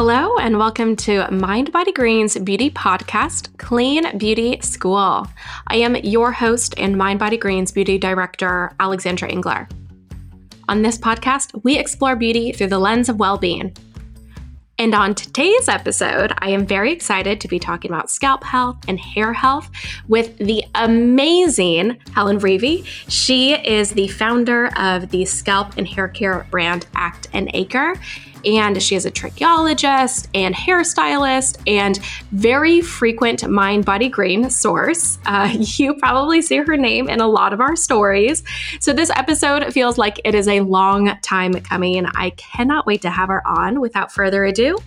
Hello, 0.00 0.36
and 0.36 0.58
welcome 0.58 0.94
to 0.94 1.28
Mind 1.28 1.72
Body 1.72 1.90
Green's 1.90 2.38
beauty 2.38 2.70
podcast, 2.70 3.48
Clean 3.58 4.16
Beauty 4.16 4.60
School. 4.62 5.26
I 5.66 5.74
am 5.78 5.96
your 5.96 6.30
host 6.30 6.72
and 6.78 6.96
Mind 6.96 7.18
Body 7.18 7.36
Green's 7.36 7.72
beauty 7.72 7.98
director, 7.98 8.70
Alexandra 8.78 9.28
Engler. 9.28 9.68
On 10.68 10.82
this 10.82 10.98
podcast, 10.98 11.64
we 11.64 11.76
explore 11.76 12.14
beauty 12.14 12.52
through 12.52 12.68
the 12.68 12.78
lens 12.78 13.08
of 13.08 13.18
well 13.18 13.38
being. 13.38 13.76
And 14.78 14.94
on 14.94 15.16
today's 15.16 15.68
episode, 15.68 16.32
I 16.38 16.50
am 16.50 16.64
very 16.64 16.92
excited 16.92 17.40
to 17.40 17.48
be 17.48 17.58
talking 17.58 17.90
about 17.90 18.08
scalp 18.08 18.44
health 18.44 18.76
and 18.86 19.00
hair 19.00 19.32
health 19.32 19.68
with 20.06 20.38
the 20.38 20.64
amazing 20.76 21.98
Helen 22.14 22.38
Reavey. 22.38 22.86
She 23.08 23.54
is 23.54 23.90
the 23.90 24.06
founder 24.06 24.68
of 24.78 25.10
the 25.10 25.24
scalp 25.24 25.76
and 25.76 25.88
hair 25.88 26.06
care 26.06 26.46
brand 26.52 26.86
Act 26.94 27.26
and 27.32 27.50
Acre 27.52 27.94
and 28.44 28.82
she 28.82 28.94
is 28.94 29.06
a 29.06 29.10
trichologist 29.10 30.28
and 30.34 30.54
hairstylist 30.54 31.58
and 31.66 31.98
very 32.32 32.80
frequent 32.80 33.48
mind 33.48 33.84
body 33.84 34.08
green 34.08 34.50
source. 34.50 35.18
Uh, 35.26 35.54
you 35.58 35.94
probably 35.94 36.42
see 36.42 36.56
her 36.56 36.76
name 36.76 37.08
in 37.08 37.20
a 37.20 37.28
lot 37.28 37.52
of 37.52 37.60
our 37.60 37.76
stories. 37.76 38.42
So 38.80 38.92
this 38.92 39.10
episode 39.10 39.72
feels 39.72 39.98
like 39.98 40.20
it 40.24 40.34
is 40.34 40.48
a 40.48 40.60
long 40.60 41.16
time 41.22 41.54
coming. 41.54 42.06
I 42.06 42.30
cannot 42.30 42.86
wait 42.86 43.02
to 43.02 43.10
have 43.10 43.28
her 43.28 43.46
on. 43.46 43.80
Without 43.80 44.12
further 44.12 44.44
ado, 44.44 44.78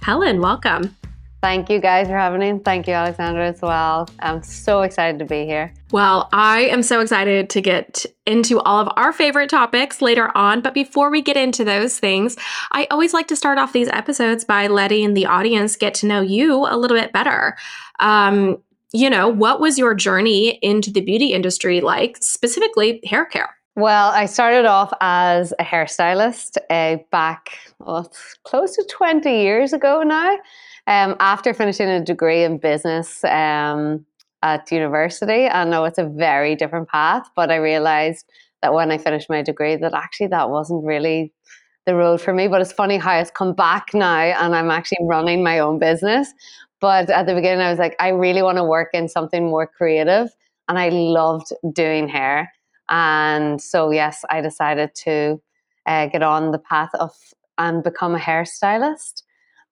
Helen, 0.00 0.40
welcome. 0.40 0.96
Thank 1.42 1.68
you 1.68 1.80
guys 1.80 2.06
for 2.06 2.16
having 2.16 2.38
me. 2.38 2.60
Thank 2.64 2.86
you, 2.86 2.94
Alexandra, 2.94 3.48
as 3.48 3.60
well. 3.60 4.08
I'm 4.20 4.44
so 4.44 4.82
excited 4.82 5.18
to 5.18 5.24
be 5.24 5.44
here. 5.44 5.74
Well, 5.90 6.28
I 6.32 6.60
am 6.66 6.84
so 6.84 7.00
excited 7.00 7.50
to 7.50 7.60
get 7.60 8.06
into 8.26 8.60
all 8.60 8.78
of 8.78 8.88
our 8.94 9.12
favorite 9.12 9.50
topics 9.50 10.00
later 10.00 10.30
on. 10.36 10.60
But 10.60 10.72
before 10.72 11.10
we 11.10 11.20
get 11.20 11.36
into 11.36 11.64
those 11.64 11.98
things, 11.98 12.36
I 12.70 12.86
always 12.92 13.12
like 13.12 13.26
to 13.26 13.34
start 13.34 13.58
off 13.58 13.72
these 13.72 13.88
episodes 13.88 14.44
by 14.44 14.68
letting 14.68 15.14
the 15.14 15.26
audience 15.26 15.74
get 15.74 15.94
to 15.94 16.06
know 16.06 16.20
you 16.20 16.64
a 16.64 16.76
little 16.76 16.96
bit 16.96 17.12
better. 17.12 17.56
Um, 17.98 18.62
you 18.92 19.10
know, 19.10 19.26
what 19.26 19.58
was 19.58 19.78
your 19.78 19.96
journey 19.96 20.60
into 20.62 20.92
the 20.92 21.00
beauty 21.00 21.32
industry 21.32 21.80
like, 21.80 22.18
specifically 22.20 23.00
hair 23.04 23.24
care? 23.24 23.56
Well, 23.74 24.12
I 24.12 24.26
started 24.26 24.66
off 24.66 24.92
as 25.00 25.52
a 25.58 25.64
hairstylist 25.64 26.58
uh, 26.70 26.98
back 27.10 27.58
well, 27.80 28.12
close 28.44 28.76
to 28.76 28.84
20 28.84 29.42
years 29.42 29.72
ago 29.72 30.02
now. 30.02 30.36
Um, 30.86 31.16
after 31.20 31.54
finishing 31.54 31.88
a 31.88 32.04
degree 32.04 32.42
in 32.42 32.58
business 32.58 33.22
um, 33.24 34.04
at 34.42 34.70
university, 34.72 35.46
I 35.46 35.64
know 35.64 35.84
it's 35.84 35.98
a 35.98 36.08
very 36.08 36.56
different 36.56 36.88
path, 36.88 37.28
but 37.36 37.50
I 37.50 37.56
realized 37.56 38.26
that 38.62 38.74
when 38.74 38.90
I 38.90 38.98
finished 38.98 39.30
my 39.30 39.42
degree, 39.42 39.76
that 39.76 39.94
actually 39.94 40.28
that 40.28 40.50
wasn't 40.50 40.84
really 40.84 41.32
the 41.86 41.94
road 41.94 42.20
for 42.20 42.32
me. 42.32 42.48
But 42.48 42.60
it's 42.60 42.72
funny 42.72 42.96
how 42.96 43.16
it's 43.18 43.30
come 43.30 43.54
back 43.54 43.94
now, 43.94 44.18
and 44.18 44.54
I'm 44.54 44.70
actually 44.70 45.04
running 45.04 45.42
my 45.42 45.60
own 45.60 45.78
business. 45.78 46.32
But 46.80 47.10
at 47.10 47.26
the 47.26 47.34
beginning, 47.34 47.64
I 47.64 47.70
was 47.70 47.78
like, 47.78 47.94
I 48.00 48.08
really 48.08 48.42
want 48.42 48.58
to 48.58 48.64
work 48.64 48.90
in 48.92 49.08
something 49.08 49.44
more 49.44 49.68
creative, 49.68 50.30
and 50.68 50.78
I 50.78 50.88
loved 50.88 51.52
doing 51.72 52.08
hair. 52.08 52.52
And 52.88 53.62
so, 53.62 53.90
yes, 53.90 54.24
I 54.30 54.40
decided 54.40 54.94
to 54.96 55.40
uh, 55.86 56.06
get 56.06 56.22
on 56.22 56.50
the 56.50 56.58
path 56.58 56.90
of 56.94 57.12
and 57.58 57.84
become 57.84 58.14
a 58.16 58.18
hairstylist. 58.18 59.22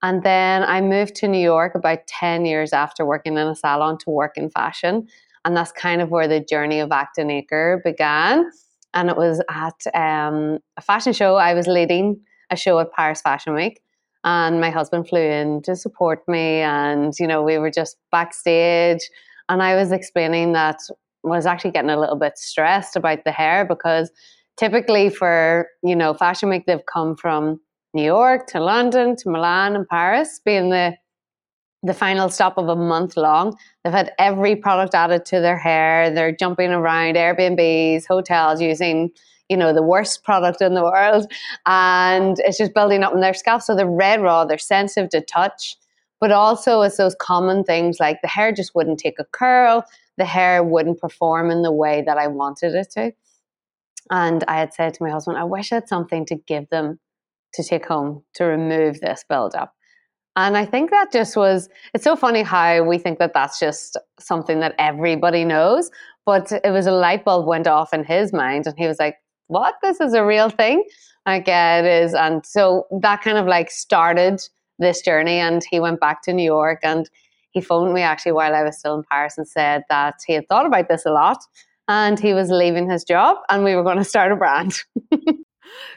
And 0.03 0.23
then 0.23 0.63
I 0.63 0.81
moved 0.81 1.15
to 1.17 1.29
New 1.29 1.41
York 1.41 1.75
about 1.75 2.07
10 2.07 2.47
years 2.47 2.73
after 2.73 3.05
working 3.05 3.35
in 3.35 3.47
a 3.47 3.55
salon 3.55 3.99
to 3.99 4.11
work 4.11 4.37
in 4.37 4.51
fashion. 4.51 5.09
And 5.45 5.57
that's 5.57 5.73
kind 5.73 6.01
of 6.01 6.11
where 6.11 6.29
the 6.29 6.41
journey 6.41 6.81
of 6.81 6.93
Act 6.93 7.19
and 7.19 7.31
Acre 7.31 7.81
began. 7.85 8.51
And 8.95 9.09
it 9.09 9.17
was 9.17 9.43
at 9.49 9.87
um, 9.95 10.59
a 10.77 10.81
fashion 10.81 11.13
show. 11.13 11.37
I 11.37 11.55
was 11.55 11.67
leading 11.67 12.21
a 12.51 12.57
show 12.57 12.79
at 12.79 12.93
Paris 12.93 13.21
Fashion 13.21 13.55
Week. 13.55 13.81
And 14.25 14.61
my 14.61 14.71
husband 14.71 15.09
flew 15.09 15.21
in 15.21 15.63
to 15.63 15.77
support 15.77 16.27
me. 16.29 16.61
And, 16.61 17.15
you 17.19 17.27
know, 17.27 17.43
we 17.43 17.59
were 17.59 17.71
just 17.71 17.97
backstage. 18.11 19.09
And 19.49 19.63
I 19.63 19.77
was 19.77 19.93
explaining 19.93 20.53
that 20.53 20.79
I 21.25 21.29
was 21.29 21.47
actually 21.47 21.71
getting 21.71 21.91
a 21.91 21.99
little 21.99 22.17
bit 22.17 22.37
stressed 22.37 22.97
about 22.97 23.25
the 23.25 23.33
hair 23.33 23.65
because 23.65 24.11
typically 24.57 25.09
for, 25.09 25.69
you 25.83 25.97
know, 25.97 26.13
Fashion 26.13 26.49
Week, 26.49 26.65
they've 26.67 26.85
come 26.93 27.17
from 27.17 27.61
New 27.95 28.05
York 28.05 28.47
to 28.49 28.61
London 28.61 29.17
to 29.17 29.29
Milan 29.31 29.75
and 29.75 29.89
Paris, 29.89 30.41
being 30.45 30.71
the 30.71 30.97
the 31.83 31.95
final 31.95 32.29
stop 32.29 32.59
of 32.59 32.69
a 32.69 32.77
month 32.77 33.17
long. 33.17 33.57
They've 33.83 33.93
had 33.93 34.13
every 34.19 34.55
product 34.55 34.95
added 34.95 35.25
to 35.27 35.41
their 35.41 35.57
hair. 35.57 36.11
They're 36.11 36.33
jumping 36.33 36.73
around 36.73 37.15
Airbnbs, 37.15 38.07
hotels 38.07 38.61
using, 38.61 39.11
you 39.49 39.57
know, 39.57 39.73
the 39.73 39.83
worst 39.83 40.23
product 40.23 40.61
in 40.61 40.75
the 40.75 40.83
world. 40.83 41.31
And 41.67 42.39
it's 42.41 42.59
just 42.59 42.75
building 42.75 43.03
up 43.03 43.15
in 43.15 43.21
their 43.21 43.35
scalp. 43.35 43.63
So 43.63 43.75
they're 43.75 43.87
red 43.87 44.21
raw, 44.21 44.45
they're 44.45 44.59
sensitive 44.59 45.11
to 45.11 45.23
touch. 45.23 45.77
But 46.21 46.33
also 46.33 46.83
it's 46.83 46.99
those 46.99 47.15
common 47.15 47.65
things 47.65 47.99
like 47.99 48.21
the 48.21 48.29
hair 48.29 48.53
just 48.53 48.75
wouldn't 48.75 48.99
take 48.99 49.19
a 49.19 49.25
curl, 49.25 49.87
the 50.19 50.27
hair 50.27 50.63
wouldn't 50.63 51.01
perform 51.01 51.51
in 51.51 51.63
the 51.63 51.73
way 51.73 52.03
that 52.03 52.19
I 52.19 52.27
wanted 52.27 52.75
it 52.75 52.91
to. 52.91 53.13
And 54.11 54.45
I 54.49 54.59
had 54.59 54.75
said 54.75 54.93
to 54.95 55.03
my 55.03 55.09
husband, 55.09 55.39
I 55.39 55.45
wish 55.45 55.73
I 55.73 55.77
had 55.77 55.89
something 55.89 56.27
to 56.27 56.35
give 56.35 56.69
them 56.69 56.99
to 57.55 57.65
take 57.65 57.87
home 57.87 58.23
to 58.35 58.45
remove 58.45 59.01
this 59.01 59.25
buildup. 59.29 59.75
And 60.37 60.57
I 60.57 60.65
think 60.65 60.91
that 60.91 61.13
just 61.13 61.37
was, 61.37 61.69
it's 61.93 62.05
so 62.05 62.17
funny 62.17 62.43
how 62.43 62.83
we 62.83 62.99
think 62.99 63.19
that 63.19 63.35
that's 63.35 63.59
just 63.59 63.97
something 64.19 64.61
that 64.61 64.75
everybody 64.79 65.45
knows. 65.45 65.91
But 66.25 66.53
it 66.53 66.71
was 66.71 66.87
a 66.87 66.93
light 66.93 67.25
bulb 67.25 67.47
went 67.47 67.67
off 67.67 67.93
in 67.93 68.05
his 68.05 68.33
mind 68.33 68.67
and 68.67 68.79
he 68.79 68.87
was 68.87 68.99
like, 68.99 69.17
what? 69.49 69.75
This 69.83 70.01
is 70.01 70.15
a 70.15 70.25
real 70.25 70.49
thing? 70.49 70.85
Like, 71.27 71.49
yeah, 71.49 71.81
it 71.81 72.05
is. 72.05 72.15
And 72.15 72.47
so 72.47 72.87
that 73.03 73.23
kind 73.23 73.39
of 73.39 73.47
like 73.47 73.71
started 73.71 74.41
this 74.79 75.03
journey. 75.03 75.39
And 75.39 75.63
he 75.69 75.81
went 75.81 76.01
back 76.01 76.23
to 76.23 76.33
New 76.33 76.45
York 76.45 76.79
and 76.83 77.11
he 77.51 77.61
phoned 77.61 77.93
me 77.93 78.03
actually 78.03 78.33
while 78.33 78.55
I 78.55 78.63
was 78.63 78.79
still 78.79 78.95
in 78.95 79.05
Paris 79.11 79.37
and 79.37 79.49
said 79.49 79.83
that 79.89 80.15
he 80.27 80.35
had 80.35 80.49
thought 80.49 80.67
about 80.67 80.89
this 80.89 81.05
a 81.05 81.11
lot 81.11 81.39
and 81.89 82.21
he 82.21 82.33
was 82.33 82.51
leaving 82.51 82.89
his 82.89 83.03
job 83.03 83.39
and 83.49 83.65
we 83.65 83.75
were 83.75 83.83
going 83.83 83.99
to 83.99 84.05
start 84.05 84.31
a 84.31 84.37
brand. 84.37 84.75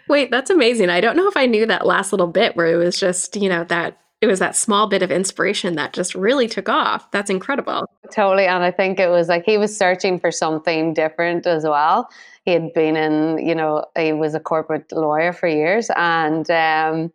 Wait, 0.07 0.31
that's 0.31 0.49
amazing. 0.49 0.89
I 0.89 1.01
don't 1.01 1.15
know 1.15 1.27
if 1.27 1.37
I 1.37 1.45
knew 1.45 1.65
that 1.65 1.85
last 1.85 2.11
little 2.11 2.27
bit 2.27 2.55
where 2.55 2.67
it 2.67 2.75
was 2.75 2.99
just, 2.99 3.35
you 3.35 3.49
know, 3.49 3.63
that 3.65 3.99
it 4.21 4.27
was 4.27 4.39
that 4.39 4.55
small 4.55 4.87
bit 4.87 5.03
of 5.03 5.11
inspiration 5.11 5.75
that 5.75 5.91
just 5.91 6.15
really 6.15 6.47
took 6.47 6.69
off. 6.69 7.11
That's 7.11 7.29
incredible. 7.29 7.89
Totally. 8.13 8.45
And 8.45 8.63
I 8.63 8.71
think 8.71 8.97
it 8.97 9.09
was 9.09 9.27
like 9.27 9.43
he 9.45 9.57
was 9.57 9.77
searching 9.77 10.17
for 10.17 10.31
something 10.31 10.93
different 10.93 11.45
as 11.45 11.63
well. 11.65 12.07
He 12.45 12.51
had 12.51 12.73
been 12.73 12.95
in, 12.95 13.45
you 13.45 13.53
know, 13.53 13.85
he 13.97 14.13
was 14.13 14.33
a 14.33 14.39
corporate 14.39 14.89
lawyer 14.93 15.33
for 15.33 15.47
years. 15.47 15.89
And 15.95 16.49
um, 16.49 17.11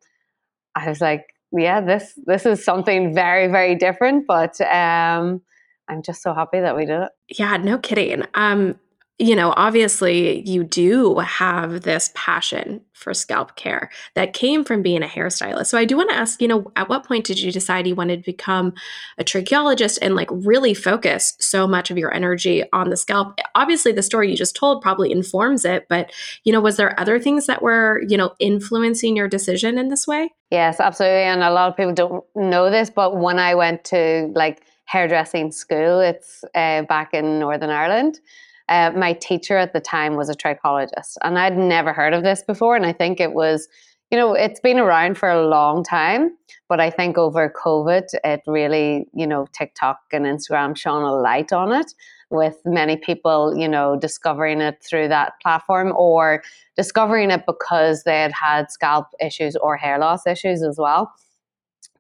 I 0.75 0.87
was 0.87 1.01
like, 1.01 1.35
yeah, 1.51 1.81
this 1.81 2.13
this 2.27 2.45
is 2.45 2.63
something 2.63 3.15
very, 3.15 3.47
very 3.47 3.75
different. 3.75 4.27
But 4.27 4.61
um, 4.61 5.41
I'm 5.89 6.03
just 6.03 6.23
so 6.23 6.35
happy 6.35 6.61
that 6.61 6.77
we 6.77 6.85
did 6.85 7.05
it. 7.05 7.39
Yeah, 7.39 7.57
no 7.57 7.79
kidding. 7.79 8.25
Um, 8.35 8.79
you 9.19 9.35
know, 9.35 9.53
obviously 9.57 10.49
you 10.49 10.63
do 10.63 11.17
have 11.17 11.83
this 11.83 12.13
passion 12.15 12.81
for 12.93 13.13
scalp 13.13 13.57
care 13.57 13.91
that 14.15 14.33
came 14.33 14.65
from 14.65 14.81
being 14.81 15.03
a 15.03 15.07
hairstylist. 15.07 15.67
So 15.67 15.77
I 15.77 15.85
do 15.85 15.97
want 15.97 16.11
to 16.11 16.17
ask, 16.17 16.41
you 16.41 16.47
know, 16.47 16.71
at 16.77 16.89
what 16.89 17.05
point 17.05 17.27
did 17.27 17.41
you 17.41 17.51
decide 17.51 17.87
you 17.87 17.97
wanted 17.97 18.21
to 18.21 18.25
become 18.25 18.75
a 19.19 19.25
trichologist 19.25 19.99
and 20.01 20.15
like 20.15 20.29
really 20.31 20.73
focus 20.73 21.35
so 21.41 21.67
much 21.67 21.91
of 21.91 21.99
your 21.99 22.15
energy 22.15 22.63
on 22.73 22.91
the 22.91 22.97
scalp? 22.97 23.39
Obviously 23.57 23.91
the 23.91 24.03
story 24.03 24.31
you 24.31 24.37
just 24.37 24.55
told 24.55 24.83
probably 24.83 25.11
informs 25.11 25.65
it, 25.65 25.87
but 25.89 26.13
you 26.45 26.53
know, 26.53 26.61
was 26.61 26.77
there 26.77 26.99
other 26.99 27.19
things 27.19 27.47
that 27.47 27.61
were, 27.61 28.03
you 28.07 28.17
know, 28.17 28.35
influencing 28.39 29.17
your 29.17 29.29
decision 29.29 29.79
in 29.79 29.89
this 29.89 30.07
way? 30.07 30.31
Yes, 30.53 30.79
absolutely. 30.79 31.23
And 31.23 31.43
a 31.43 31.51
lot 31.51 31.69
of 31.69 31.77
people 31.77 31.93
don't 31.93 32.25
know 32.37 32.71
this, 32.71 32.89
but 32.89 33.17
when 33.17 33.41
I 33.41 33.57
went 33.57 33.83
to 33.87 34.31
like 34.35 34.63
hairdressing 34.85 35.51
school, 35.51 35.99
it's 36.01 36.45
uh, 36.55 36.83
back 36.83 37.15
in 37.15 37.41
Northern 37.41 37.71
Ireland 37.71 38.21
uh, 38.69 38.93
my 38.95 39.15
teacher 39.15 39.57
at 39.57 39.73
the 39.73 39.81
time 39.81 40.17
was 40.17 40.29
a 40.29 40.35
trichologist, 40.35 41.17
and 41.25 41.39
I'd 41.39 41.57
never 41.57 41.93
heard 41.93 42.15
of 42.15 42.23
this 42.23 42.43
before. 42.43 42.77
And 42.77 42.87
I 42.87 42.93
think 42.93 43.21
it 43.21 43.33
was, 43.33 43.69
you 44.11 44.19
know, 44.19 44.35
it's 44.35 44.61
been 44.61 44.79
around 44.79 45.17
for 45.19 45.29
a 45.29 45.47
long 45.47 45.83
time, 45.83 46.37
but 46.69 46.81
I 46.81 46.91
think 46.91 47.17
over 47.17 47.51
COVID, 47.51 48.05
it 48.25 48.43
really, 48.47 49.07
you 49.15 49.27
know, 49.27 49.47
TikTok 49.53 49.99
and 50.13 50.27
Instagram 50.27 50.77
shone 50.77 51.03
a 51.03 51.13
light 51.13 51.53
on 51.53 51.73
it 51.73 51.93
with 52.31 52.57
many 52.65 52.97
people, 52.97 53.57
you 53.57 53.69
know, 53.69 53.97
discovering 53.97 54.61
it 54.61 54.83
through 54.83 55.09
that 55.09 55.33
platform 55.41 55.93
or 55.97 56.43
discovering 56.77 57.31
it 57.31 57.45
because 57.47 58.05
they 58.05 58.21
had 58.21 58.33
had 58.33 58.71
scalp 58.71 59.07
issues 59.21 59.57
or 59.57 59.77
hair 59.77 59.99
loss 59.99 60.27
issues 60.27 60.63
as 60.63 60.77
well. 60.79 61.13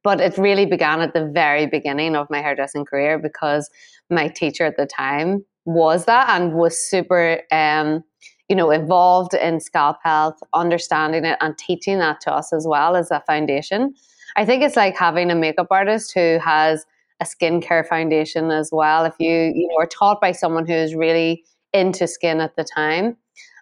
But 0.04 0.20
it 0.20 0.38
really 0.38 0.66
began 0.66 1.00
at 1.00 1.14
the 1.14 1.26
very 1.26 1.66
beginning 1.66 2.14
of 2.14 2.30
my 2.30 2.40
hairdressing 2.40 2.84
career 2.84 3.18
because 3.18 3.70
my 4.10 4.28
teacher 4.28 4.64
at 4.64 4.76
the 4.76 4.86
time 4.86 5.44
was 5.68 6.06
that 6.06 6.30
and 6.30 6.54
was 6.54 6.78
super 6.78 7.42
um, 7.52 8.02
you 8.48 8.56
know 8.56 8.70
involved 8.70 9.34
in 9.34 9.60
scalp 9.60 9.98
health 10.02 10.38
understanding 10.54 11.24
it 11.26 11.36
and 11.42 11.58
teaching 11.58 11.98
that 11.98 12.20
to 12.22 12.32
us 12.32 12.52
as 12.52 12.66
well 12.66 12.96
as 12.96 13.10
a 13.10 13.22
foundation. 13.26 13.94
I 14.36 14.44
think 14.46 14.62
it's 14.62 14.76
like 14.76 14.96
having 14.96 15.30
a 15.30 15.34
makeup 15.34 15.66
artist 15.70 16.12
who 16.14 16.38
has 16.42 16.86
a 17.20 17.24
skincare 17.24 17.86
foundation 17.86 18.50
as 18.50 18.70
well. 18.72 19.04
If 19.04 19.14
you 19.18 19.52
you 19.54 19.68
know 19.68 19.76
are 19.78 19.86
taught 19.86 20.20
by 20.20 20.32
someone 20.32 20.66
who's 20.66 20.94
really 20.94 21.44
into 21.74 22.06
skin 22.06 22.40
at 22.40 22.56
the 22.56 22.64
time. 22.64 23.16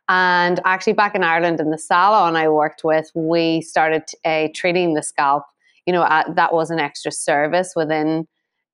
And 0.09 0.61
actually 0.65 0.93
back 0.93 1.17
in 1.17 1.25
ireland 1.25 1.59
in 1.59 1.71
the 1.71 1.79
salon 1.79 2.37
i 2.37 2.49
worked 2.49 2.85
with 2.85 3.11
we 3.17 3.61
started 3.61 4.05
uh, 4.25 4.47
treating 4.55 4.95
the 4.95 5.03
scalp 5.03 5.43
you 5.87 5.93
know, 5.93 6.03
uh, 6.03 6.25
that 6.35 6.53
was 6.53 6.71
an 6.71 6.81
extra 6.81 7.13
service 7.13 7.75
within 7.77 8.27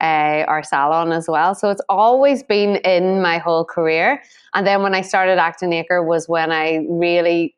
uh, 0.03 0.45
our 0.49 0.65
salon 0.65 1.13
as 1.13 1.29
well. 1.29 1.55
So 1.55 1.71
it's 1.71 1.81
always 1.89 2.43
been 2.43 2.77
in 2.77 3.23
my 3.23 3.39
whole 3.39 3.65
career. 3.65 4.21
And 4.53 4.67
then 4.67 4.83
when 4.83 4.95
I 4.95 5.01
started 5.01 5.39
Act 5.39 5.63
and 5.63 5.73
Acre 5.73 6.03
was 6.03 6.29
when 6.29 6.51
I 6.51 6.85
really, 6.89 7.55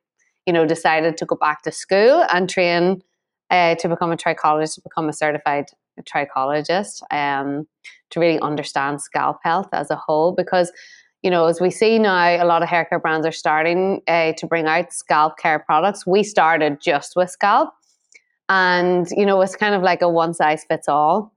you 0.46 0.52
know, 0.52 0.66
decided 0.66 1.16
to 1.16 1.24
go 1.24 1.36
back 1.36 1.62
to 1.62 1.72
school 1.72 2.24
and 2.32 2.48
train 2.48 3.02
uh, 3.50 3.76
to 3.76 3.88
become 3.88 4.12
a 4.12 4.16
trichologist, 4.16 4.74
to 4.74 4.82
become 4.82 5.08
a 5.08 5.12
certified 5.12 5.66
trichologist, 6.02 7.02
um, 7.10 7.66
to 8.10 8.20
really 8.20 8.38
understand 8.40 9.00
scalp 9.00 9.38
health 9.42 9.68
as 9.72 9.90
a 9.90 9.96
whole. 9.96 10.32
Because, 10.32 10.70
you 11.22 11.30
know, 11.30 11.46
as 11.46 11.62
we 11.62 11.70
see 11.70 11.98
now, 11.98 12.42
a 12.42 12.44
lot 12.44 12.62
of 12.62 12.68
hair 12.68 12.84
care 12.84 12.98
brands 12.98 13.26
are 13.26 13.32
starting 13.32 14.02
uh, 14.06 14.34
to 14.34 14.46
bring 14.46 14.66
out 14.66 14.92
scalp 14.92 15.38
care 15.38 15.60
products. 15.60 16.06
We 16.06 16.22
started 16.22 16.80
just 16.80 17.16
with 17.16 17.30
scalp. 17.30 17.70
And, 18.50 19.06
you 19.12 19.24
know, 19.24 19.40
it's 19.40 19.56
kind 19.56 19.74
of 19.74 19.82
like 19.82 20.02
a 20.02 20.08
one 20.10 20.34
size 20.34 20.64
fits 20.68 20.88
all 20.88 21.33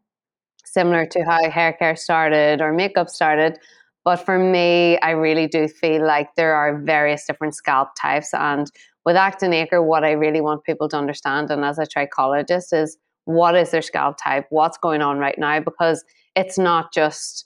similar 0.78 1.08
to 1.08 1.24
how 1.24 1.50
hair 1.50 1.74
care 1.74 1.96
started 1.96 2.62
or 2.62 2.72
makeup 2.72 3.10
started. 3.10 3.58
But 4.06 4.18
for 4.18 4.38
me, 4.38 5.00
I 5.00 5.12
really 5.12 5.48
do 5.48 5.68
feel 5.68 6.06
like 6.06 6.30
there 6.36 6.54
are 6.54 6.80
various 6.80 7.26
different 7.26 7.56
scalp 7.56 7.90
types. 8.00 8.32
And 8.34 8.72
with 9.04 9.16
Act 9.16 9.42
and 9.42 9.54
Acre, 9.54 9.82
what 9.82 10.04
I 10.04 10.12
really 10.12 10.40
want 10.40 10.64
people 10.64 10.88
to 10.90 10.98
understand, 10.98 11.50
and 11.50 11.66
as 11.66 11.80
a 11.80 11.88
trichologist, 11.88 12.74
is 12.74 12.98
what 13.26 13.56
is 13.56 13.72
their 13.72 13.82
scalp 13.82 14.18
type? 14.24 14.46
What's 14.52 14.78
going 14.78 15.02
on 15.02 15.18
right 15.18 15.38
now? 15.38 15.60
Because 15.60 16.06
it's 16.36 16.60
not 16.60 16.94
just 16.94 17.46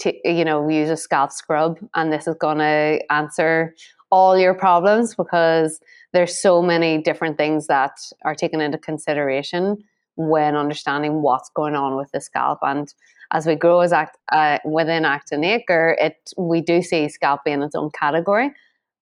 to, 0.00 0.12
you 0.24 0.44
know, 0.44 0.68
use 0.68 0.90
a 0.90 0.96
scalp 0.96 1.32
scrub 1.32 1.78
and 1.94 2.12
this 2.12 2.28
is 2.28 2.36
going 2.38 2.58
to 2.58 3.00
answer 3.10 3.74
all 4.10 4.38
your 4.38 4.54
problems 4.54 5.14
because 5.14 5.80
there's 6.12 6.40
so 6.40 6.62
many 6.62 7.02
different 7.02 7.36
things 7.36 7.66
that 7.66 7.96
are 8.24 8.34
taken 8.34 8.60
into 8.60 8.78
consideration 8.78 9.78
when 10.18 10.56
understanding 10.56 11.22
what's 11.22 11.48
going 11.50 11.76
on 11.76 11.96
with 11.96 12.10
the 12.12 12.20
scalp. 12.20 12.58
And 12.62 12.92
as 13.30 13.46
we 13.46 13.54
grow 13.54 13.80
as 13.80 13.92
act, 13.92 14.18
uh, 14.32 14.58
within 14.64 15.04
Act 15.04 15.32
and 15.32 15.44
Acre, 15.44 15.96
it 16.00 16.16
we 16.36 16.60
do 16.60 16.82
see 16.82 17.08
scalp 17.08 17.44
being 17.44 17.62
its 17.62 17.74
own 17.74 17.90
category. 17.90 18.52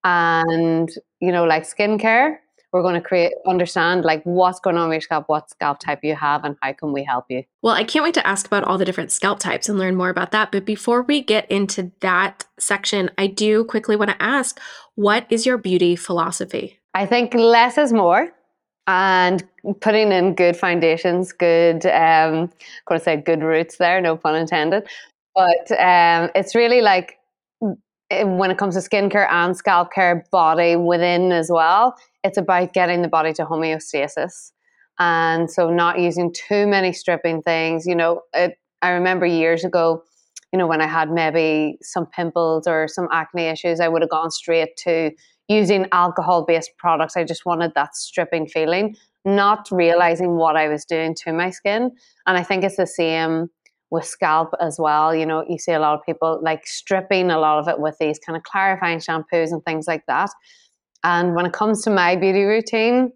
And 0.05 0.91
you 1.21 1.33
know, 1.33 1.45
like 1.45 1.65
skincare, 1.65 2.37
we're 2.73 2.83
going 2.83 2.95
to 2.95 3.01
create 3.01 3.33
understand 3.47 4.05
like 4.05 4.23
what's 4.25 4.61
going 4.61 4.77
on 4.77 4.91
with 4.91 4.97
your 4.97 5.01
scalp, 5.01 5.25
what 5.29 5.49
scalp 5.49 5.79
type 5.79 6.01
you 6.03 6.15
have, 6.15 6.45
and 6.45 6.57
how 6.61 6.73
can 6.75 6.93
we 6.93 7.03
help 7.03 7.25
you. 7.31 7.43
Well, 7.63 7.75
I 7.75 7.85
can't 7.85 8.05
wait 8.05 8.15
to 8.15 8.27
ask 8.27 8.47
about 8.47 8.65
all 8.65 8.77
the 8.77 8.85
different 8.85 9.11
scalp 9.11 9.39
types 9.39 9.69
and 9.69 9.79
learn 9.79 9.97
more 9.97 10.11
about 10.11 10.33
that. 10.33 10.53
But 10.53 10.67
before 10.67 11.03
we 11.03 11.23
get 11.23 11.51
into 11.51 11.93
that 12.01 12.45
section, 12.59 13.11
I 13.17 13.29
do 13.29 13.65
quickly 13.65 13.97
want 13.97 14.11
to 14.11 14.23
ask, 14.23 14.61
what 14.97 15.27
is 15.31 15.47
your 15.47 15.57
beauty 15.57 15.97
philosophy? 15.97 16.79
I 16.93 17.07
think 17.07 17.33
less 17.33 17.79
is 17.79 17.93
more 17.93 18.31
and 18.87 19.43
putting 19.81 20.13
in 20.13 20.35
good 20.35 20.57
foundations, 20.57 21.33
good, 21.33 21.85
um, 21.87 21.93
I'm 22.35 22.51
going 22.87 22.99
to 22.99 23.01
say 23.01 23.17
good 23.17 23.43
roots 23.43 23.79
there, 23.79 24.01
no 24.01 24.17
pun 24.17 24.37
intended. 24.37 24.87
But 25.35 25.71
um, 25.73 26.31
it's 26.35 26.55
really 26.55 26.81
like 26.81 27.19
eh, 28.11 28.23
when 28.23 28.51
it 28.51 28.59
comes 28.59 28.75
to 28.75 28.89
skincare 28.89 29.29
and 29.31 29.57
scalp 29.57 29.93
care, 29.93 30.25
body 30.31 30.77
within 30.77 31.33
as 31.33 31.51
well, 31.51 31.97
it's 32.23 32.39
about 32.39 32.73
getting 32.73 33.03
the 33.03 33.09
body 33.09 33.33
to 33.35 33.45
homeostasis. 33.45 34.53
And 34.99 35.51
so 35.51 35.71
not 35.71 35.99
using 35.99 36.33
too 36.33 36.67
many 36.67 36.93
stripping 36.93 37.43
things. 37.43 37.87
You 37.87 37.97
know, 37.97 38.23
it, 38.33 38.57
I 38.83 38.91
remember 38.91 39.27
years 39.27 39.65
ago, 39.65 40.05
you 40.53 40.59
know, 40.59 40.67
when 40.67 40.81
I 40.81 40.87
had 40.87 41.11
maybe 41.11 41.77
some 41.83 42.07
pimples 42.07 42.67
or 42.67 42.89
some 42.89 43.09
acne 43.13 43.47
issues, 43.47 43.81
I 43.81 43.89
would 43.89 44.03
have 44.03 44.11
gone 44.11 44.31
straight 44.31 44.77
to 44.85 45.11
using 45.49 45.87
alcohol 45.93 46.45
based 46.45 46.73
products. 46.79 47.17
I 47.17 47.25
just 47.25 47.47
wanted 47.47 47.73
that 47.75 47.97
stripping 47.97 48.47
feeling, 48.47 48.97
not 49.25 49.69
realizing 49.71 50.37
what 50.37 50.57
I 50.57 50.69
was 50.69 50.85
doing 50.85 51.15
to 51.25 51.33
my 51.33 51.51
skin. 51.51 51.91
And 52.27 52.37
I 52.37 52.43
think 52.43 52.65
it's 52.65 52.77
the 52.77 52.87
same 52.87 53.49
with 53.91 54.05
scalp 54.05 54.53
as 54.61 54.79
well. 54.79 55.15
You 55.15 55.27
know, 55.27 55.45
you 55.49 55.59
see 55.59 55.73
a 55.73 55.79
lot 55.79 55.95
of 55.95 56.05
people 56.05 56.41
like 56.43 56.67
stripping 56.67 57.31
a 57.31 57.39
lot 57.39 57.61
of 57.61 57.69
it 57.69 57.79
with 57.79 57.97
these 57.99 58.19
kind 58.19 58.37
of 58.37 58.43
clarifying 58.43 58.99
shampoos 58.99 59.53
and 59.53 59.65
things 59.65 59.87
like 59.87 60.05
that. 60.07 60.31
And 61.05 61.35
when 61.37 61.47
it 61.47 61.53
comes 61.53 61.83
to 61.83 61.91
my 61.91 62.17
beauty 62.17 62.43
routine, 62.43 63.13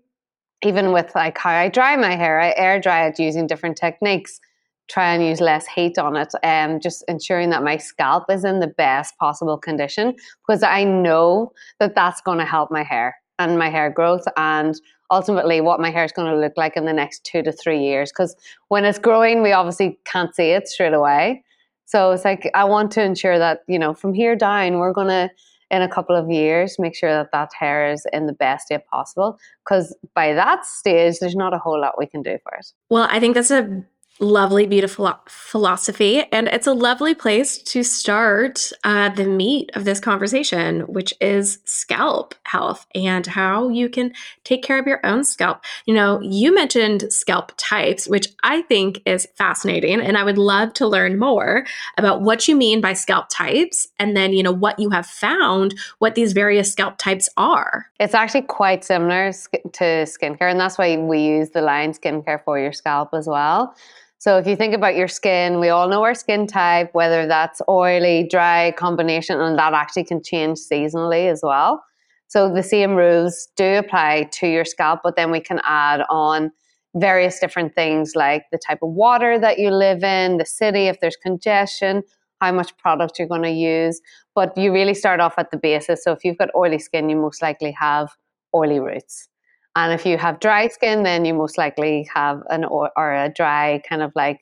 even 0.64 0.92
with 0.92 1.12
like 1.14 1.38
how 1.38 1.50
I 1.50 1.68
dry 1.68 1.96
my 1.96 2.14
hair, 2.14 2.40
I 2.40 2.54
air 2.56 2.80
dry 2.80 3.06
it 3.06 3.18
using 3.18 3.46
different 3.46 3.76
techniques 3.76 4.38
try 4.90 5.14
and 5.14 5.24
use 5.24 5.40
less 5.40 5.66
heat 5.66 5.98
on 5.98 6.16
it 6.16 6.32
and 6.42 6.72
um, 6.74 6.80
just 6.80 7.04
ensuring 7.06 7.50
that 7.50 7.62
my 7.62 7.76
scalp 7.76 8.24
is 8.28 8.44
in 8.44 8.58
the 8.58 8.66
best 8.66 9.16
possible 9.18 9.56
condition 9.56 10.14
because 10.44 10.62
I 10.62 10.82
know 10.82 11.52
that 11.78 11.94
that's 11.94 12.20
going 12.20 12.38
to 12.38 12.44
help 12.44 12.70
my 12.70 12.82
hair 12.82 13.16
and 13.38 13.56
my 13.56 13.70
hair 13.70 13.88
growth 13.88 14.24
and 14.36 14.74
ultimately 15.10 15.60
what 15.60 15.80
my 15.80 15.90
hair 15.90 16.04
is 16.04 16.12
going 16.12 16.30
to 16.30 16.38
look 16.38 16.54
like 16.56 16.76
in 16.76 16.86
the 16.86 16.92
next 16.92 17.22
two 17.24 17.42
to 17.42 17.52
three 17.52 17.80
years 17.80 18.10
because 18.10 18.34
when 18.68 18.84
it's 18.84 18.98
growing 18.98 19.42
we 19.42 19.52
obviously 19.52 19.98
can't 20.04 20.34
see 20.34 20.50
it 20.50 20.66
straight 20.66 20.94
away. 20.94 21.44
So 21.84 22.10
it's 22.12 22.24
like 22.24 22.50
i 22.54 22.64
want 22.64 22.90
to 22.92 23.02
ensure 23.02 23.38
that 23.38 23.60
you 23.68 23.78
know 23.78 23.94
from 23.94 24.12
here 24.12 24.36
down 24.36 24.78
we're 24.78 24.92
going 24.92 25.08
to 25.08 25.30
in 25.70 25.82
a 25.82 25.88
couple 25.88 26.16
of 26.16 26.28
years 26.28 26.76
make 26.80 26.96
sure 26.96 27.12
that 27.12 27.30
that 27.32 27.50
hair 27.58 27.90
is 27.90 28.04
in 28.12 28.26
the 28.26 28.32
best 28.32 28.66
state 28.66 28.84
possible 28.86 29.38
because 29.64 29.96
by 30.14 30.32
that 30.34 30.66
stage 30.66 31.18
there's 31.20 31.36
not 31.36 31.54
a 31.54 31.58
whole 31.58 31.80
lot 31.80 31.96
we 31.96 32.06
can 32.06 32.22
do 32.22 32.38
for 32.42 32.52
it. 32.54 32.66
Well 32.90 33.08
i 33.10 33.20
think 33.20 33.34
that's 33.34 33.50
a 33.50 33.84
lovely, 34.20 34.66
beautiful 34.66 35.12
philosophy. 35.26 36.22
And 36.30 36.46
it's 36.48 36.66
a 36.66 36.74
lovely 36.74 37.14
place 37.14 37.58
to 37.62 37.82
start 37.82 38.70
uh, 38.84 39.08
the 39.08 39.24
meat 39.24 39.70
of 39.74 39.84
this 39.84 39.98
conversation, 39.98 40.80
which 40.80 41.14
is 41.20 41.58
scalp 41.64 42.34
health 42.44 42.86
and 42.94 43.26
how 43.26 43.68
you 43.70 43.88
can 43.88 44.12
take 44.44 44.62
care 44.62 44.78
of 44.78 44.86
your 44.86 45.00
own 45.04 45.24
scalp. 45.24 45.64
You 45.86 45.94
know, 45.94 46.20
you 46.20 46.54
mentioned 46.54 47.10
scalp 47.10 47.52
types, 47.56 48.06
which 48.08 48.28
I 48.42 48.62
think 48.62 49.00
is 49.06 49.26
fascinating. 49.36 50.00
And 50.00 50.18
I 50.18 50.24
would 50.24 50.38
love 50.38 50.74
to 50.74 50.86
learn 50.86 51.18
more 51.18 51.64
about 51.96 52.20
what 52.20 52.46
you 52.46 52.54
mean 52.54 52.80
by 52.80 52.92
scalp 52.92 53.28
types 53.30 53.88
and 53.98 54.16
then, 54.16 54.32
you 54.34 54.42
know, 54.42 54.52
what 54.52 54.78
you 54.78 54.90
have 54.90 55.06
found, 55.06 55.74
what 55.98 56.14
these 56.14 56.34
various 56.34 56.70
scalp 56.70 56.98
types 56.98 57.28
are. 57.38 57.86
It's 57.98 58.14
actually 58.14 58.42
quite 58.42 58.84
similar 58.84 59.32
to 59.32 59.84
skincare. 60.04 60.50
And 60.50 60.60
that's 60.60 60.76
why 60.76 60.96
we 60.98 61.20
use 61.20 61.50
the 61.50 61.62
line 61.62 61.92
skincare 61.92 62.42
for 62.44 62.58
your 62.58 62.72
scalp 62.72 63.14
as 63.14 63.26
well. 63.26 63.74
So 64.20 64.36
if 64.36 64.46
you 64.46 64.54
think 64.54 64.74
about 64.74 64.96
your 64.96 65.08
skin, 65.08 65.60
we 65.60 65.70
all 65.70 65.88
know 65.88 66.02
our 66.02 66.14
skin 66.14 66.46
type, 66.46 66.90
whether 66.92 67.26
that's 67.26 67.62
oily, 67.70 68.28
dry, 68.30 68.70
combination, 68.72 69.40
and 69.40 69.58
that 69.58 69.72
actually 69.72 70.04
can 70.04 70.22
change 70.22 70.58
seasonally 70.58 71.32
as 71.32 71.40
well. 71.42 71.82
So 72.26 72.52
the 72.52 72.62
same 72.62 72.96
rules 72.96 73.48
do 73.56 73.78
apply 73.78 74.28
to 74.32 74.46
your 74.46 74.66
scalp, 74.66 75.00
but 75.02 75.16
then 75.16 75.30
we 75.30 75.40
can 75.40 75.58
add 75.64 76.02
on 76.10 76.52
various 76.94 77.40
different 77.40 77.74
things 77.74 78.12
like 78.14 78.44
the 78.52 78.58
type 78.58 78.80
of 78.82 78.90
water 78.90 79.38
that 79.38 79.58
you 79.58 79.70
live 79.70 80.04
in, 80.04 80.36
the 80.36 80.44
city, 80.44 80.88
if 80.88 81.00
there's 81.00 81.16
congestion, 81.16 82.02
how 82.42 82.52
much 82.52 82.76
product 82.76 83.18
you're 83.18 83.26
going 83.26 83.40
to 83.40 83.50
use. 83.50 84.02
But 84.34 84.54
you 84.54 84.70
really 84.70 84.92
start 84.92 85.20
off 85.20 85.38
at 85.38 85.50
the 85.50 85.56
basis. 85.56 86.04
So 86.04 86.12
if 86.12 86.26
you've 86.26 86.36
got 86.36 86.50
oily 86.54 86.78
skin, 86.78 87.08
you 87.08 87.16
most 87.16 87.40
likely 87.40 87.72
have 87.72 88.10
oily 88.54 88.80
roots. 88.80 89.29
And 89.76 89.92
if 89.92 90.04
you 90.04 90.18
have 90.18 90.40
dry 90.40 90.68
skin, 90.68 91.04
then 91.04 91.24
you 91.24 91.34
most 91.34 91.56
likely 91.56 92.08
have 92.14 92.42
an 92.50 92.64
or, 92.64 92.90
or 92.96 93.14
a 93.14 93.28
dry 93.28 93.82
kind 93.88 94.02
of 94.02 94.12
like 94.14 94.40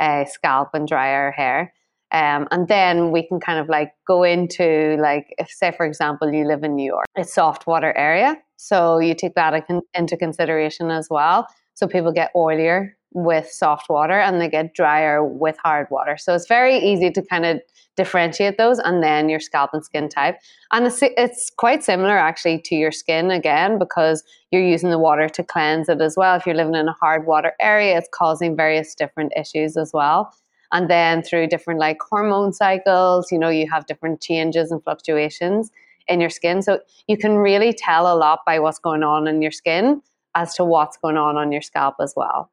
a 0.00 0.26
scalp 0.30 0.70
and 0.72 0.88
drier 0.88 1.30
hair. 1.30 1.72
Um, 2.12 2.48
and 2.50 2.66
then 2.66 3.12
we 3.12 3.26
can 3.26 3.38
kind 3.38 3.60
of 3.60 3.68
like 3.68 3.92
go 4.06 4.24
into 4.24 4.96
like 5.00 5.32
if 5.38 5.48
say 5.48 5.70
for 5.70 5.86
example 5.86 6.32
you 6.32 6.44
live 6.44 6.64
in 6.64 6.74
New 6.74 6.84
York, 6.84 7.06
it's 7.14 7.32
soft 7.32 7.68
water 7.68 7.96
area, 7.96 8.36
so 8.56 8.98
you 8.98 9.14
take 9.14 9.34
that 9.36 9.64
into 9.94 10.16
consideration 10.16 10.90
as 10.90 11.06
well. 11.08 11.46
So 11.74 11.86
people 11.86 12.10
get 12.12 12.32
oilier 12.34 12.90
with 13.12 13.50
soft 13.50 13.88
water 13.88 14.18
and 14.18 14.40
they 14.40 14.48
get 14.48 14.74
drier 14.74 15.24
with 15.24 15.56
hard 15.62 15.88
water. 15.90 16.16
So 16.16 16.34
it's 16.34 16.46
very 16.46 16.78
easy 16.78 17.10
to 17.10 17.22
kind 17.22 17.44
of 17.44 17.60
differentiate 17.96 18.56
those 18.56 18.78
and 18.78 19.02
then 19.02 19.28
your 19.28 19.40
scalp 19.40 19.70
and 19.72 19.84
skin 19.84 20.08
type. 20.08 20.38
And 20.72 20.86
it's, 20.86 21.00
it's 21.02 21.50
quite 21.50 21.82
similar 21.82 22.16
actually 22.16 22.60
to 22.66 22.74
your 22.74 22.92
skin 22.92 23.30
again 23.30 23.78
because 23.78 24.22
you're 24.50 24.64
using 24.64 24.90
the 24.90 24.98
water 24.98 25.28
to 25.28 25.42
cleanse 25.42 25.88
it 25.88 26.00
as 26.00 26.16
well. 26.16 26.36
If 26.36 26.46
you're 26.46 26.54
living 26.54 26.76
in 26.76 26.88
a 26.88 26.94
hard 27.00 27.26
water 27.26 27.52
area, 27.60 27.98
it's 27.98 28.08
causing 28.12 28.56
various 28.56 28.94
different 28.94 29.32
issues 29.36 29.76
as 29.76 29.90
well. 29.92 30.32
And 30.72 30.88
then 30.88 31.22
through 31.22 31.48
different 31.48 31.80
like 31.80 31.98
hormone 32.00 32.52
cycles, 32.52 33.32
you 33.32 33.38
know, 33.38 33.48
you 33.48 33.68
have 33.70 33.86
different 33.86 34.20
changes 34.20 34.70
and 34.70 34.82
fluctuations 34.82 35.70
in 36.06 36.20
your 36.20 36.30
skin. 36.30 36.62
So 36.62 36.80
you 37.08 37.16
can 37.16 37.36
really 37.36 37.72
tell 37.72 38.12
a 38.12 38.16
lot 38.16 38.40
by 38.46 38.60
what's 38.60 38.78
going 38.78 39.02
on 39.02 39.26
in 39.26 39.42
your 39.42 39.50
skin 39.50 40.00
as 40.36 40.54
to 40.54 40.64
what's 40.64 40.96
going 40.96 41.16
on 41.16 41.36
on 41.36 41.50
your 41.50 41.62
scalp 41.62 41.96
as 42.00 42.14
well. 42.16 42.50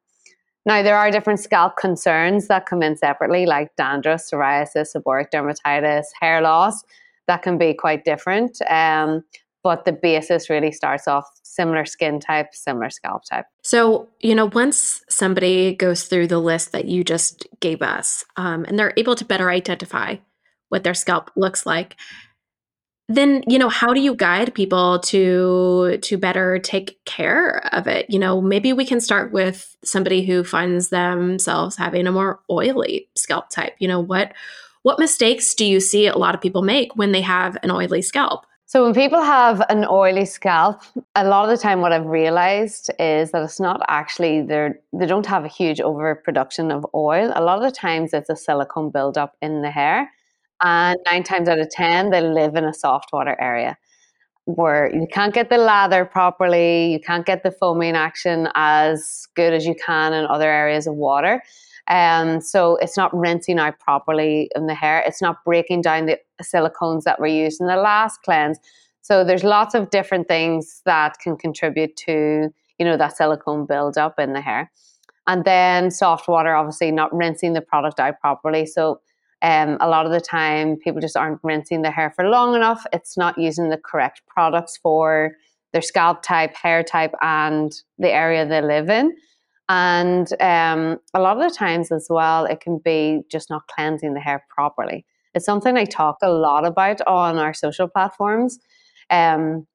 Now, 0.68 0.82
there 0.82 0.98
are 0.98 1.10
different 1.10 1.40
scalp 1.40 1.78
concerns 1.78 2.48
that 2.48 2.66
come 2.66 2.82
in 2.82 2.94
separately, 2.94 3.46
like 3.46 3.74
dandruff, 3.76 4.20
psoriasis, 4.20 4.94
seborrheic 4.94 5.30
dermatitis, 5.30 6.04
hair 6.20 6.42
loss. 6.42 6.84
That 7.26 7.40
can 7.40 7.56
be 7.56 7.72
quite 7.72 8.04
different. 8.04 8.60
Um, 8.68 9.24
but 9.64 9.86
the 9.86 9.92
basis 9.92 10.50
really 10.50 10.70
starts 10.70 11.08
off 11.08 11.26
similar 11.42 11.86
skin 11.86 12.20
type, 12.20 12.54
similar 12.54 12.90
scalp 12.90 13.22
type. 13.24 13.46
So, 13.62 14.10
you 14.20 14.34
know, 14.34 14.44
once 14.44 15.02
somebody 15.08 15.74
goes 15.74 16.04
through 16.04 16.26
the 16.26 16.38
list 16.38 16.72
that 16.72 16.84
you 16.84 17.02
just 17.02 17.46
gave 17.60 17.80
us 17.80 18.26
um, 18.36 18.66
and 18.68 18.78
they're 18.78 18.92
able 18.98 19.14
to 19.14 19.24
better 19.24 19.48
identify 19.48 20.16
what 20.68 20.84
their 20.84 20.92
scalp 20.92 21.30
looks 21.34 21.64
like, 21.64 21.96
then 23.08 23.42
you 23.46 23.58
know 23.58 23.70
how 23.70 23.94
do 23.94 24.00
you 24.00 24.14
guide 24.14 24.54
people 24.54 24.98
to 25.00 25.98
to 26.02 26.18
better 26.18 26.58
take 26.58 27.02
care 27.06 27.66
of 27.72 27.86
it? 27.86 28.06
You 28.08 28.18
know 28.18 28.40
maybe 28.40 28.72
we 28.72 28.84
can 28.84 29.00
start 29.00 29.32
with 29.32 29.76
somebody 29.82 30.24
who 30.24 30.44
finds 30.44 30.90
themselves 30.90 31.76
having 31.76 32.06
a 32.06 32.12
more 32.12 32.40
oily 32.50 33.08
scalp 33.16 33.48
type. 33.48 33.74
You 33.78 33.88
know 33.88 34.00
what 34.00 34.34
what 34.82 34.98
mistakes 34.98 35.54
do 35.54 35.64
you 35.64 35.80
see 35.80 36.06
a 36.06 36.16
lot 36.16 36.34
of 36.34 36.40
people 36.40 36.62
make 36.62 36.94
when 36.96 37.12
they 37.12 37.22
have 37.22 37.56
an 37.62 37.70
oily 37.70 38.02
scalp? 38.02 38.44
So 38.66 38.84
when 38.84 38.92
people 38.92 39.22
have 39.22 39.64
an 39.70 39.86
oily 39.86 40.26
scalp 40.26 40.82
a 41.14 41.24
lot 41.24 41.44
of 41.44 41.50
the 41.50 41.56
time 41.56 41.80
what 41.80 41.92
i've 41.92 42.04
realized 42.04 42.90
is 42.98 43.30
that 43.30 43.42
it's 43.42 43.58
not 43.58 43.80
actually 43.88 44.42
they're 44.42 44.78
they 44.92 45.06
don't 45.06 45.24
have 45.24 45.46
a 45.46 45.48
huge 45.48 45.80
overproduction 45.80 46.70
of 46.70 46.86
oil. 46.94 47.32
A 47.34 47.42
lot 47.42 47.56
of 47.56 47.64
the 47.64 47.70
times 47.70 48.12
it's 48.12 48.28
a 48.28 48.36
silicone 48.36 48.90
buildup 48.90 49.34
in 49.40 49.62
the 49.62 49.70
hair 49.70 50.10
and 50.60 50.98
nine 51.06 51.22
times 51.22 51.48
out 51.48 51.58
of 51.58 51.70
10, 51.70 52.10
they 52.10 52.20
live 52.20 52.56
in 52.56 52.64
a 52.64 52.74
soft 52.74 53.12
water 53.12 53.36
area 53.40 53.76
where 54.44 54.90
you 54.94 55.06
can't 55.12 55.34
get 55.34 55.50
the 55.50 55.58
lather 55.58 56.06
properly, 56.06 56.90
you 56.90 56.98
can't 56.98 57.26
get 57.26 57.42
the 57.42 57.50
foaming 57.50 57.94
action 57.94 58.48
as 58.54 59.26
good 59.34 59.52
as 59.52 59.66
you 59.66 59.74
can 59.74 60.14
in 60.14 60.24
other 60.26 60.50
areas 60.50 60.86
of 60.86 60.94
water. 60.94 61.42
Um, 61.88 62.40
so 62.40 62.76
it's 62.76 62.96
not 62.96 63.14
rinsing 63.14 63.58
out 63.58 63.78
properly 63.78 64.50
in 64.54 64.66
the 64.66 64.74
hair. 64.74 65.02
It's 65.06 65.20
not 65.20 65.44
breaking 65.44 65.82
down 65.82 66.06
the 66.06 66.18
silicones 66.42 67.02
that 67.02 67.20
were 67.20 67.26
used 67.26 67.60
in 67.60 67.66
the 67.66 67.76
last 67.76 68.22
cleanse. 68.22 68.58
So 69.02 69.22
there's 69.22 69.44
lots 69.44 69.74
of 69.74 69.90
different 69.90 70.28
things 70.28 70.82
that 70.84 71.18
can 71.18 71.36
contribute 71.36 71.96
to 72.06 72.50
you 72.78 72.84
know 72.84 72.96
that 72.96 73.16
silicone 73.16 73.66
buildup 73.66 74.18
in 74.18 74.32
the 74.32 74.40
hair. 74.40 74.70
And 75.26 75.44
then 75.44 75.90
soft 75.90 76.26
water, 76.26 76.54
obviously 76.54 76.90
not 76.90 77.14
rinsing 77.14 77.52
the 77.52 77.60
product 77.60 78.00
out 78.00 78.18
properly. 78.20 78.64
So 78.64 79.00
um, 79.42 79.76
a 79.80 79.88
lot 79.88 80.04
of 80.04 80.12
the 80.12 80.20
time, 80.20 80.76
people 80.76 81.00
just 81.00 81.16
aren't 81.16 81.40
rinsing 81.42 81.82
their 81.82 81.92
hair 81.92 82.10
for 82.10 82.28
long 82.28 82.56
enough. 82.56 82.84
It's 82.92 83.16
not 83.16 83.38
using 83.38 83.70
the 83.70 83.76
correct 83.76 84.22
products 84.26 84.76
for 84.76 85.32
their 85.72 85.82
scalp 85.82 86.22
type, 86.22 86.54
hair 86.56 86.82
type, 86.82 87.14
and 87.22 87.72
the 87.98 88.10
area 88.10 88.46
they 88.46 88.60
live 88.60 88.90
in. 88.90 89.14
And 89.68 90.28
um, 90.40 90.98
a 91.14 91.20
lot 91.20 91.36
of 91.36 91.48
the 91.48 91.54
times 91.54 91.92
as 91.92 92.06
well, 92.10 92.46
it 92.46 92.60
can 92.60 92.78
be 92.78 93.20
just 93.30 93.50
not 93.50 93.66
cleansing 93.68 94.14
the 94.14 94.20
hair 94.20 94.44
properly. 94.48 95.04
It's 95.34 95.44
something 95.44 95.76
I 95.76 95.84
talk 95.84 96.16
a 96.22 96.30
lot 96.30 96.66
about 96.66 97.00
on 97.06 97.36
our 97.36 97.52
social 97.52 97.86
platforms. 97.86 98.58
Um, 99.10 99.66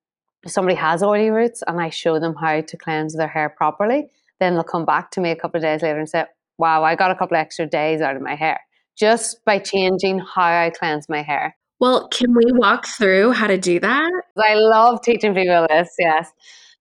if 0.44 0.52
somebody 0.52 0.76
has 0.76 1.04
oily 1.04 1.30
roots 1.30 1.64
and 1.68 1.80
I 1.80 1.90
show 1.90 2.20
them 2.20 2.36
how 2.36 2.60
to 2.60 2.78
cleanse 2.78 3.16
their 3.16 3.28
hair 3.28 3.50
properly, 3.50 4.10
then 4.40 4.56
they'll 4.56 4.64
come 4.64 4.84
back 4.84 5.12
to 5.12 5.22
me 5.22 5.30
a 5.30 5.36
couple 5.36 5.60
of 5.60 5.62
days 5.62 5.84
later 5.84 6.00
and 6.00 6.10
say, 6.10 6.26
Wow, 6.58 6.84
I 6.84 6.96
got 6.96 7.12
a 7.12 7.16
couple 7.16 7.38
of 7.38 7.42
extra 7.42 7.66
days 7.66 8.02
out 8.02 8.16
of 8.16 8.22
my 8.22 8.36
hair 8.36 8.60
just 8.98 9.44
by 9.46 9.60
changing 9.60 10.20
how 10.20 10.44
I 10.44 10.70
cleanse 10.70 11.10
my 11.10 11.22
hair. 11.22 11.56
Well, 11.80 12.08
can 12.10 12.34
we 12.34 12.52
walk 12.54 12.86
through 12.88 13.32
how 13.32 13.48
to 13.48 13.58
do 13.58 13.80
that? 13.80 14.12
I 14.38 14.56
love 14.56 15.02
teaching 15.02 15.34
people 15.34 15.66
this, 15.70 15.94
yes. 16.00 16.32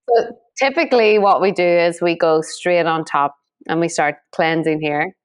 So 0.09 0.37
typically 0.57 1.19
what 1.19 1.41
we 1.41 1.51
do 1.53 1.63
is 1.63 2.01
we 2.01 2.17
go 2.17 2.41
straight 2.41 2.87
on 2.87 3.05
top 3.05 3.35
and 3.69 3.81
we 3.81 3.89
start 3.89 4.17
cleansing 4.33 4.81
here. 4.81 5.17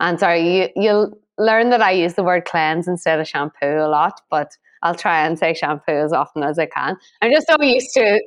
And 0.00 0.20
sorry, 0.20 0.58
you, 0.58 0.68
you'll 0.76 1.18
learn 1.38 1.70
that 1.70 1.82
I 1.82 1.92
use 1.92 2.14
the 2.14 2.22
word 2.22 2.44
cleanse 2.44 2.86
instead 2.86 3.18
of 3.18 3.26
shampoo 3.26 3.78
a 3.78 3.88
lot, 3.88 4.20
but 4.30 4.52
I'll 4.82 4.94
try 4.94 5.26
and 5.26 5.38
say 5.38 5.54
shampoo 5.54 5.92
as 5.92 6.12
often 6.12 6.42
as 6.42 6.58
I 6.58 6.66
can. 6.66 6.96
I'm 7.22 7.32
just 7.32 7.46
so 7.48 7.56
used 7.60 7.90
to 7.94 8.20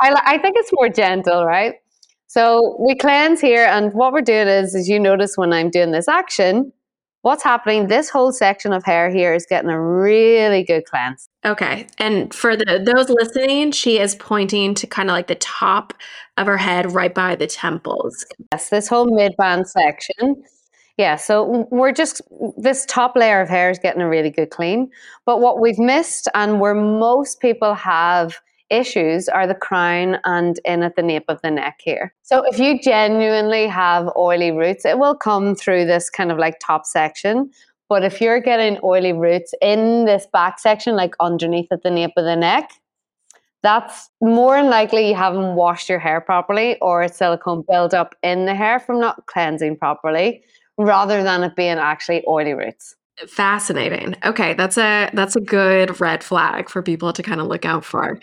I, 0.00 0.14
I 0.26 0.38
think 0.38 0.56
it's 0.58 0.70
more 0.72 0.88
gentle, 0.88 1.44
right? 1.44 1.74
So 2.26 2.76
we 2.80 2.94
cleanse 2.94 3.40
here, 3.40 3.64
and 3.66 3.92
what 3.92 4.12
we're 4.12 4.22
doing 4.22 4.48
is, 4.48 4.74
as 4.74 4.88
you 4.88 4.98
notice 4.98 5.36
when 5.36 5.52
I'm 5.52 5.70
doing 5.70 5.92
this 5.92 6.08
action, 6.08 6.72
what's 7.24 7.42
happening? 7.42 7.88
This 7.88 8.10
whole 8.10 8.32
section 8.32 8.74
of 8.74 8.84
hair 8.84 9.10
here 9.10 9.32
is 9.32 9.46
getting 9.46 9.70
a 9.70 9.80
really 9.80 10.62
good 10.62 10.84
cleanse. 10.84 11.28
Okay 11.44 11.86
and 11.98 12.32
for 12.32 12.54
the 12.54 12.82
those 12.84 13.08
listening 13.08 13.72
she 13.72 13.98
is 13.98 14.14
pointing 14.14 14.74
to 14.74 14.86
kind 14.86 15.08
of 15.08 15.14
like 15.14 15.26
the 15.26 15.34
top 15.36 15.94
of 16.36 16.46
her 16.46 16.58
head 16.58 16.92
right 16.92 17.14
by 17.14 17.34
the 17.34 17.46
temples. 17.46 18.24
Yes 18.52 18.68
this 18.68 18.88
whole 18.88 19.06
mid-band 19.06 19.66
section. 19.66 20.42
Yeah 20.98 21.16
so 21.16 21.66
we're 21.70 21.92
just 21.92 22.20
this 22.58 22.84
top 22.86 23.16
layer 23.16 23.40
of 23.40 23.48
hair 23.48 23.70
is 23.70 23.78
getting 23.78 24.02
a 24.02 24.08
really 24.08 24.30
good 24.30 24.50
clean. 24.50 24.90
But 25.24 25.40
what 25.40 25.60
we've 25.60 25.78
missed 25.78 26.28
and 26.34 26.60
where 26.60 26.74
most 26.74 27.40
people 27.40 27.74
have 27.74 28.38
issues 28.78 29.28
are 29.28 29.46
the 29.46 29.54
crown 29.54 30.18
and 30.24 30.60
in 30.64 30.82
at 30.82 30.96
the 30.96 31.02
nape 31.02 31.24
of 31.28 31.40
the 31.42 31.50
neck 31.50 31.80
here. 31.82 32.14
So 32.22 32.42
if 32.46 32.58
you 32.58 32.80
genuinely 32.80 33.66
have 33.66 34.10
oily 34.16 34.50
roots, 34.50 34.84
it 34.84 34.98
will 34.98 35.14
come 35.14 35.54
through 35.54 35.86
this 35.86 36.10
kind 36.10 36.30
of 36.30 36.38
like 36.38 36.58
top 36.64 36.86
section. 36.86 37.50
But 37.88 38.04
if 38.04 38.20
you're 38.20 38.40
getting 38.40 38.78
oily 38.82 39.12
roots 39.12 39.52
in 39.60 40.04
this 40.04 40.26
back 40.32 40.58
section, 40.58 40.96
like 40.96 41.14
underneath 41.20 41.70
at 41.70 41.82
the 41.82 41.90
nape 41.90 42.12
of 42.16 42.24
the 42.24 42.36
neck, 42.36 42.70
that's 43.62 44.10
more 44.20 44.56
than 44.56 44.70
likely 44.70 45.08
you 45.08 45.14
haven't 45.14 45.54
washed 45.54 45.88
your 45.88 45.98
hair 45.98 46.20
properly 46.20 46.78
or 46.80 47.02
it's 47.02 47.16
silicone 47.16 47.64
buildup 47.66 48.14
in 48.22 48.44
the 48.44 48.54
hair 48.54 48.78
from 48.78 49.00
not 49.00 49.24
cleansing 49.26 49.78
properly 49.78 50.44
rather 50.76 51.22
than 51.22 51.42
it 51.42 51.56
being 51.56 51.78
actually 51.78 52.22
oily 52.28 52.52
roots. 52.52 52.94
Fascinating. 53.26 54.16
Okay, 54.24 54.54
that's 54.54 54.76
a 54.76 55.08
that's 55.14 55.36
a 55.36 55.40
good 55.40 56.00
red 56.00 56.24
flag 56.24 56.68
for 56.68 56.82
people 56.82 57.12
to 57.12 57.22
kind 57.22 57.40
of 57.40 57.46
look 57.46 57.64
out 57.64 57.84
for. 57.84 58.18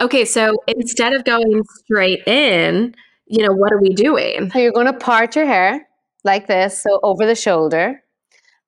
Okay, 0.00 0.24
so 0.24 0.56
instead 0.66 1.12
of 1.12 1.24
going 1.24 1.62
straight 1.84 2.26
in, 2.26 2.94
you 3.26 3.46
know, 3.46 3.52
what 3.52 3.72
are 3.72 3.80
we 3.80 3.90
doing? 3.90 4.50
So 4.50 4.58
you're 4.58 4.72
going 4.72 4.86
to 4.86 4.92
part 4.92 5.36
your 5.36 5.46
hair 5.46 5.86
like 6.24 6.46
this, 6.46 6.82
so 6.82 7.00
over 7.02 7.24
the 7.26 7.34
shoulder. 7.34 8.02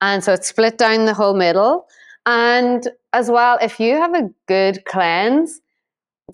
And 0.00 0.23
so 0.23 0.33
it's 0.33 0.49
split 0.49 0.78
down 0.78 1.06
the 1.06 1.14
whole 1.14 1.35
middle. 1.35 1.87
And 2.26 2.88
as 3.12 3.30
well, 3.30 3.59
if 3.61 3.80
you 3.80 3.95
have 3.95 4.14
a 4.14 4.28
good 4.47 4.85
cleanse, 4.85 5.61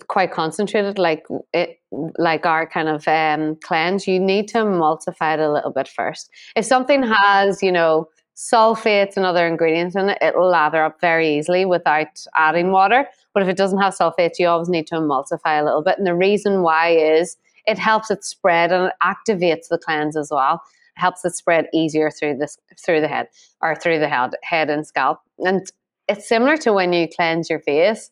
quite 0.07 0.31
concentrated, 0.31 0.97
like 0.99 1.25
it, 1.53 1.79
like 2.17 2.45
our 2.45 2.67
kind 2.67 2.89
of 2.89 3.07
um, 3.07 3.57
cleanse, 3.63 4.07
you 4.07 4.19
need 4.19 4.47
to 4.49 4.59
emulsify 4.59 5.35
it 5.35 5.39
a 5.39 5.51
little 5.51 5.71
bit 5.71 5.87
first. 5.87 6.29
If 6.55 6.65
something 6.65 7.03
has, 7.03 7.63
you 7.63 7.71
know, 7.71 8.09
sulfates 8.35 9.15
and 9.15 9.25
other 9.25 9.47
ingredients 9.47 9.95
in 9.95 10.09
it, 10.09 10.17
it'll 10.21 10.49
lather 10.49 10.83
up 10.83 10.99
very 10.99 11.37
easily 11.37 11.65
without 11.65 12.25
adding 12.35 12.71
water. 12.71 13.07
But 13.33 13.43
if 13.43 13.49
it 13.49 13.57
doesn't 13.57 13.81
have 13.81 13.95
sulfates, 13.95 14.39
you 14.39 14.47
always 14.47 14.69
need 14.69 14.87
to 14.87 14.95
emulsify 14.95 15.59
a 15.59 15.63
little 15.63 15.83
bit. 15.83 15.97
And 15.97 16.05
the 16.05 16.15
reason 16.15 16.61
why 16.61 16.89
is 16.89 17.35
it 17.65 17.79
helps 17.79 18.11
it 18.11 18.23
spread 18.23 18.71
and 18.71 18.87
it 18.87 18.93
activates 19.01 19.67
the 19.69 19.77
cleanse 19.77 20.15
as 20.15 20.29
well. 20.31 20.61
It 20.95 20.99
helps 20.99 21.25
it 21.25 21.35
spread 21.35 21.67
easier 21.73 22.11
through 22.11 22.37
this 22.37 22.57
through 22.85 23.01
the 23.01 23.07
head 23.07 23.27
or 23.61 23.75
through 23.75 23.99
the 23.99 24.09
head 24.09 24.31
head 24.43 24.69
and 24.69 24.85
scalp. 24.85 25.19
And 25.39 25.65
it's 26.07 26.27
similar 26.27 26.57
to 26.57 26.73
when 26.73 26.93
you 26.93 27.07
cleanse 27.07 27.49
your 27.49 27.59
face. 27.59 28.11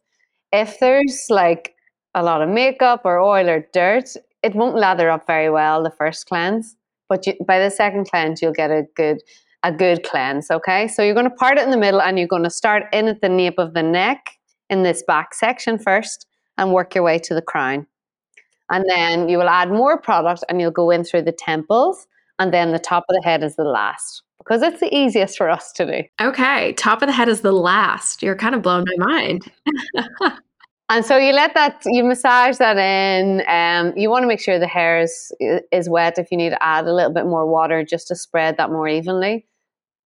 If 0.52 0.80
there's 0.80 1.26
like 1.30 1.76
a 2.16 2.24
lot 2.24 2.42
of 2.42 2.50
makeup 2.50 3.02
or 3.06 3.20
oil 3.20 3.50
or 3.50 3.66
dirt, 3.74 4.10
it 4.44 4.56
won't 4.56 4.76
lather 4.76 5.10
up 5.10 5.28
very 5.28 5.50
well 5.50 5.84
the 5.84 5.92
first 5.92 6.26
cleanse. 6.26 6.76
But 7.10 7.28
you, 7.28 7.34
by 7.46 7.60
the 7.60 7.70
second 7.70 8.10
cleanse, 8.10 8.42
you'll 8.42 8.54
get 8.54 8.72
a 8.72 8.84
good 8.96 9.22
a 9.64 9.72
good 9.72 10.04
cleanse. 10.04 10.50
Okay, 10.50 10.88
so 10.88 11.04
you're 11.04 11.14
going 11.14 11.30
to 11.30 11.36
part 11.36 11.60
it 11.60 11.64
in 11.64 11.72
the 11.72 11.78
middle, 11.78 12.02
and 12.02 12.18
you're 12.18 12.28
going 12.28 12.44
to 12.44 12.50
start 12.50 12.84
in 12.92 13.08
at 13.08 13.22
the 13.22 13.30
nape 13.30 13.60
of 13.60 13.74
the 13.74 13.84
neck 13.84 14.38
in 14.72 14.82
this 14.82 15.04
back 15.04 15.36
section 15.36 15.78
first 15.78 16.26
and 16.58 16.74
work 16.74 16.96
your 16.96 17.04
way 17.04 17.20
to 17.20 17.36
the 17.36 17.42
crown. 17.42 17.86
And 18.72 18.86
then 18.88 19.30
you 19.30 19.38
will 19.38 19.50
add 19.50 19.70
more 19.70 20.00
product 20.00 20.44
and 20.50 20.60
you'll 20.60 20.72
go 20.72 20.90
in 20.90 21.04
through 21.04 21.24
the 21.24 21.34
temples 21.34 22.08
and 22.40 22.54
then 22.54 22.72
the 22.72 22.80
top 22.80 23.04
of 23.10 23.16
the 23.16 23.22
head 23.24 23.44
is 23.44 23.56
the 23.58 23.66
last 23.66 24.24
because 24.40 24.64
it's 24.64 24.80
the 24.80 24.96
easiest 24.96 25.38
for 25.38 25.50
us 25.50 25.72
to 25.74 25.86
do. 25.86 26.26
Okay, 26.26 26.74
top 26.74 27.04
of 27.04 27.08
the 27.08 27.14
head 27.14 27.30
is 27.30 27.42
the 27.42 27.52
last. 27.52 28.24
You're 28.24 28.36
kind 28.36 28.56
of 28.56 28.64
blowing 28.64 28.86
my 28.98 29.06
mind. 29.06 29.52
and 30.90 31.06
so 31.06 31.18
you 31.18 31.34
let 31.34 31.54
that, 31.54 31.84
you 31.86 32.04
massage 32.04 32.58
that 32.58 32.78
in. 32.78 33.44
Um, 33.48 33.96
you 33.96 34.10
want 34.10 34.24
to 34.24 34.28
make 34.28 34.40
sure 34.40 34.58
the 34.58 34.68
hair 34.68 35.00
is, 35.02 35.32
is 35.72 35.90
wet. 35.90 36.18
If 36.18 36.32
you 36.32 36.38
need 36.38 36.50
to 36.52 36.64
add 36.64 36.88
a 36.88 36.94
little 36.94 37.14
bit 37.14 37.26
more 37.26 37.46
water 37.46 37.84
just 37.84 38.08
to 38.08 38.16
spread 38.16 38.58
that 38.58 38.72
more 38.72 38.88
evenly 38.88 39.46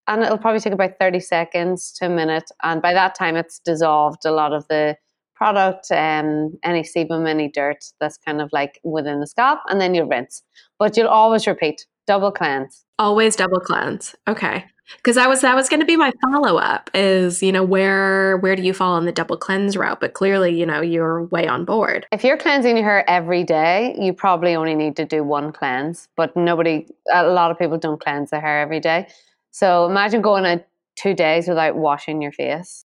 and 0.07 0.24
it'll 0.24 0.38
probably 0.38 0.59
take 0.59 0.74
about 0.74 1.00
30 1.00 1.19
seconds 1.19 1.91
to 1.93 2.05
a 2.05 2.09
minute. 2.09 2.50
And 2.63 2.81
by 2.81 2.93
that 2.93 3.15
time, 3.15 3.35
it's 3.35 3.59
dissolved 3.59 4.25
a 4.25 4.31
lot 4.31 4.53
of 4.53 4.67
the 4.67 4.97
product, 5.35 5.91
um, 5.91 6.57
any 6.63 6.81
sebum, 6.81 7.27
any 7.27 7.50
dirt 7.50 7.83
that's 8.00 8.17
kind 8.17 8.41
of 8.41 8.50
like 8.53 8.79
within 8.83 9.19
the 9.19 9.27
scalp, 9.27 9.59
and 9.67 9.81
then 9.81 9.93
you 9.93 10.05
rinse. 10.05 10.43
But 10.79 10.95
you'll 10.97 11.07
always 11.07 11.45
repeat 11.45 11.85
double 12.07 12.31
cleanse. 12.31 12.85
Always 12.97 13.35
double 13.35 13.59
cleanse. 13.59 14.15
Okay. 14.27 14.65
Because 14.97 15.17
I 15.17 15.25
was 15.25 15.41
that 15.41 15.55
was 15.55 15.67
going 15.67 15.79
to 15.79 15.85
be 15.85 15.97
my 15.97 16.12
follow 16.21 16.57
up 16.57 16.91
is 16.93 17.41
you 17.41 17.51
know 17.51 17.63
where 17.63 18.38
where 18.38 18.55
do 18.55 18.62
you 18.62 18.71
fall 18.71 18.93
on 18.93 19.05
the 19.05 19.12
double 19.12 19.35
cleanse 19.35 19.75
route? 19.75 20.00
But 20.00 20.13
clearly 20.13 20.57
you 20.57 20.65
know 20.65 20.79
you're 20.79 21.24
way 21.25 21.47
on 21.47 21.65
board. 21.65 22.05
If 22.12 22.24
you're 22.24 22.38
cleansing 22.38 22.77
your 22.77 22.85
hair 22.85 23.09
every 23.09 23.43
day, 23.43 23.95
you 24.00 24.13
probably 24.13 24.55
only 24.55 24.75
need 24.75 24.95
to 24.97 25.05
do 25.05 25.24
one 25.24 25.51
cleanse. 25.51 26.07
But 26.15 26.35
nobody, 26.38 26.88
a 27.12 27.27
lot 27.27 27.50
of 27.50 27.57
people 27.57 27.79
don't 27.79 28.00
cleanse 28.00 28.29
their 28.29 28.41
hair 28.41 28.62
every 28.62 28.79
day. 28.79 29.07
So 29.55 29.85
imagine 29.85 30.21
going 30.21 30.43
a 30.43 30.62
two 30.97 31.13
days 31.13 31.47
without 31.47 31.77
washing 31.77 32.21
your 32.21 32.33
face. 32.33 32.83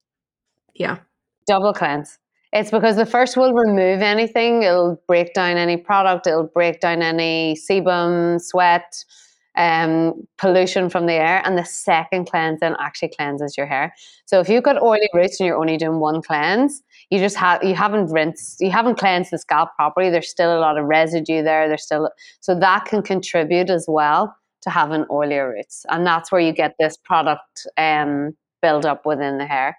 Yeah. 0.75 0.98
Double 1.46 1.72
cleanse. 1.72 2.18
It's 2.52 2.70
because 2.70 2.96
the 2.96 3.06
first 3.06 3.38
will 3.38 3.54
remove 3.54 4.02
anything. 4.02 4.64
It'll 4.64 5.00
break 5.08 5.32
down 5.32 5.56
any 5.56 5.78
product. 5.78 6.26
It'll 6.26 6.50
break 6.52 6.80
down 6.80 7.00
any 7.00 7.56
sebum, 7.56 8.38
sweat, 8.38 9.02
um, 9.56 10.12
pollution 10.37 10.90
from 10.90 11.06
the 11.06 11.14
air, 11.14 11.40
and 11.42 11.56
the 11.56 11.64
second 11.64 12.26
cleansing 12.26 12.76
actually 12.78 13.12
cleanses 13.16 13.56
your 13.56 13.66
hair. 13.66 13.94
So 14.26 14.38
if 14.40 14.50
you've 14.50 14.62
got 14.62 14.82
oily 14.82 15.08
roots 15.14 15.40
and 15.40 15.46
you're 15.46 15.56
only 15.56 15.78
doing 15.78 16.00
one 16.00 16.20
cleanse, 16.20 16.82
you 17.08 17.18
just 17.18 17.37
have 17.37 17.64
you 17.64 17.76
haven't 17.76 18.12
rinsed, 18.12 18.60
you 18.60 18.70
haven't 18.70 18.98
cleansed 18.98 19.30
the 19.30 19.38
scalp 19.38 19.70
properly. 19.75 20.10
There's 20.10 20.28
still 20.28 20.54
a 20.54 20.60
lot 20.60 20.76
of 20.76 20.84
residue 20.84 21.42
there. 21.42 21.66
There's 21.66 21.84
still 21.84 22.10
so 22.40 22.54
that 22.58 22.84
can 22.84 23.02
contribute 23.02 23.70
as 23.70 23.87
well 23.88 24.37
to 24.62 24.70
have 24.70 24.90
an 24.90 25.04
oilier 25.10 25.52
roots, 25.52 25.84
and 25.88 26.06
that's 26.06 26.32
where 26.32 26.40
you 26.40 26.52
get 26.52 26.74
this 26.78 26.96
product 26.96 27.66
um, 27.76 28.36
build 28.62 28.84
up 28.86 29.06
within 29.06 29.38
the 29.38 29.46
hair. 29.46 29.76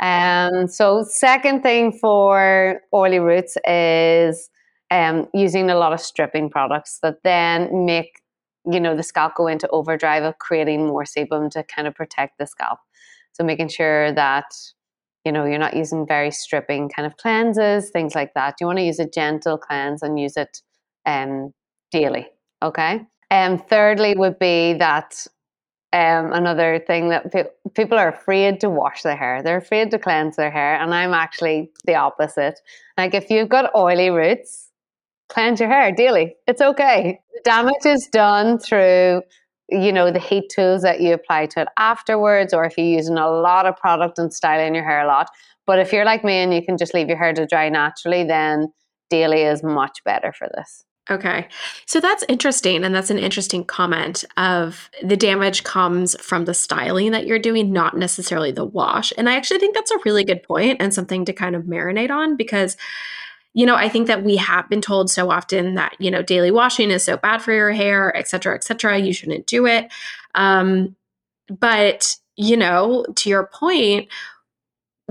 Um, 0.00 0.66
so 0.66 1.04
second 1.04 1.62
thing 1.62 1.92
for 1.92 2.80
oily 2.94 3.18
roots 3.18 3.56
is 3.66 4.48
um, 4.90 5.28
using 5.34 5.70
a 5.70 5.76
lot 5.76 5.92
of 5.92 6.00
stripping 6.00 6.48
products 6.48 6.98
that 7.02 7.22
then 7.22 7.84
make 7.84 8.20
you 8.70 8.80
know 8.80 8.94
the 8.94 9.02
scalp 9.02 9.34
go 9.36 9.46
into 9.46 9.68
overdrive 9.68 10.22
of 10.22 10.38
creating 10.38 10.86
more 10.86 11.04
sebum 11.04 11.50
to 11.50 11.62
kind 11.64 11.86
of 11.88 11.94
protect 11.94 12.38
the 12.38 12.46
scalp. 12.46 12.78
So 13.32 13.44
making 13.44 13.68
sure 13.68 14.12
that 14.12 14.46
you 15.24 15.32
know 15.32 15.44
you're 15.44 15.58
not 15.58 15.76
using 15.76 16.06
very 16.06 16.30
stripping 16.30 16.88
kind 16.88 17.06
of 17.06 17.16
cleanses 17.18 17.90
things 17.90 18.14
like 18.14 18.32
that. 18.34 18.54
You 18.60 18.66
want 18.66 18.78
to 18.78 18.84
use 18.84 18.98
a 18.98 19.08
gentle 19.08 19.58
cleanse 19.58 20.02
and 20.02 20.18
use 20.18 20.36
it 20.36 20.62
um, 21.06 21.52
daily 21.90 22.28
okay 22.62 23.02
and 23.30 23.60
um, 23.60 23.66
thirdly 23.66 24.14
would 24.16 24.38
be 24.38 24.74
that 24.74 25.26
um, 25.92 26.32
another 26.32 26.82
thing 26.86 27.08
that 27.08 27.32
pe- 27.32 27.50
people 27.74 27.98
are 27.98 28.08
afraid 28.08 28.60
to 28.60 28.70
wash 28.70 29.02
their 29.02 29.16
hair 29.16 29.42
they're 29.42 29.56
afraid 29.56 29.90
to 29.90 29.98
cleanse 29.98 30.36
their 30.36 30.50
hair 30.50 30.80
and 30.80 30.94
i'm 30.94 31.14
actually 31.14 31.70
the 31.84 31.94
opposite 31.94 32.60
like 32.96 33.14
if 33.14 33.30
you've 33.30 33.48
got 33.48 33.74
oily 33.74 34.10
roots 34.10 34.70
cleanse 35.30 35.60
your 35.60 35.68
hair 35.68 35.92
daily. 35.92 36.36
It's 36.46 36.60
okay. 36.60 37.20
The 37.34 37.40
damage 37.44 37.86
is 37.86 38.08
done 38.12 38.58
through, 38.58 39.22
you 39.70 39.92
know, 39.92 40.10
the 40.10 40.18
heat 40.18 40.50
tools 40.50 40.82
that 40.82 41.00
you 41.00 41.14
apply 41.14 41.46
to 41.46 41.62
it 41.62 41.68
afterwards, 41.78 42.52
or 42.52 42.64
if 42.64 42.76
you're 42.76 42.86
using 42.86 43.16
a 43.16 43.30
lot 43.30 43.64
of 43.64 43.76
product 43.76 44.18
and 44.18 44.32
styling 44.32 44.74
your 44.74 44.84
hair 44.84 45.00
a 45.00 45.06
lot. 45.06 45.30
But 45.66 45.78
if 45.78 45.92
you're 45.92 46.04
like 46.04 46.24
me 46.24 46.34
and 46.34 46.52
you 46.52 46.62
can 46.64 46.76
just 46.76 46.92
leave 46.92 47.08
your 47.08 47.16
hair 47.16 47.32
to 47.32 47.46
dry 47.46 47.68
naturally, 47.68 48.24
then 48.24 48.72
daily 49.08 49.42
is 49.42 49.62
much 49.62 50.02
better 50.04 50.32
for 50.32 50.48
this. 50.56 50.84
Okay. 51.10 51.48
So 51.86 51.98
that's 51.98 52.24
interesting. 52.28 52.84
And 52.84 52.94
that's 52.94 53.10
an 53.10 53.18
interesting 53.18 53.64
comment 53.64 54.24
of 54.36 54.88
the 55.02 55.16
damage 55.16 55.64
comes 55.64 56.14
from 56.20 56.44
the 56.44 56.54
styling 56.54 57.10
that 57.10 57.26
you're 57.26 57.38
doing, 57.38 57.72
not 57.72 57.96
necessarily 57.96 58.52
the 58.52 58.64
wash. 58.64 59.12
And 59.18 59.28
I 59.28 59.34
actually 59.34 59.58
think 59.58 59.74
that's 59.74 59.90
a 59.90 59.98
really 60.04 60.22
good 60.22 60.42
point 60.44 60.76
and 60.80 60.94
something 60.94 61.24
to 61.24 61.32
kind 61.32 61.56
of 61.56 61.64
marinate 61.64 62.10
on 62.10 62.36
because 62.36 62.76
you 63.52 63.66
know, 63.66 63.74
I 63.74 63.88
think 63.88 64.06
that 64.06 64.22
we 64.22 64.36
have 64.36 64.68
been 64.68 64.80
told 64.80 65.10
so 65.10 65.28
often 65.28 65.74
that, 65.74 65.96
you 65.98 66.08
know, 66.08 66.22
daily 66.22 66.52
washing 66.52 66.92
is 66.92 67.02
so 67.02 67.16
bad 67.16 67.42
for 67.42 67.52
your 67.52 67.72
hair, 67.72 68.16
et 68.16 68.28
cetera, 68.28 68.54
et 68.54 68.62
cetera. 68.62 68.96
You 68.96 69.12
shouldn't 69.12 69.46
do 69.46 69.66
it. 69.66 69.90
Um, 70.36 70.94
but, 71.48 72.16
you 72.36 72.56
know, 72.56 73.04
to 73.16 73.28
your 73.28 73.48
point, 73.52 74.08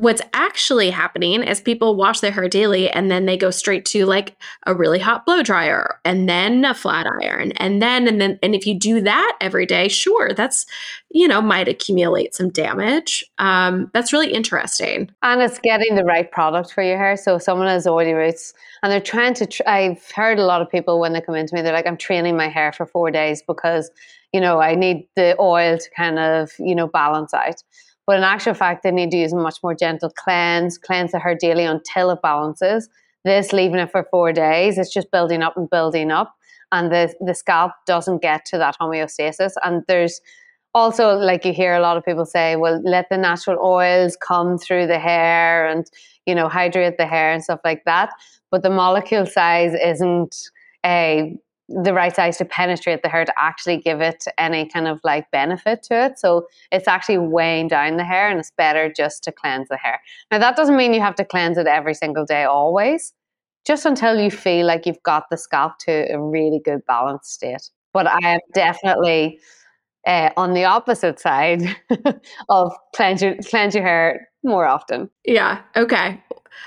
what's 0.01 0.21
actually 0.33 0.89
happening 0.89 1.43
is 1.43 1.61
people 1.61 1.95
wash 1.95 2.19
their 2.19 2.31
hair 2.31 2.47
daily 2.47 2.89
and 2.89 3.09
then 3.09 3.25
they 3.25 3.37
go 3.37 3.51
straight 3.51 3.85
to 3.85 4.05
like 4.05 4.35
a 4.65 4.73
really 4.73 4.99
hot 4.99 5.25
blow 5.25 5.43
dryer 5.43 5.99
and 6.05 6.27
then 6.27 6.65
a 6.65 6.73
flat 6.73 7.05
iron 7.21 7.51
and 7.53 7.81
then 7.81 8.07
and 8.07 8.19
then 8.19 8.39
and 8.41 8.55
if 8.55 8.65
you 8.65 8.77
do 8.77 9.01
that 9.01 9.37
every 9.41 9.65
day 9.65 9.87
sure 9.87 10.33
that's 10.33 10.65
you 11.09 11.27
know 11.27 11.41
might 11.41 11.67
accumulate 11.67 12.35
some 12.35 12.49
damage. 12.49 13.25
Um, 13.39 13.89
that's 13.93 14.13
really 14.13 14.31
interesting. 14.31 15.09
And 15.23 15.41
it's 15.41 15.59
getting 15.59 15.95
the 15.95 16.03
right 16.03 16.31
product 16.31 16.71
for 16.71 16.83
your 16.83 16.97
hair. 16.97 17.17
So 17.17 17.37
someone 17.37 17.67
has 17.67 17.87
oily 17.87 18.13
roots 18.13 18.53
and 18.81 18.91
they're 18.91 19.01
trying 19.01 19.33
to 19.35 19.45
tr- 19.45 19.67
i've 19.67 20.03
heard 20.11 20.39
a 20.39 20.45
lot 20.45 20.61
of 20.61 20.69
people 20.69 20.99
when 20.99 21.13
they 21.13 21.21
come 21.21 21.35
into 21.35 21.53
me 21.53 21.61
they're 21.61 21.73
like 21.73 21.87
i'm 21.87 21.97
training 21.97 22.35
my 22.35 22.47
hair 22.47 22.71
for 22.71 22.85
four 22.85 23.11
days 23.11 23.41
because 23.47 23.91
you 24.33 24.39
know 24.39 24.59
i 24.59 24.75
need 24.75 25.07
the 25.15 25.35
oil 25.39 25.77
to 25.77 25.89
kind 25.95 26.19
of 26.19 26.51
you 26.59 26.75
know 26.75 26.87
balance 26.87 27.33
out 27.33 27.61
but 28.09 28.17
in 28.17 28.23
actual 28.23 28.55
fact, 28.55 28.81
they 28.81 28.89
need 28.89 29.11
to 29.11 29.17
use 29.17 29.33
a 29.33 29.35
much 29.35 29.59
more 29.61 29.75
gentle 29.75 30.09
cleanse, 30.09 30.79
cleanse 30.79 31.11
the 31.11 31.19
hair 31.19 31.35
daily 31.35 31.63
until 31.63 32.09
it 32.09 32.23
balances. 32.23 32.89
This, 33.23 33.53
leaving 33.53 33.77
it 33.77 33.91
for 33.91 34.03
four 34.09 34.33
days, 34.33 34.79
it's 34.79 34.91
just 34.91 35.11
building 35.11 35.43
up 35.43 35.55
and 35.55 35.69
building 35.69 36.09
up. 36.09 36.33
And 36.71 36.91
the, 36.91 37.13
the 37.21 37.35
scalp 37.35 37.71
doesn't 37.85 38.23
get 38.23 38.45
to 38.45 38.57
that 38.57 38.77
homeostasis. 38.81 39.51
And 39.63 39.83
there's 39.87 40.21
also, 40.73 41.17
like 41.17 41.45
you 41.45 41.53
hear 41.53 41.75
a 41.75 41.81
lot 41.81 41.97
of 41.97 42.03
people 42.03 42.25
say, 42.25 42.55
well, 42.55 42.81
let 42.83 43.09
the 43.11 43.17
natural 43.19 43.63
oils 43.63 44.17
come 44.17 44.57
through 44.57 44.87
the 44.87 44.97
hair 44.97 45.67
and, 45.67 45.85
you 46.25 46.33
know, 46.33 46.49
hydrate 46.49 46.97
the 46.97 47.05
hair 47.05 47.31
and 47.31 47.43
stuff 47.43 47.59
like 47.63 47.83
that. 47.85 48.09
But 48.49 48.63
the 48.63 48.71
molecule 48.71 49.27
size 49.27 49.75
isn't 49.75 50.35
a 50.83 51.37
the 51.69 51.93
right 51.93 52.15
size 52.15 52.37
to 52.37 52.45
penetrate 52.45 53.03
the 53.03 53.09
hair 53.09 53.25
to 53.25 53.33
actually 53.37 53.77
give 53.77 54.01
it 54.01 54.25
any 54.37 54.67
kind 54.67 54.87
of 54.87 54.99
like 55.03 55.29
benefit 55.31 55.83
to 55.83 56.05
it. 56.05 56.19
So 56.19 56.47
it's 56.71 56.87
actually 56.87 57.19
weighing 57.19 57.67
down 57.67 57.97
the 57.97 58.03
hair 58.03 58.29
and 58.29 58.39
it's 58.39 58.51
better 58.51 58.91
just 58.91 59.23
to 59.25 59.31
cleanse 59.31 59.69
the 59.69 59.77
hair. 59.77 60.01
Now, 60.31 60.39
that 60.39 60.55
doesn't 60.55 60.75
mean 60.75 60.93
you 60.93 61.01
have 61.01 61.15
to 61.15 61.25
cleanse 61.25 61.57
it 61.57 61.67
every 61.67 61.93
single 61.93 62.25
day, 62.25 62.43
always, 62.43 63.13
just 63.67 63.85
until 63.85 64.19
you 64.19 64.31
feel 64.31 64.65
like 64.65 64.87
you've 64.87 65.03
got 65.03 65.29
the 65.29 65.37
scalp 65.37 65.77
to 65.81 66.11
a 66.11 66.19
really 66.19 66.59
good 66.63 66.85
balanced 66.87 67.33
state. 67.33 67.69
But 67.93 68.07
I 68.07 68.19
am 68.23 68.39
definitely 68.53 69.39
uh, 70.07 70.31
on 70.37 70.53
the 70.53 70.65
opposite 70.65 71.19
side 71.19 71.61
of 72.49 72.73
cleanse 72.95 73.21
your, 73.21 73.35
cleanse 73.43 73.75
your 73.75 73.83
hair 73.83 74.27
more 74.43 74.65
often. 74.65 75.09
Yeah. 75.23 75.61
Okay. 75.75 76.21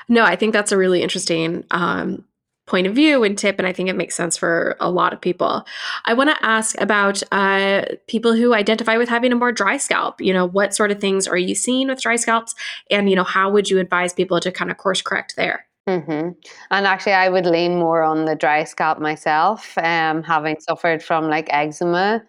No, 0.09 0.25
I 0.25 0.37
think 0.37 0.53
that's 0.53 0.73
a 0.73 0.79
really 0.79 1.03
interesting 1.03 1.65
um, 1.73 2.25
point 2.73 2.87
of 2.87 2.95
view 2.95 3.23
and 3.23 3.37
tip, 3.37 3.59
and 3.59 3.69
I 3.69 3.73
think 3.75 3.91
it 3.91 3.97
makes 3.97 4.17
sense 4.17 4.39
for 4.39 4.77
a 4.81 4.91
lot 4.91 5.13
of 5.13 5.21
people. 5.21 5.67
I 6.07 6.15
want 6.15 6.31
to 6.31 6.45
ask 6.45 6.81
about 6.81 7.23
uh, 7.31 7.85
people 8.09 8.35
who 8.35 8.55
identify 8.55 8.97
with 8.97 9.11
having 9.11 9.31
a 9.31 9.37
more 9.37 9.53
dry 9.53 9.77
scalp. 9.77 10.23
You 10.23 10.33
know, 10.33 10.47
what 10.49 10.75
sort 10.75 10.91
of 10.91 10.99
things 10.99 11.29
are 11.29 11.37
you 11.37 11.55
seeing 11.55 11.89
with 11.89 12.01
dry 12.01 12.17
scalps, 12.17 12.55
and 12.91 13.11
you 13.11 13.15
know, 13.15 13.25
how 13.25 13.51
would 13.51 13.69
you 13.69 13.79
advise 13.79 14.15
people 14.15 14.41
to 14.41 14.51
kind 14.51 14.71
of 14.71 14.79
course 14.79 15.03
correct 15.03 15.37
there? 15.37 15.67
Mm-hmm. 15.87 16.31
And 16.71 16.87
actually, 16.87 17.13
I 17.13 17.29
would 17.29 17.45
lean 17.45 17.77
more 17.77 18.03
on 18.03 18.25
the 18.25 18.35
dry 18.35 18.65
scalp 18.65 18.99
myself, 18.99 19.77
um, 19.77 20.23
having 20.23 20.59
suffered 20.61 21.03
from 21.03 21.29
like 21.29 21.49
eczema. 21.53 22.25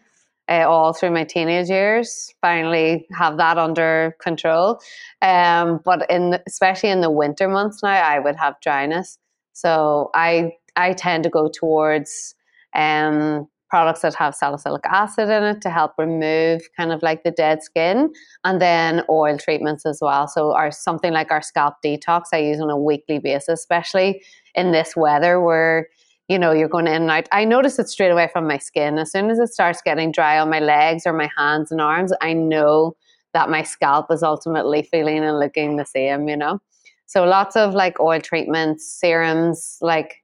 Uh, 0.50 0.66
all 0.68 0.92
through 0.92 1.10
my 1.10 1.24
teenage 1.24 1.70
years, 1.70 2.36
finally 2.42 3.08
have 3.18 3.38
that 3.38 3.58
under 3.58 4.14
control. 4.20 4.78
Um, 5.22 5.80
but 5.86 6.06
in 6.10 6.38
especially 6.46 6.90
in 6.90 7.00
the 7.00 7.10
winter 7.10 7.48
months 7.48 7.82
now, 7.82 7.92
I 7.92 8.20
would 8.20 8.36
have 8.36 8.60
dryness. 8.60 9.18
So 9.54 10.10
I 10.14 10.54
I 10.76 10.94
tend 10.94 11.24
to 11.24 11.30
go 11.30 11.50
towards 11.50 12.36
um, 12.76 13.48
products 13.70 14.02
that 14.02 14.14
have 14.16 14.36
salicylic 14.36 14.84
acid 14.86 15.30
in 15.30 15.44
it 15.44 15.62
to 15.62 15.70
help 15.70 15.94
remove 15.98 16.62
kind 16.78 16.92
of 16.92 17.02
like 17.02 17.24
the 17.24 17.32
dead 17.32 17.64
skin, 17.64 18.12
and 18.44 18.62
then 18.62 19.04
oil 19.10 19.38
treatments 19.38 19.86
as 19.86 20.00
well. 20.02 20.28
So 20.28 20.54
our 20.54 20.72
something 20.72 21.14
like 21.14 21.32
our 21.32 21.42
scalp 21.42 21.76
detox 21.86 22.26
I 22.34 22.38
use 22.40 22.60
on 22.60 22.70
a 22.70 22.78
weekly 22.78 23.20
basis, 23.20 23.60
especially 23.60 24.22
in 24.56 24.72
this 24.72 24.96
weather 24.96 25.40
where 25.42 25.88
you 26.30 26.40
know 26.40 26.52
you're 26.52 26.70
going 26.70 26.88
in 26.88 27.04
and 27.04 27.12
out. 27.12 27.28
I 27.32 27.46
notice 27.46 27.80
it 27.80 27.90
straight 27.90 28.12
away 28.12 28.30
from 28.32 28.48
my 28.48 28.58
skin. 28.58 28.98
As 28.98 29.12
soon 29.12 29.30
as 29.30 29.40
it 29.40 29.50
starts 29.50 29.82
getting 29.84 30.12
dry 30.12 30.40
on 30.40 30.50
my 30.50 30.60
legs 30.60 31.04
or 31.06 31.14
my 31.14 31.30
hands 31.38 31.72
and 31.72 31.82
arms, 31.82 32.14
I 32.22 32.34
know 32.34 32.96
that 33.34 33.50
my 33.50 33.64
scalp 33.64 34.12
is 34.12 34.24
ultimately 34.24 34.84
feeling 34.84 35.24
and 35.24 35.40
looking 35.40 35.76
the 35.78 35.86
same. 35.86 36.28
You 36.28 36.38
know. 36.38 36.60
So 37.06 37.24
lots 37.26 37.56
of 37.56 37.74
like 37.74 38.00
oil 38.00 38.20
treatments, 38.20 38.92
serums, 38.92 39.78
like 39.82 40.24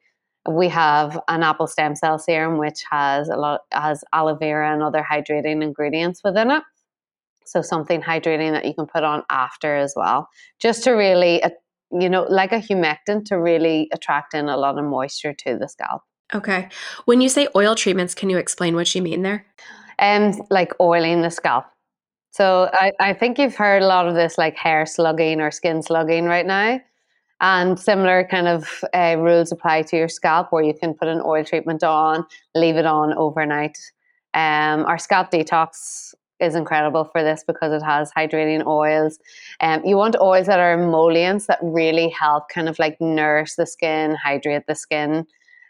we 0.49 0.67
have 0.69 1.19
an 1.27 1.43
apple 1.43 1.67
stem 1.67 1.95
cell 1.95 2.17
serum 2.17 2.57
which 2.57 2.83
has 2.89 3.27
a 3.29 3.35
lot 3.35 3.61
has 3.71 4.03
aloe 4.13 4.35
vera 4.35 4.73
and 4.73 4.81
other 4.81 5.05
hydrating 5.09 5.61
ingredients 5.61 6.21
within 6.23 6.49
it. 6.49 6.63
So 7.45 7.61
something 7.61 8.01
hydrating 8.01 8.51
that 8.51 8.65
you 8.65 8.73
can 8.73 8.85
put 8.85 9.03
on 9.03 9.23
after 9.29 9.75
as 9.75 9.93
well, 9.95 10.29
just 10.59 10.83
to 10.83 10.91
really, 10.91 11.41
uh, 11.41 11.49
you 11.91 12.07
know, 12.07 12.23
like 12.29 12.51
a 12.51 12.59
humectant 12.59 13.25
to 13.25 13.39
really 13.39 13.89
attract 13.91 14.33
in 14.35 14.49
a 14.49 14.57
lot 14.57 14.77
of 14.77 14.85
moisture 14.85 15.33
to 15.33 15.57
the 15.57 15.67
scalp. 15.67 16.03
Okay. 16.33 16.69
When 17.05 17.21
you 17.21 17.29
say 17.29 17.47
oil 17.55 17.73
treatments, 17.73 18.13
can 18.13 18.29
you 18.29 18.37
explain 18.37 18.75
what 18.75 18.93
you 18.93 19.01
mean 19.01 19.23
there? 19.23 19.47
Um, 19.97 20.39
like 20.51 20.73
oiling 20.79 21.21
the 21.21 21.31
scalp. 21.31 21.65
So 22.31 22.69
I, 22.73 22.91
I 22.99 23.13
think 23.13 23.37
you've 23.39 23.55
heard 23.55 23.81
a 23.81 23.87
lot 23.87 24.07
of 24.07 24.15
this 24.15 24.37
like 24.37 24.55
hair 24.55 24.85
slugging 24.85 25.41
or 25.41 25.51
skin 25.51 25.81
slugging 25.81 26.25
right 26.25 26.45
now. 26.45 26.79
And 27.41 27.79
similar 27.79 28.27
kind 28.29 28.47
of 28.47 28.83
uh, 28.93 29.15
rules 29.17 29.51
apply 29.51 29.83
to 29.83 29.97
your 29.97 30.09
scalp 30.09 30.51
where 30.51 30.63
you 30.63 30.73
can 30.73 30.93
put 30.93 31.07
an 31.07 31.21
oil 31.25 31.43
treatment 31.43 31.83
on, 31.83 32.25
leave 32.53 32.75
it 32.75 32.85
on 32.85 33.13
overnight. 33.13 33.77
Um, 34.33 34.85
our 34.85 34.97
scalp 34.97 35.31
detox 35.31 36.13
is 36.39 36.55
incredible 36.55 37.05
for 37.05 37.23
this 37.23 37.43
because 37.47 37.71
it 37.71 37.85
has 37.85 38.11
hydrating 38.11 38.65
oils. 38.65 39.19
Um, 39.61 39.83
you 39.85 39.95
want 39.95 40.15
oils 40.19 40.47
that 40.47 40.59
are 40.59 40.73
emollients 40.73 41.47
that 41.47 41.59
really 41.61 42.09
help 42.09 42.49
kind 42.49 42.67
of 42.69 42.77
like 42.77 42.99
nourish 42.99 43.55
the 43.55 43.65
skin, 43.65 44.15
hydrate 44.15 44.63
the 44.67 44.75
skin, 44.75 45.25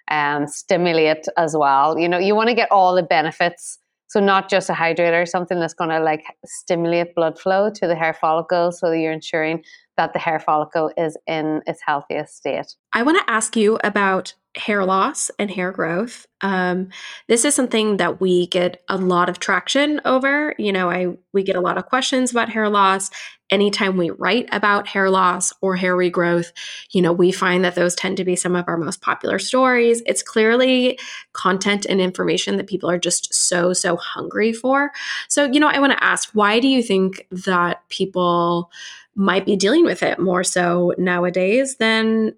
um, 0.09 0.47
stimulate 0.47 1.27
as 1.37 1.55
well. 1.55 1.97
You 1.97 2.09
know, 2.09 2.17
you 2.17 2.35
want 2.35 2.49
to 2.49 2.55
get 2.55 2.71
all 2.71 2.95
the 2.95 3.03
benefits 3.03 3.77
so 4.09 4.19
not 4.19 4.49
just 4.49 4.69
a 4.69 4.73
hydrator, 4.73 5.27
something 5.27 5.59
that's 5.59 5.73
going 5.73 5.91
to 5.91 5.99
like 5.99 6.23
stimulate 6.45 7.15
blood 7.15 7.39
flow 7.39 7.69
to 7.69 7.87
the 7.87 7.95
hair 7.95 8.13
follicle, 8.13 8.71
so 8.71 8.89
that 8.89 8.97
you're 8.99 9.13
ensuring 9.13 9.63
that 9.99 10.13
the 10.13 10.19
hair 10.19 10.39
follicle 10.39 10.89
is 10.95 11.17
in 11.27 11.61
its 11.67 11.81
healthiest 11.81 12.37
state. 12.37 12.73
I 12.93 13.03
want 13.03 13.17
to 13.19 13.29
ask 13.29 13.57
you 13.57 13.77
about 13.83 14.33
hair 14.55 14.85
loss 14.85 15.29
and 15.37 15.51
hair 15.51 15.73
growth. 15.73 16.25
Um, 16.39 16.87
this 17.27 17.43
is 17.43 17.53
something 17.53 17.97
that 17.97 18.21
we 18.21 18.47
get 18.47 18.81
a 18.87 18.95
lot 18.95 19.27
of 19.27 19.39
traction 19.39 19.99
over. 20.05 20.55
You 20.57 20.71
know, 20.71 20.89
I 20.89 21.17
we 21.33 21.43
get 21.43 21.57
a 21.57 21.61
lot 21.61 21.77
of 21.77 21.85
questions 21.85 22.31
about 22.31 22.47
hair 22.47 22.69
loss. 22.69 23.11
Anytime 23.49 23.97
we 23.97 24.09
write 24.11 24.47
about 24.53 24.87
hair 24.87 25.09
loss 25.09 25.51
or 25.61 25.75
hair 25.75 25.97
regrowth, 25.97 26.53
you 26.91 27.01
know, 27.01 27.11
we 27.11 27.33
find 27.33 27.65
that 27.65 27.75
those 27.75 27.93
tend 27.93 28.15
to 28.17 28.23
be 28.23 28.37
some 28.37 28.55
of 28.55 28.65
our 28.69 28.77
most 28.77 29.01
popular 29.01 29.37
stories. 29.37 30.01
It's 30.05 30.23
clearly 30.23 30.97
content 31.33 31.85
and 31.89 31.99
information 31.99 32.55
that 32.55 32.67
people 32.67 32.89
are 32.89 32.99
just 32.99 33.33
so 33.33 33.73
so 33.73 33.97
hungry 33.97 34.53
for. 34.53 34.91
So, 35.27 35.43
you 35.43 35.59
know, 35.59 35.67
I 35.67 35.79
want 35.79 35.91
to 35.91 36.03
ask, 36.03 36.29
why 36.31 36.61
do 36.61 36.69
you 36.69 36.81
think 36.81 37.27
that 37.31 37.81
people 37.89 38.71
might 39.19 39.45
be 39.45 39.57
dealing 39.57 39.83
with 39.83 40.01
it 40.01 40.17
more 40.17 40.45
so 40.45 40.93
nowadays 40.97 41.75
than 41.75 42.33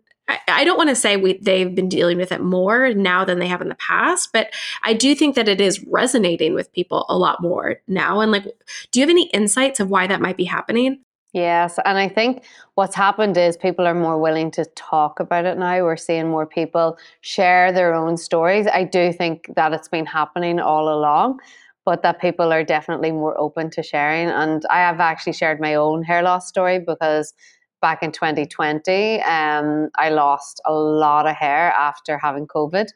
I, 0.48 0.64
don't 0.64 0.78
want 0.78 0.90
to 0.90 0.96
say 0.96 1.18
we, 1.18 1.38
they've 1.40 1.76
been 1.76 1.90
dealing 1.90 2.18
with 2.18 2.32
it 2.32 2.42
more 2.42 2.94
now 2.94 3.26
than 3.26 3.40
they 3.40 3.48
have 3.48 3.62
in 3.62 3.68
the 3.68 3.76
past, 3.76 4.30
but 4.32 4.48
I 4.82 4.94
do 4.94 5.14
think 5.14 5.36
that 5.36 5.50
it 5.50 5.60
is 5.60 5.84
resonating 5.88 6.54
with 6.54 6.72
people 6.72 7.06
a 7.10 7.18
lot 7.18 7.42
more 7.42 7.82
now. 7.88 8.22
And 8.22 8.32
like, 8.32 8.46
do 8.92 9.00
you 9.00 9.04
have 9.04 9.10
any 9.10 9.28
insights 9.32 9.82
of 9.82 9.90
why 9.90 10.08
that 10.08 10.22
might 10.22 10.38
be 10.38 10.46
happening? 10.46 11.02
Yes, 11.34 11.80
and 11.86 11.98
I 11.98 12.10
think 12.10 12.44
what's 12.76 12.96
happened 12.96 13.38
is 13.38 13.56
people 13.56 13.88
are 13.88 13.94
more 13.94 14.20
willing 14.20 14.52
to 14.52 14.66
talk 14.76 15.20
about 15.20 15.46
it 15.46 15.58
now. 15.58 15.84
We're 15.84 15.98
seeing 15.98 16.30
more 16.30 16.46
people 16.46 16.98
share 17.22 17.72
their 17.72 17.94
own 17.94 18.18
stories. 18.18 18.68
I 18.68 18.84
do 18.84 19.14
think 19.14 19.52
that 19.56 19.72
it's 19.74 19.88
been 19.88 20.06
happening 20.06 20.60
all 20.60 20.90
along, 20.90 21.40
but 21.92 22.04
that 22.04 22.22
people 22.22 22.54
are 22.54 22.64
definitely 22.64 23.12
more 23.12 23.38
open 23.38 23.70
to 23.70 23.84
sharing. 23.84 24.30
And 24.30 24.64
I 24.70 24.78
have 24.78 25.02
actually 25.02 25.34
shared 25.34 25.60
my 25.60 25.76
own 25.76 26.04
hair 26.04 26.24
loss 26.24 26.48
story 26.48 26.80
because 26.80 27.34
back 27.82 28.02
in 28.02 28.14
2020, 28.14 29.22
um, 29.24 29.90
I 29.98 30.08
lost 30.08 30.62
a 30.66 30.72
lot 30.74 31.28
of 31.28 31.36
hair 31.36 31.72
after 31.72 32.18
having 32.18 32.48
COVID. 32.48 32.88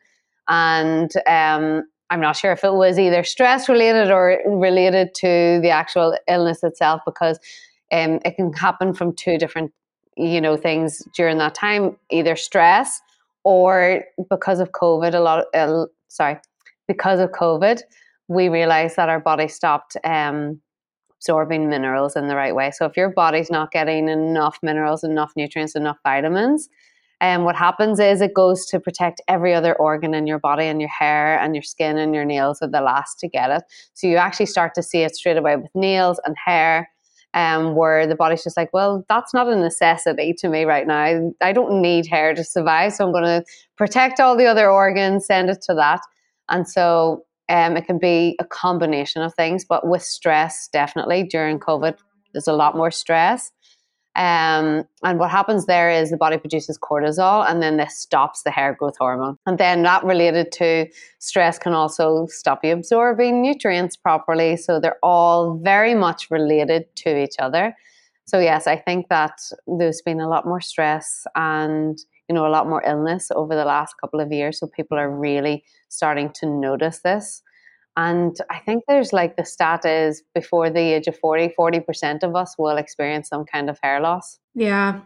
And 0.48 1.12
um, 1.28 1.84
I'm 2.10 2.22
not 2.22 2.38
sure 2.38 2.54
if 2.54 2.64
it 2.64 2.72
was 2.72 2.98
either 2.98 3.26
stress 3.26 3.68
related 3.68 4.12
or 4.12 4.40
related 4.48 5.14
to 5.16 5.60
the 5.62 5.72
actual 5.72 6.18
illness 6.30 6.64
itself, 6.64 7.02
because 7.06 7.38
um, 7.92 8.22
it 8.24 8.38
can 8.38 8.54
happen 8.54 8.94
from 8.94 9.12
two 9.14 9.38
different, 9.38 9.74
you 10.16 10.40
know, 10.40 10.56
things 10.56 11.04
during 11.14 11.38
that 11.40 11.54
time, 11.54 11.98
either 12.12 12.38
stress 12.38 13.02
or 13.44 14.06
because 14.30 14.62
of 14.62 14.72
COVID. 14.72 15.14
A 15.14 15.20
lot, 15.20 15.40
of, 15.40 15.46
uh, 15.54 15.86
sorry, 16.08 16.38
because 16.88 17.20
of 17.20 17.32
COVID, 17.32 17.82
we 18.28 18.50
realized 18.50 18.96
that 18.96 19.10
our 19.10 19.20
body 19.20 19.48
stopped 19.48 19.98
um, 20.04 20.60
absorbing 21.18 21.70
minerals 21.70 22.16
in 22.16 22.28
the 22.28 22.36
right 22.36 22.56
way. 22.56 22.72
So 22.72 22.86
if 22.86 22.98
your 22.98 23.10
body's 23.10 23.52
not 23.52 23.72
getting 23.72 24.10
enough 24.10 24.60
minerals, 24.62 25.04
enough 25.04 25.32
nutrients, 25.36 25.76
enough 25.76 25.98
vitamins, 26.04 26.70
and 27.22 27.40
um, 27.40 27.46
what 27.46 27.56
happens 27.56 28.00
is 28.00 28.20
it 28.20 28.34
goes 28.34 28.66
to 28.68 28.80
protect 28.80 29.22
every 29.28 29.54
other 29.54 29.74
organ 29.76 30.14
in 30.14 30.28
your 30.28 30.40
body 30.40 30.66
and 30.66 30.82
your 30.82 30.90
hair 30.90 31.40
and 31.40 31.56
your 31.56 31.64
skin 31.64 31.98
and 31.98 32.14
your 32.14 32.26
nails 32.26 32.62
are 32.62 32.68
the 32.70 32.82
last 32.82 33.20
to 33.20 33.30
get 33.30 33.50
it. 33.52 33.64
So 33.94 34.08
you 34.08 34.18
actually 34.18 34.48
start 34.48 34.76
to 34.76 34.84
see 34.84 35.00
it 35.00 35.16
straight 35.16 35.38
away 35.38 35.56
with 35.56 35.72
nails 35.74 36.20
and 36.26 36.36
hair. 36.44 36.90
Um, 37.34 37.76
where 37.76 38.08
the 38.08 38.16
body's 38.16 38.46
just 38.46 38.56
like, 38.56 38.70
well, 38.72 39.04
that's 39.10 39.34
not 39.34 39.50
a 39.50 39.58
necessity 39.58 40.34
to 40.38 40.48
me 40.48 40.64
right 40.64 40.88
now. 40.88 41.34
I 41.42 41.52
don't 41.52 41.82
need 41.82 42.06
hair 42.06 42.34
to 42.34 42.46
survive, 42.46 42.94
so 42.94 43.06
I'm 43.06 43.12
going 43.12 43.26
to 43.26 43.44
protect 43.76 44.22
all 44.22 44.38
the 44.38 44.46
other 44.46 44.72
organs, 44.72 45.26
send 45.26 45.50
it 45.50 45.62
to 45.64 45.74
that. 45.74 46.00
And 46.48 46.66
so 46.66 47.25
um, 47.50 47.78
it 47.78 47.86
can 47.86 48.00
be 48.00 48.36
a 48.40 48.46
combination 48.46 49.22
of 49.22 49.34
things, 49.34 49.66
but 49.66 49.88
with 49.88 50.02
stress, 50.02 50.68
definitely 50.72 51.24
during 51.24 51.60
COVID, 51.60 51.98
there's 52.34 52.48
a 52.48 52.54
lot 52.54 52.76
more 52.76 52.92
stress. 52.92 53.52
Um, 54.16 54.86
and 55.04 55.20
what 55.20 55.30
happens 55.30 55.66
there 55.66 55.92
is 55.92 56.10
the 56.10 56.16
body 56.18 56.38
produces 56.38 56.80
cortisol 56.80 57.50
and 57.50 57.62
then 57.62 57.76
this 57.76 57.98
stops 57.98 58.44
the 58.44 58.52
hair 58.52 58.74
growth 58.74 58.96
hormone. 58.98 59.38
And 59.46 59.58
then 59.58 59.84
that 59.84 60.06
related 60.06 60.54
to 60.54 60.88
stress 61.20 61.60
can 61.60 61.74
also 61.74 62.26
stop 62.28 62.64
you 62.64 62.72
absorbing 62.72 63.42
nutrients 63.42 63.98
properly. 63.98 64.56
So 64.56 64.80
they're 64.80 65.00
all 65.04 65.58
very 65.58 65.96
much 65.96 66.32
related 66.32 66.86
to 66.98 67.22
each 67.22 67.36
other. 67.40 67.76
So, 68.26 68.40
yes, 68.40 68.68
I 68.68 68.78
think 68.78 69.10
that 69.10 69.42
there's 69.68 70.02
been 70.02 70.22
a 70.22 70.30
lot 70.30 70.46
more 70.46 70.62
stress 70.62 71.28
and 71.36 72.00
you 72.28 72.36
know 72.36 72.46
a 72.46 72.50
lot 72.50 72.68
more 72.68 72.84
illness 72.86 73.32
over 73.36 73.56
the 73.56 73.66
last 73.66 73.96
couple 74.00 74.20
of 74.20 74.32
years 74.32 74.60
so 74.60 74.68
people 74.68 74.98
are 74.98 75.10
really 75.10 75.64
starting 75.90 76.30
to 76.32 76.46
notice 76.46 77.00
this 77.00 77.42
and 77.98 78.36
I 78.50 78.60
think 78.60 78.84
there's 78.88 79.14
like 79.14 79.38
the 79.38 79.46
stat 79.46 79.86
is 79.86 80.22
before 80.34 80.70
the 80.70 80.80
age 80.80 81.08
of 81.08 81.18
40, 81.18 81.54
40% 81.58 82.24
of 82.24 82.36
us 82.36 82.56
will 82.58 82.76
experience 82.78 83.30
some 83.30 83.46
kind 83.46 83.70
of 83.70 83.80
hair 83.82 84.02
loss. 84.02 84.40
Yeah. 84.54 85.00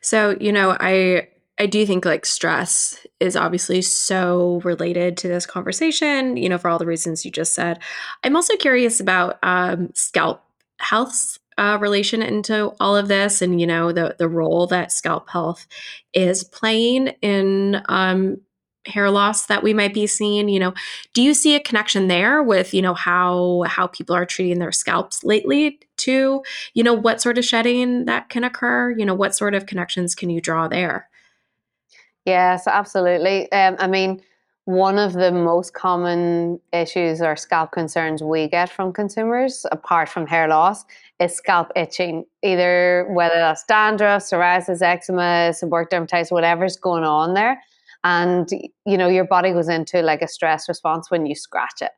So, 0.00 0.36
you 0.40 0.52
know, 0.52 0.76
I 0.80 1.28
I 1.56 1.66
do 1.66 1.86
think 1.86 2.04
like 2.04 2.26
stress 2.26 3.06
is 3.20 3.36
obviously 3.36 3.80
so 3.80 4.60
related 4.64 5.16
to 5.18 5.28
this 5.28 5.46
conversation, 5.46 6.36
you 6.36 6.48
know, 6.48 6.58
for 6.58 6.68
all 6.68 6.78
the 6.78 6.86
reasons 6.86 7.24
you 7.24 7.30
just 7.30 7.54
said. 7.54 7.78
I'm 8.24 8.34
also 8.34 8.56
curious 8.56 8.98
about 8.98 9.38
um, 9.44 9.90
scalp 9.94 10.42
health 10.80 11.38
uh, 11.58 11.78
relation 11.80 12.22
into 12.22 12.72
all 12.80 12.96
of 12.96 13.08
this 13.08 13.42
and, 13.42 13.60
you 13.60 13.66
know, 13.66 13.92
the, 13.92 14.16
the 14.18 14.28
role 14.28 14.66
that 14.66 14.92
scalp 14.92 15.28
health 15.30 15.66
is 16.12 16.44
playing 16.44 17.08
in 17.22 17.82
um, 17.88 18.38
hair 18.86 19.10
loss 19.10 19.46
that 19.46 19.62
we 19.62 19.72
might 19.72 19.94
be 19.94 20.06
seeing 20.06 20.48
you 20.48 20.60
know 20.60 20.74
do 21.14 21.22
you 21.22 21.32
see 21.32 21.54
a 21.54 21.60
connection 21.60 22.08
there 22.08 22.42
with 22.42 22.74
you 22.74 22.82
know 22.82 22.94
how 22.94 23.64
how 23.66 23.86
people 23.86 24.14
are 24.14 24.26
treating 24.26 24.58
their 24.58 24.72
scalps 24.72 25.24
lately 25.24 25.78
to 25.96 26.42
you 26.74 26.82
know 26.82 26.92
what 26.92 27.20
sort 27.20 27.38
of 27.38 27.44
shedding 27.44 28.04
that 28.04 28.28
can 28.28 28.44
occur? 28.44 28.90
You 28.90 29.06
know 29.06 29.14
what 29.14 29.34
sort 29.34 29.54
of 29.54 29.66
connections 29.66 30.14
can 30.14 30.28
you 30.30 30.40
draw 30.40 30.68
there? 30.68 31.08
Yes 32.26 32.66
absolutely. 32.66 33.50
Um, 33.52 33.76
i 33.78 33.86
mean 33.86 34.20
one 34.66 34.98
of 34.98 35.12
the 35.12 35.30
most 35.30 35.74
common 35.74 36.58
issues 36.72 37.20
or 37.20 37.36
scalp 37.36 37.72
concerns 37.72 38.22
we 38.22 38.48
get 38.48 38.70
from 38.70 38.92
consumers 38.92 39.66
apart 39.72 40.08
from 40.08 40.26
hair 40.26 40.48
loss 40.48 40.84
scalp 41.28 41.70
itching 41.76 42.24
either 42.42 43.06
whether 43.10 43.36
that's 43.36 43.64
dandruff 43.64 44.22
psoriasis 44.22 44.82
eczema 44.82 45.52
seborrheic 45.52 45.88
dermatitis 45.90 46.30
whatever's 46.30 46.76
going 46.76 47.04
on 47.04 47.34
there. 47.34 47.60
And 48.02 48.48
you 48.84 48.98
know 48.98 49.08
your 49.08 49.24
body 49.24 49.52
goes 49.52 49.68
into 49.68 50.02
like 50.02 50.22
a 50.22 50.28
stress 50.28 50.68
response 50.68 51.10
when 51.10 51.26
you 51.26 51.34
scratch 51.34 51.80
it. 51.80 51.92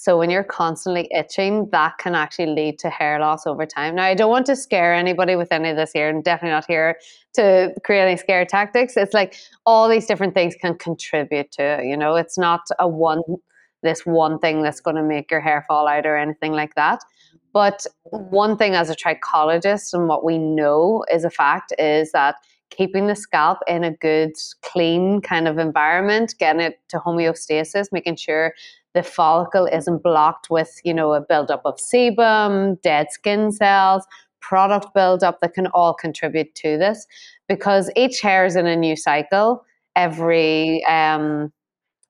So 0.00 0.16
when 0.16 0.30
you're 0.30 0.44
constantly 0.44 1.08
itching 1.12 1.68
that 1.72 1.98
can 1.98 2.14
actually 2.14 2.46
lead 2.54 2.78
to 2.80 2.90
hair 2.90 3.20
loss 3.20 3.46
over 3.46 3.66
time. 3.66 3.96
Now 3.96 4.04
i 4.04 4.14
don't 4.14 4.30
want 4.30 4.46
to 4.46 4.56
scare 4.56 4.94
anybody 4.94 5.36
with 5.36 5.52
any 5.52 5.70
of 5.70 5.76
this 5.76 5.92
here 5.92 6.08
and 6.08 6.24
definitely 6.24 6.54
not 6.54 6.64
here 6.66 6.98
to 7.34 7.72
create 7.84 8.02
any 8.02 8.16
scare 8.16 8.44
tactics. 8.44 8.96
It's 8.96 9.14
like 9.14 9.36
all 9.66 9.88
these 9.88 10.06
different 10.06 10.34
things 10.34 10.54
can 10.60 10.76
contribute 10.76 11.52
to 11.52 11.80
it 11.80 11.86
you 11.86 11.96
know? 11.96 12.16
It's 12.16 12.38
not 12.38 12.62
a 12.78 12.88
one 12.88 13.22
this 13.82 14.04
one 14.04 14.40
thing 14.40 14.62
that's 14.62 14.80
going 14.80 14.96
to 14.96 15.04
make 15.04 15.30
your 15.30 15.40
hair 15.40 15.64
fall 15.68 15.86
out 15.86 16.04
or 16.04 16.16
anything 16.16 16.52
like 16.52 16.74
that 16.74 17.00
but 17.52 17.86
one 18.04 18.56
thing 18.56 18.74
as 18.74 18.90
a 18.90 18.96
trichologist 18.96 19.94
and 19.94 20.08
what 20.08 20.24
we 20.24 20.38
know 20.38 21.04
is 21.12 21.24
a 21.24 21.30
fact 21.30 21.72
is 21.78 22.12
that 22.12 22.36
keeping 22.70 23.06
the 23.06 23.16
scalp 23.16 23.58
in 23.66 23.84
a 23.84 23.90
good, 23.90 24.32
clean 24.62 25.20
kind 25.20 25.48
of 25.48 25.58
environment, 25.58 26.34
getting 26.38 26.60
it 26.60 26.80
to 26.88 26.98
homeostasis, 26.98 27.86
making 27.92 28.16
sure 28.16 28.54
the 28.94 29.02
follicle 29.02 29.66
isn't 29.66 30.02
blocked 30.02 30.50
with, 30.50 30.80
you 30.84 30.92
know, 30.92 31.14
a 31.14 31.20
buildup 31.20 31.62
of 31.64 31.76
sebum, 31.76 32.80
dead 32.82 33.08
skin 33.10 33.52
cells, 33.52 34.06
product 34.40 34.92
buildup 34.94 35.40
that 35.40 35.54
can 35.54 35.66
all 35.68 35.94
contribute 35.94 36.54
to 36.54 36.76
this. 36.78 37.06
Because 37.48 37.90
each 37.96 38.20
hair 38.20 38.44
is 38.44 38.56
in 38.56 38.66
a 38.66 38.76
new 38.76 38.96
cycle 38.96 39.64
every 39.96 40.84
um, 40.84 41.52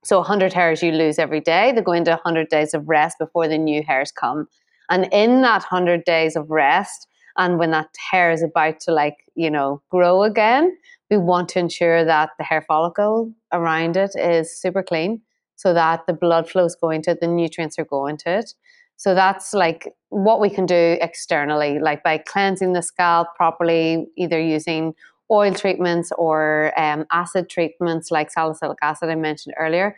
so 0.05 0.19
100 0.19 0.53
hairs 0.53 0.83
you 0.83 0.93
lose 0.93 1.19
every 1.19 1.41
day. 1.41 1.73
They 1.73 1.81
go 1.81 1.93
into 1.93 2.13
100 2.13 2.49
days 2.49 2.75
of 2.75 2.89
rest 2.89 3.17
before 3.19 3.49
the 3.49 3.59
new 3.59 3.83
hairs 3.83 4.13
come. 4.13 4.47
And 4.91 5.09
in 5.13 5.43
that 5.43 5.63
100 5.63 6.05
days 6.05 6.37
of 6.37 6.51
rest, 6.51 7.07
and 7.37 7.59
when 7.59 7.71
that 7.71 7.89
hair 8.11 8.33
is 8.33 8.43
about 8.43 8.81
to 8.81 8.93
like 8.93 9.17
you 9.37 9.51
know 9.51 9.81
grow 9.91 10.25
again 10.25 10.77
we 11.11 11.17
want 11.17 11.49
to 11.51 11.59
ensure 11.59 12.05
that 12.05 12.31
the 12.39 12.45
hair 12.45 12.63
follicle 12.63 13.33
around 13.53 13.97
it 13.97 14.11
is 14.17 14.61
super 14.61 14.83
clean 14.83 15.23
so 15.57 15.73
that 15.75 16.07
the 16.07 16.13
blood 16.13 16.49
flow 16.49 16.65
is 16.65 16.77
going 16.77 17.03
to 17.03 17.13
it 17.13 17.21
the 17.21 17.27
nutrients 17.27 17.79
are 17.79 17.85
going 17.85 18.17
to 18.19 18.39
it. 18.39 18.55
So 18.97 19.15
that's 19.15 19.55
like 19.55 19.95
what 20.11 20.41
we 20.41 20.51
can 20.51 20.67
do 20.67 20.99
externally 21.01 21.79
like 21.79 22.03
by 22.03 22.19
cleansing 22.19 22.73
the 22.73 22.83
scalp 22.83 23.29
properly 23.37 24.07
either 24.17 24.41
using 24.41 24.95
oil 25.31 25.55
treatments 25.55 26.11
or 26.19 26.73
um, 26.77 27.05
acid 27.13 27.49
treatments 27.49 28.11
like 28.11 28.31
salicylic 28.31 28.79
acid 28.81 29.11
i 29.11 29.15
mentioned 29.15 29.55
earlier 29.59 29.95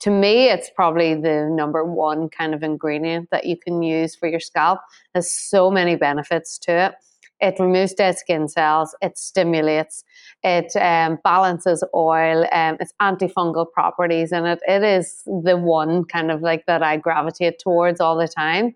to 0.00 0.10
me, 0.10 0.48
it's 0.48 0.70
probably 0.74 1.14
the 1.14 1.48
number 1.50 1.84
one 1.84 2.28
kind 2.28 2.54
of 2.54 2.62
ingredient 2.62 3.30
that 3.30 3.46
you 3.46 3.56
can 3.56 3.82
use 3.82 4.14
for 4.14 4.28
your 4.28 4.40
scalp. 4.40 4.80
Has 5.14 5.30
so 5.30 5.70
many 5.70 5.96
benefits 5.96 6.58
to 6.60 6.72
it. 6.72 6.94
It 7.40 7.58
removes 7.58 7.94
dead 7.94 8.16
skin 8.16 8.48
cells. 8.48 8.94
It 9.02 9.18
stimulates. 9.18 10.04
It 10.42 10.74
um, 10.76 11.18
balances 11.24 11.82
oil. 11.94 12.46
Um, 12.52 12.76
it's 12.80 12.92
antifungal 13.02 13.70
properties, 13.72 14.32
and 14.32 14.46
it 14.46 14.60
it 14.68 14.82
is 14.82 15.22
the 15.24 15.56
one 15.56 16.04
kind 16.04 16.30
of 16.30 16.42
like 16.42 16.66
that 16.66 16.82
I 16.82 16.96
gravitate 16.96 17.58
towards 17.58 18.00
all 18.00 18.16
the 18.16 18.28
time. 18.28 18.74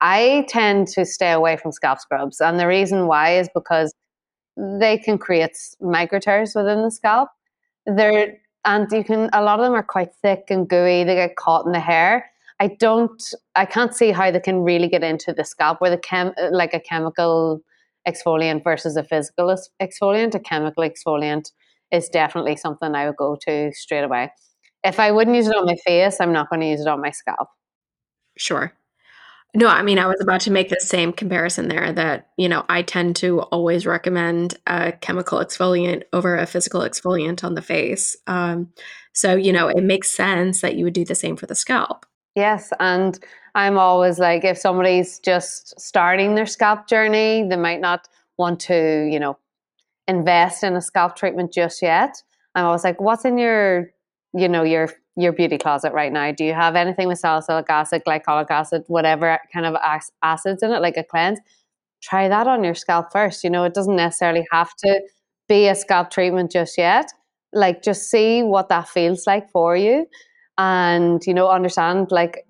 I 0.00 0.44
tend 0.48 0.88
to 0.88 1.04
stay 1.04 1.32
away 1.32 1.56
from 1.56 1.72
scalp 1.72 2.00
scrubs, 2.00 2.40
and 2.40 2.58
the 2.58 2.66
reason 2.66 3.06
why 3.06 3.36
is 3.38 3.48
because 3.54 3.94
they 4.56 4.98
can 4.98 5.18
create 5.18 5.56
micro 5.80 6.18
tears 6.18 6.54
within 6.54 6.82
the 6.82 6.90
scalp. 6.90 7.28
They're 7.86 8.38
and 8.66 8.90
you 8.92 9.04
can 9.04 9.30
a 9.32 9.42
lot 9.42 9.58
of 9.60 9.64
them 9.64 9.74
are 9.74 9.82
quite 9.82 10.14
thick 10.22 10.44
and 10.50 10.68
gooey. 10.68 11.04
They 11.04 11.14
get 11.14 11.36
caught 11.36 11.66
in 11.66 11.72
the 11.72 11.80
hair. 11.80 12.30
I 12.60 12.68
don't. 12.68 13.34
I 13.54 13.64
can't 13.66 13.94
see 13.94 14.10
how 14.12 14.30
they 14.30 14.40
can 14.40 14.62
really 14.62 14.88
get 14.88 15.04
into 15.04 15.32
the 15.32 15.44
scalp 15.44 15.80
where 15.80 15.90
the 15.90 15.98
chem 15.98 16.32
like 16.50 16.74
a 16.74 16.80
chemical 16.80 17.60
exfoliant 18.08 18.64
versus 18.64 18.96
a 18.96 19.04
physical 19.04 19.56
exfoliant. 19.80 20.34
A 20.34 20.40
chemical 20.40 20.84
exfoliant 20.84 21.52
is 21.92 22.08
definitely 22.08 22.56
something 22.56 22.94
I 22.94 23.06
would 23.06 23.16
go 23.16 23.36
to 23.46 23.72
straight 23.72 24.04
away. 24.04 24.32
If 24.84 25.00
I 25.00 25.10
wouldn't 25.12 25.36
use 25.36 25.48
it 25.48 25.56
on 25.56 25.66
my 25.66 25.76
face, 25.86 26.20
I'm 26.20 26.32
not 26.32 26.50
going 26.50 26.60
to 26.60 26.68
use 26.68 26.80
it 26.80 26.88
on 26.88 27.00
my 27.00 27.10
scalp. 27.10 27.48
Sure. 28.36 28.72
No, 29.54 29.68
I 29.68 29.82
mean, 29.82 29.98
I 29.98 30.06
was 30.06 30.20
about 30.20 30.42
to 30.42 30.50
make 30.50 30.68
the 30.68 30.80
same 30.80 31.12
comparison 31.12 31.68
there 31.68 31.90
that, 31.92 32.28
you 32.36 32.48
know, 32.48 32.64
I 32.68 32.82
tend 32.82 33.16
to 33.16 33.40
always 33.42 33.86
recommend 33.86 34.54
a 34.66 34.92
chemical 34.92 35.38
exfoliant 35.38 36.02
over 36.12 36.36
a 36.36 36.46
physical 36.46 36.82
exfoliant 36.82 37.42
on 37.42 37.54
the 37.54 37.62
face. 37.62 38.16
Um, 38.26 38.70
so, 39.14 39.34
you 39.34 39.52
know, 39.52 39.68
it 39.68 39.82
makes 39.82 40.10
sense 40.10 40.60
that 40.60 40.76
you 40.76 40.84
would 40.84 40.92
do 40.92 41.06
the 41.06 41.14
same 41.14 41.36
for 41.36 41.46
the 41.46 41.54
scalp. 41.54 42.04
Yes. 42.34 42.70
And 42.80 43.18
I'm 43.54 43.78
always 43.78 44.18
like, 44.18 44.44
if 44.44 44.58
somebody's 44.58 45.18
just 45.18 45.80
starting 45.80 46.34
their 46.34 46.44
scalp 46.44 46.86
journey, 46.86 47.46
they 47.48 47.56
might 47.56 47.80
not 47.80 48.08
want 48.36 48.60
to, 48.60 49.08
you 49.10 49.18
know, 49.18 49.38
invest 50.06 50.62
in 50.62 50.76
a 50.76 50.82
scalp 50.82 51.16
treatment 51.16 51.52
just 51.52 51.80
yet. 51.80 52.22
I'm 52.54 52.66
always 52.66 52.84
like, 52.84 53.00
what's 53.00 53.24
in 53.24 53.38
your, 53.38 53.90
you 54.34 54.48
know, 54.48 54.64
your 54.64 54.90
your 55.16 55.32
beauty 55.32 55.58
closet 55.58 55.92
right 55.92 56.12
now? 56.12 56.30
Do 56.32 56.44
you 56.44 56.54
have 56.54 56.76
anything 56.76 57.08
with 57.08 57.18
salicylic 57.18 57.68
acid, 57.70 58.02
glycolic 58.06 58.50
acid, 58.50 58.84
whatever 58.88 59.38
kind 59.52 59.66
of 59.66 59.76
acids 60.22 60.62
in 60.62 60.72
it, 60.72 60.82
like 60.82 60.96
a 60.96 61.04
cleanse? 61.04 61.40
Try 62.02 62.28
that 62.28 62.46
on 62.46 62.62
your 62.62 62.74
scalp 62.74 63.10
first. 63.10 63.42
You 63.42 63.50
know, 63.50 63.64
it 63.64 63.74
doesn't 63.74 63.96
necessarily 63.96 64.46
have 64.52 64.74
to 64.84 65.00
be 65.48 65.68
a 65.68 65.74
scalp 65.74 66.10
treatment 66.10 66.50
just 66.50 66.76
yet. 66.76 67.10
Like, 67.52 67.82
just 67.82 68.10
see 68.10 68.42
what 68.42 68.68
that 68.68 68.88
feels 68.88 69.26
like 69.26 69.50
for 69.50 69.76
you 69.76 70.06
and, 70.58 71.22
you 71.26 71.32
know, 71.32 71.48
understand 71.48 72.10
like 72.10 72.46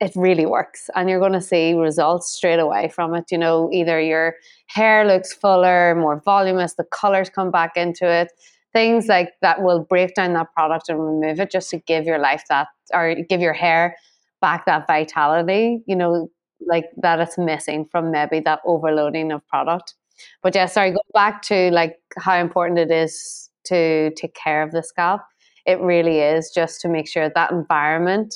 it 0.00 0.12
really 0.14 0.46
works 0.46 0.90
and 0.94 1.08
you're 1.08 1.20
going 1.20 1.32
to 1.32 1.40
see 1.40 1.74
results 1.74 2.30
straight 2.30 2.58
away 2.58 2.88
from 2.88 3.14
it. 3.14 3.24
You 3.30 3.38
know, 3.38 3.70
either 3.72 4.00
your 4.00 4.36
hair 4.66 5.06
looks 5.06 5.32
fuller, 5.32 5.94
more 5.94 6.20
voluminous, 6.24 6.74
the 6.74 6.84
colors 6.84 7.28
come 7.28 7.50
back 7.50 7.76
into 7.76 8.10
it 8.10 8.30
things 8.76 9.06
like 9.06 9.30
that 9.42 9.62
will 9.62 9.80
break 9.80 10.14
down 10.14 10.34
that 10.34 10.52
product 10.52 10.88
and 10.88 11.02
remove 11.02 11.40
it 11.40 11.50
just 11.50 11.70
to 11.70 11.78
give 11.78 12.04
your 12.04 12.18
life 12.18 12.44
that 12.48 12.68
or 12.92 13.14
give 13.28 13.40
your 13.40 13.52
hair 13.52 13.96
back 14.40 14.66
that 14.66 14.86
vitality 14.86 15.82
you 15.86 15.96
know 15.96 16.28
like 16.66 16.86
that 16.96 17.20
it's 17.20 17.38
missing 17.38 17.86
from 17.90 18.10
maybe 18.10 18.40
that 18.40 18.60
overloading 18.64 19.30
of 19.30 19.46
product. 19.46 19.94
But 20.42 20.54
yeah 20.54 20.66
sorry 20.66 20.90
go 20.90 21.00
back 21.14 21.42
to 21.42 21.70
like 21.70 21.96
how 22.18 22.36
important 22.38 22.78
it 22.78 22.90
is 22.90 23.50
to 23.64 24.10
take 24.16 24.34
care 24.34 24.62
of 24.62 24.72
the 24.72 24.82
scalp 24.82 25.22
it 25.66 25.80
really 25.80 26.20
is 26.20 26.52
just 26.54 26.80
to 26.82 26.88
make 26.88 27.08
sure 27.08 27.28
that 27.28 27.50
environment 27.50 28.34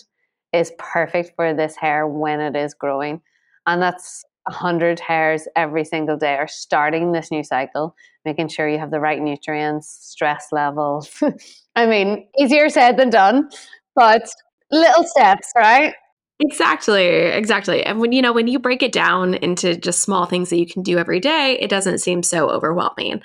is 0.52 0.72
perfect 0.78 1.32
for 1.36 1.54
this 1.54 1.76
hair 1.76 2.06
when 2.06 2.40
it 2.40 2.56
is 2.56 2.74
growing. 2.74 3.20
And 3.66 3.80
that's 3.80 4.24
100 4.50 5.00
hairs 5.00 5.46
every 5.56 5.84
single 5.84 6.16
day 6.16 6.34
are 6.34 6.48
starting 6.48 7.12
this 7.12 7.30
new 7.30 7.42
cycle, 7.42 7.94
making 8.24 8.48
sure 8.48 8.68
you 8.68 8.78
have 8.78 8.90
the 8.90 9.00
right 9.00 9.20
nutrients, 9.20 9.88
stress 9.88 10.48
levels. 10.52 11.10
I 11.76 11.86
mean, 11.86 12.26
easier 12.38 12.68
said 12.68 12.96
than 12.96 13.10
done, 13.10 13.48
but 13.94 14.28
little 14.70 15.04
steps, 15.04 15.52
right? 15.56 15.94
Exactly, 16.42 17.04
exactly. 17.06 17.84
And 17.84 18.00
when 18.00 18.12
you 18.12 18.22
know 18.22 18.32
when 18.32 18.46
you 18.48 18.58
break 18.58 18.82
it 18.82 18.92
down 18.92 19.34
into 19.34 19.76
just 19.76 20.00
small 20.00 20.24
things 20.24 20.48
that 20.48 20.56
you 20.58 20.64
can 20.66 20.82
do 20.82 20.96
every 20.96 21.20
day, 21.20 21.58
it 21.60 21.68
doesn't 21.68 21.98
seem 21.98 22.22
so 22.22 22.48
overwhelming. 22.48 23.20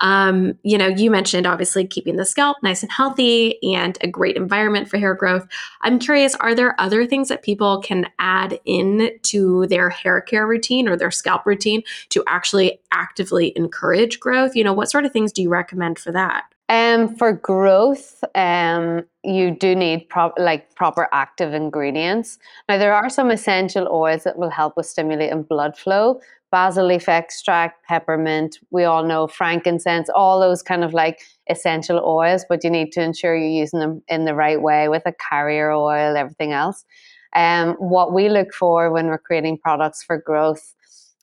Um, 0.00 0.56
you 0.62 0.78
know, 0.78 0.86
you 0.86 1.10
mentioned 1.10 1.48
obviously 1.48 1.84
keeping 1.84 2.14
the 2.14 2.24
scalp 2.24 2.58
nice 2.62 2.84
and 2.84 2.92
healthy 2.92 3.58
and 3.74 3.98
a 4.02 4.06
great 4.06 4.36
environment 4.36 4.88
for 4.88 4.98
hair 4.98 5.14
growth. 5.16 5.48
I'm 5.80 5.98
curious, 5.98 6.36
are 6.36 6.54
there 6.54 6.80
other 6.80 7.06
things 7.06 7.26
that 7.28 7.42
people 7.42 7.80
can 7.82 8.06
add 8.20 8.60
in 8.64 9.10
to 9.24 9.66
their 9.66 9.90
hair 9.90 10.20
care 10.20 10.46
routine 10.46 10.88
or 10.88 10.96
their 10.96 11.10
scalp 11.10 11.46
routine 11.46 11.82
to 12.10 12.22
actually 12.28 12.80
actively 12.92 13.52
encourage 13.56 14.20
growth? 14.20 14.54
You 14.54 14.62
know, 14.62 14.72
what 14.72 14.92
sort 14.92 15.04
of 15.04 15.10
things 15.12 15.32
do 15.32 15.42
you 15.42 15.48
recommend 15.48 15.98
for 15.98 16.12
that? 16.12 16.44
Um, 16.70 17.16
for 17.16 17.32
growth, 17.32 18.22
um, 18.36 19.02
you 19.24 19.50
do 19.50 19.74
need 19.74 20.08
pro- 20.08 20.32
like 20.38 20.72
proper 20.76 21.08
active 21.12 21.52
ingredients. 21.52 22.38
Now, 22.68 22.78
there 22.78 22.94
are 22.94 23.10
some 23.10 23.32
essential 23.32 23.88
oils 23.90 24.22
that 24.22 24.38
will 24.38 24.50
help 24.50 24.76
with 24.76 24.86
stimulating 24.86 25.42
blood 25.42 25.76
flow. 25.76 26.20
Basil 26.52 26.86
leaf 26.86 27.08
extract, 27.08 27.84
peppermint, 27.86 28.58
we 28.70 28.84
all 28.84 29.04
know 29.04 29.26
frankincense, 29.26 30.08
all 30.14 30.38
those 30.38 30.62
kind 30.62 30.84
of 30.84 30.94
like 30.94 31.20
essential 31.48 32.00
oils, 32.04 32.44
but 32.48 32.62
you 32.62 32.70
need 32.70 32.92
to 32.92 33.02
ensure 33.02 33.36
you're 33.36 33.48
using 33.48 33.80
them 33.80 34.00
in 34.06 34.24
the 34.24 34.34
right 34.34 34.62
way 34.62 34.88
with 34.88 35.02
a 35.06 35.12
carrier 35.28 35.72
oil, 35.72 36.16
everything 36.16 36.52
else. 36.52 36.84
Um, 37.34 37.74
what 37.74 38.12
we 38.12 38.28
look 38.28 38.54
for 38.54 38.92
when 38.92 39.06
we're 39.06 39.18
creating 39.18 39.58
products 39.58 40.04
for 40.04 40.18
growth 40.18 40.72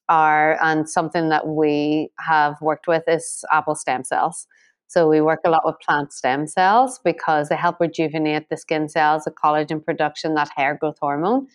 are, 0.09 0.61
and 0.61 0.89
something 0.89 1.29
that 1.29 1.47
we 1.47 2.09
have 2.19 2.61
worked 2.61 2.87
with 2.87 3.03
is 3.07 3.45
apple 3.51 3.75
stem 3.75 4.03
cells. 4.03 4.45
So 4.87 5.07
we 5.07 5.21
work 5.21 5.41
a 5.45 5.49
lot 5.49 5.65
with 5.65 5.75
plant 5.85 6.13
stem 6.13 6.47
cells 6.47 6.99
because 7.03 7.49
they 7.49 7.55
help 7.55 7.79
rejuvenate 7.79 8.49
the 8.49 8.57
skin 8.57 8.87
cells, 8.89 9.25
the 9.25 9.31
collagen 9.31 9.83
production, 9.83 10.33
that 10.35 10.49
hair 10.55 10.77
growth 10.79 10.97
hormone. 11.01 11.47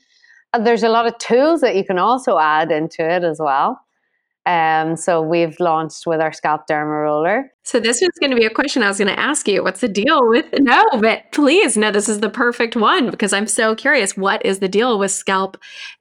And 0.53 0.67
there's 0.67 0.83
a 0.83 0.89
lot 0.89 1.07
of 1.07 1.17
tools 1.19 1.63
that 1.63 1.77
you 1.77 1.85
can 1.85 1.99
also 1.99 2.39
add 2.39 2.71
into 2.71 3.03
it 3.03 3.25
as 3.25 3.39
well. 3.41 3.81
Um, 4.45 4.97
so 4.97 5.23
we've 5.23 5.59
launched 5.61 6.05
with 6.05 6.21
our 6.21 6.33
scalp 6.33 6.67
derma 6.69 7.05
roller. 7.05 7.53
So 7.63 7.79
this 7.79 8.01
was 8.01 8.11
going 8.21 8.31
to 8.31 8.37
be 8.37 8.45
a 8.45 8.51
question 8.51 8.83
I 8.83 8.89
was 8.89 8.99
going 8.99 9.15
to 9.15 9.19
ask 9.19 9.47
you. 9.47 9.63
What's 9.63 9.81
the 9.81 9.89
deal 9.89 10.29
with 10.29 10.47
no? 10.59 10.85
But 11.01 11.31
please, 11.33 11.77
no, 11.77 11.93
this 11.93 12.09
is 12.09 12.21
the 12.21 12.29
perfect 12.29 12.75
one 12.75 13.09
because 13.11 13.33
I'm 13.33 13.47
so 13.47 13.77
curious. 13.77 14.17
What 14.17 14.45
is 14.45 14.59
the 14.59 14.69
deal 14.69 14.99
with 14.99 15.13
scalp 15.13 15.57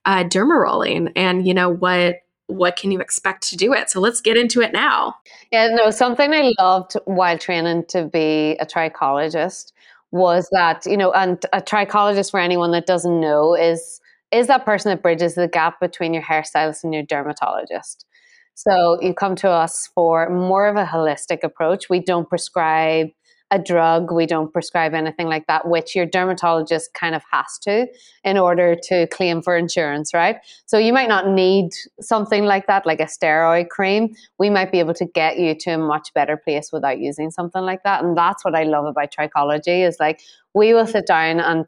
uh, 0.05 0.23
derma 0.23 0.59
rolling, 0.59 1.09
and 1.15 1.47
you 1.47 1.53
know 1.53 1.69
what 1.69 2.15
what 2.51 2.75
can 2.75 2.91
you 2.91 2.99
expect 2.99 3.47
to 3.49 3.57
do 3.57 3.73
it? 3.73 3.89
So 3.89 3.99
let's 3.99 4.21
get 4.21 4.37
into 4.37 4.61
it 4.61 4.73
now. 4.73 5.15
Yeah, 5.51 5.69
no, 5.71 5.91
something 5.91 6.33
I 6.33 6.51
loved 6.59 6.93
while 7.05 7.37
training 7.37 7.85
to 7.89 8.05
be 8.05 8.57
a 8.59 8.65
trichologist 8.65 9.71
was 10.11 10.49
that, 10.51 10.85
you 10.85 10.97
know, 10.97 11.11
and 11.13 11.43
a 11.53 11.61
trichologist 11.61 12.31
for 12.31 12.39
anyone 12.39 12.71
that 12.71 12.85
doesn't 12.85 13.19
know 13.19 13.55
is 13.55 13.99
is 14.31 14.47
that 14.47 14.63
person 14.63 14.89
that 14.89 15.01
bridges 15.01 15.35
the 15.35 15.47
gap 15.47 15.79
between 15.81 16.13
your 16.13 16.23
hairstylist 16.23 16.85
and 16.85 16.93
your 16.93 17.03
dermatologist. 17.03 18.05
So 18.53 18.97
you 19.01 19.13
come 19.13 19.35
to 19.37 19.49
us 19.49 19.89
for 19.93 20.29
more 20.29 20.67
of 20.67 20.77
a 20.77 20.85
holistic 20.85 21.43
approach. 21.43 21.89
We 21.89 21.99
don't 21.99 22.29
prescribe 22.29 23.09
a 23.51 23.59
drug. 23.59 24.11
We 24.11 24.25
don't 24.25 24.51
prescribe 24.51 24.93
anything 24.93 25.27
like 25.27 25.45
that, 25.47 25.67
which 25.67 25.95
your 25.95 26.05
dermatologist 26.05 26.93
kind 26.93 27.13
of 27.13 27.21
has 27.31 27.59
to 27.63 27.87
in 28.23 28.37
order 28.37 28.75
to 28.83 29.07
claim 29.07 29.41
for 29.41 29.57
insurance, 29.57 30.13
right? 30.13 30.37
So 30.65 30.77
you 30.77 30.93
might 30.93 31.09
not 31.09 31.27
need 31.27 31.71
something 31.99 32.45
like 32.45 32.67
that, 32.67 32.85
like 32.85 33.01
a 33.01 33.05
steroid 33.05 33.69
cream. 33.69 34.15
We 34.39 34.49
might 34.49 34.71
be 34.71 34.79
able 34.79 34.93
to 34.95 35.05
get 35.05 35.37
you 35.37 35.53
to 35.55 35.71
a 35.71 35.77
much 35.77 36.13
better 36.13 36.37
place 36.37 36.71
without 36.71 36.99
using 36.99 37.29
something 37.29 37.61
like 37.61 37.83
that. 37.83 38.03
And 38.03 38.17
that's 38.17 38.45
what 38.45 38.55
I 38.55 38.63
love 38.63 38.85
about 38.85 39.11
trichology 39.11 39.85
is 39.85 39.97
like 39.99 40.21
we 40.53 40.73
will 40.73 40.87
sit 40.87 41.05
down 41.05 41.41
and 41.41 41.67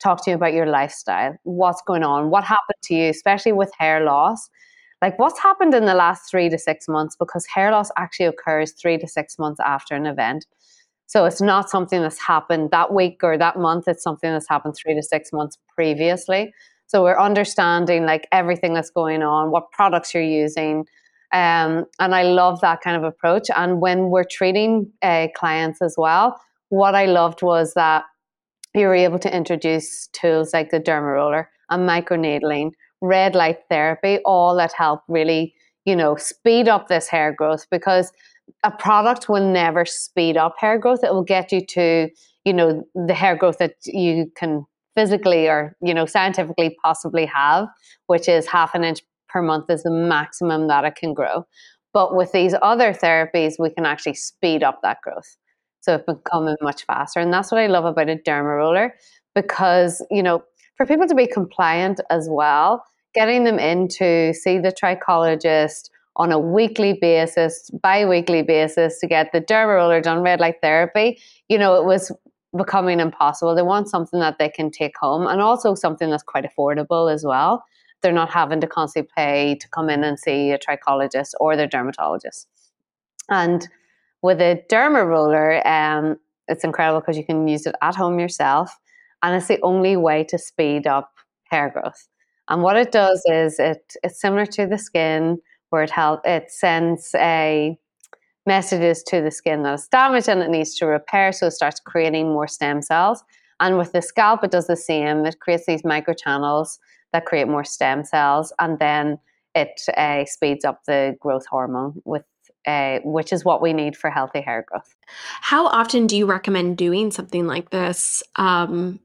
talk 0.00 0.24
to 0.24 0.30
you 0.30 0.36
about 0.36 0.52
your 0.52 0.66
lifestyle, 0.66 1.36
what's 1.42 1.82
going 1.82 2.04
on, 2.04 2.30
what 2.30 2.44
happened 2.44 2.80
to 2.84 2.94
you, 2.94 3.10
especially 3.10 3.52
with 3.52 3.72
hair 3.78 4.04
loss 4.04 4.48
like 5.02 5.18
what's 5.18 5.38
happened 5.38 5.74
in 5.74 5.84
the 5.84 5.94
last 5.94 6.30
three 6.30 6.48
to 6.48 6.56
six 6.56 6.88
months 6.88 7.14
because 7.14 7.44
hair 7.44 7.70
loss 7.70 7.90
actually 7.98 8.24
occurs 8.24 8.72
three 8.72 8.96
to 8.96 9.06
six 9.06 9.38
months 9.38 9.60
after 9.60 9.94
an 9.94 10.06
event 10.06 10.46
so 11.06 11.24
it's 11.24 11.40
not 11.40 11.70
something 11.70 12.00
that's 12.00 12.20
happened 12.20 12.70
that 12.70 12.92
week 12.92 13.20
or 13.22 13.36
that 13.38 13.58
month. 13.58 13.88
It's 13.88 14.02
something 14.02 14.30
that's 14.30 14.48
happened 14.48 14.74
three 14.74 14.94
to 14.94 15.02
six 15.02 15.32
months 15.32 15.58
previously. 15.74 16.52
So 16.86 17.02
we're 17.02 17.18
understanding 17.18 18.06
like 18.06 18.26
everything 18.32 18.74
that's 18.74 18.90
going 18.90 19.22
on, 19.22 19.50
what 19.50 19.70
products 19.70 20.14
you're 20.14 20.22
using. 20.22 20.86
Um, 21.32 21.86
and 21.98 22.14
I 22.14 22.22
love 22.22 22.60
that 22.60 22.80
kind 22.80 22.96
of 22.96 23.04
approach. 23.04 23.48
And 23.54 23.80
when 23.80 24.10
we're 24.10 24.24
treating 24.24 24.90
uh, 25.02 25.28
clients 25.34 25.82
as 25.82 25.94
well, 25.98 26.40
what 26.68 26.94
I 26.94 27.06
loved 27.06 27.42
was 27.42 27.74
that 27.74 28.04
you 28.74 28.86
were 28.86 28.94
able 28.94 29.18
to 29.20 29.34
introduce 29.34 30.08
tools 30.08 30.52
like 30.52 30.70
the 30.70 30.80
derma 30.80 31.14
roller 31.14 31.50
and 31.70 31.88
microneedling, 31.88 32.72
red 33.00 33.34
light 33.34 33.58
therapy, 33.68 34.18
all 34.24 34.56
that 34.56 34.72
help 34.72 35.02
really, 35.08 35.54
you 35.84 35.94
know, 35.96 36.16
speed 36.16 36.68
up 36.68 36.88
this 36.88 37.08
hair 37.08 37.32
growth 37.32 37.66
because 37.70 38.12
a 38.62 38.70
product 38.70 39.28
will 39.28 39.46
never 39.46 39.84
speed 39.84 40.36
up 40.36 40.54
hair 40.58 40.78
growth. 40.78 41.02
It 41.02 41.12
will 41.12 41.24
get 41.24 41.52
you 41.52 41.64
to, 41.66 42.08
you 42.44 42.52
know, 42.52 42.84
the 42.94 43.14
hair 43.14 43.36
growth 43.36 43.58
that 43.58 43.74
you 43.84 44.30
can 44.36 44.64
physically 44.94 45.48
or, 45.48 45.76
you 45.82 45.92
know, 45.92 46.06
scientifically 46.06 46.76
possibly 46.82 47.26
have, 47.26 47.68
which 48.06 48.28
is 48.28 48.46
half 48.46 48.74
an 48.74 48.84
inch 48.84 49.00
per 49.28 49.42
month 49.42 49.68
is 49.68 49.82
the 49.82 49.90
maximum 49.90 50.68
that 50.68 50.84
it 50.84 50.94
can 50.94 51.12
grow. 51.12 51.44
But 51.92 52.14
with 52.16 52.32
these 52.32 52.54
other 52.62 52.92
therapies, 52.92 53.54
we 53.58 53.70
can 53.70 53.86
actually 53.86 54.14
speed 54.14 54.62
up 54.62 54.80
that 54.82 54.98
growth. 55.02 55.36
So 55.80 55.96
it's 55.96 56.04
becoming 56.04 56.56
much 56.62 56.84
faster. 56.84 57.20
And 57.20 57.32
that's 57.32 57.52
what 57.52 57.60
I 57.60 57.66
love 57.66 57.84
about 57.84 58.08
a 58.08 58.16
derma 58.16 58.56
roller 58.56 58.94
because, 59.34 60.04
you 60.10 60.22
know, 60.22 60.42
for 60.76 60.86
people 60.86 61.06
to 61.06 61.14
be 61.14 61.26
compliant 61.26 62.00
as 62.10 62.28
well, 62.30 62.82
getting 63.14 63.44
them 63.44 63.58
in 63.58 63.88
to 63.88 64.32
see 64.32 64.58
the 64.58 64.72
trichologist 64.72 65.90
on 66.16 66.30
a 66.30 66.38
weekly 66.38 66.92
basis, 67.00 67.70
bi-weekly 67.82 68.42
basis 68.42 69.00
to 69.00 69.06
get 69.06 69.32
the 69.32 69.40
derma 69.40 69.76
roller 69.76 70.00
done, 70.00 70.20
red 70.20 70.40
light 70.40 70.56
therapy, 70.62 71.18
you 71.48 71.58
know, 71.58 71.74
it 71.74 71.84
was 71.84 72.12
becoming 72.56 73.00
impossible. 73.00 73.54
They 73.54 73.62
want 73.62 73.88
something 73.88 74.20
that 74.20 74.38
they 74.38 74.48
can 74.48 74.70
take 74.70 74.96
home 74.96 75.26
and 75.26 75.40
also 75.40 75.74
something 75.74 76.10
that's 76.10 76.22
quite 76.22 76.44
affordable 76.44 77.12
as 77.12 77.24
well. 77.24 77.64
They're 78.00 78.12
not 78.12 78.30
having 78.30 78.60
to 78.60 78.66
constantly 78.66 79.10
pay 79.16 79.56
to 79.60 79.68
come 79.70 79.90
in 79.90 80.04
and 80.04 80.18
see 80.18 80.52
a 80.52 80.58
trichologist 80.58 81.32
or 81.40 81.56
their 81.56 81.66
dermatologist. 81.66 82.46
And 83.28 83.66
with 84.22 84.40
a 84.40 84.62
derma 84.70 85.06
roller, 85.06 85.66
um, 85.66 86.16
it's 86.48 86.64
incredible 86.64 87.00
because 87.00 87.16
you 87.16 87.24
can 87.24 87.48
use 87.48 87.66
it 87.66 87.74
at 87.82 87.94
home 87.96 88.18
yourself, 88.18 88.78
and 89.22 89.34
it's 89.34 89.48
the 89.48 89.60
only 89.62 89.96
way 89.96 90.24
to 90.24 90.38
speed 90.38 90.86
up 90.86 91.12
hair 91.50 91.70
growth. 91.70 92.06
And 92.48 92.62
what 92.62 92.76
it 92.76 92.92
does 92.92 93.22
is 93.26 93.58
it 93.58 93.94
it's 94.02 94.20
similar 94.20 94.44
to 94.46 94.66
the 94.66 94.78
skin, 94.78 95.38
where 95.70 95.82
it 95.82 95.90
help 95.90 96.20
it 96.24 96.50
sends 96.50 97.14
a 97.16 97.78
messages 98.46 99.02
to 99.04 99.20
the 99.22 99.30
skin 99.30 99.62
that 99.62 99.74
it's 99.74 99.88
damaged 99.88 100.28
and 100.28 100.42
it 100.42 100.50
needs 100.50 100.74
to 100.74 100.86
repair, 100.86 101.32
so 101.32 101.46
it 101.46 101.52
starts 101.52 101.80
creating 101.80 102.28
more 102.28 102.46
stem 102.46 102.82
cells. 102.82 103.24
And 103.60 103.78
with 103.78 103.92
the 103.92 104.02
scalp, 104.02 104.44
it 104.44 104.50
does 104.50 104.66
the 104.66 104.76
same. 104.76 105.24
It 105.24 105.40
creates 105.40 105.66
these 105.66 105.82
microchannels 105.82 106.78
that 107.12 107.24
create 107.24 107.48
more 107.48 107.64
stem 107.64 108.04
cells, 108.04 108.52
and 108.58 108.78
then 108.78 109.18
it 109.54 109.80
uh, 109.96 110.24
speeds 110.24 110.64
up 110.64 110.84
the 110.84 111.16
growth 111.20 111.46
hormone 111.46 112.02
with 112.04 112.24
uh, 112.66 112.98
which 113.04 113.32
is 113.32 113.44
what 113.44 113.60
we 113.60 113.74
need 113.74 113.94
for 113.94 114.08
healthy 114.10 114.40
hair 114.40 114.64
growth. 114.66 114.96
How 115.42 115.66
often 115.66 116.06
do 116.06 116.16
you 116.16 116.24
recommend 116.24 116.78
doing 116.78 117.10
something 117.10 117.46
like 117.46 117.70
this? 117.70 118.22
Um, 118.36 119.00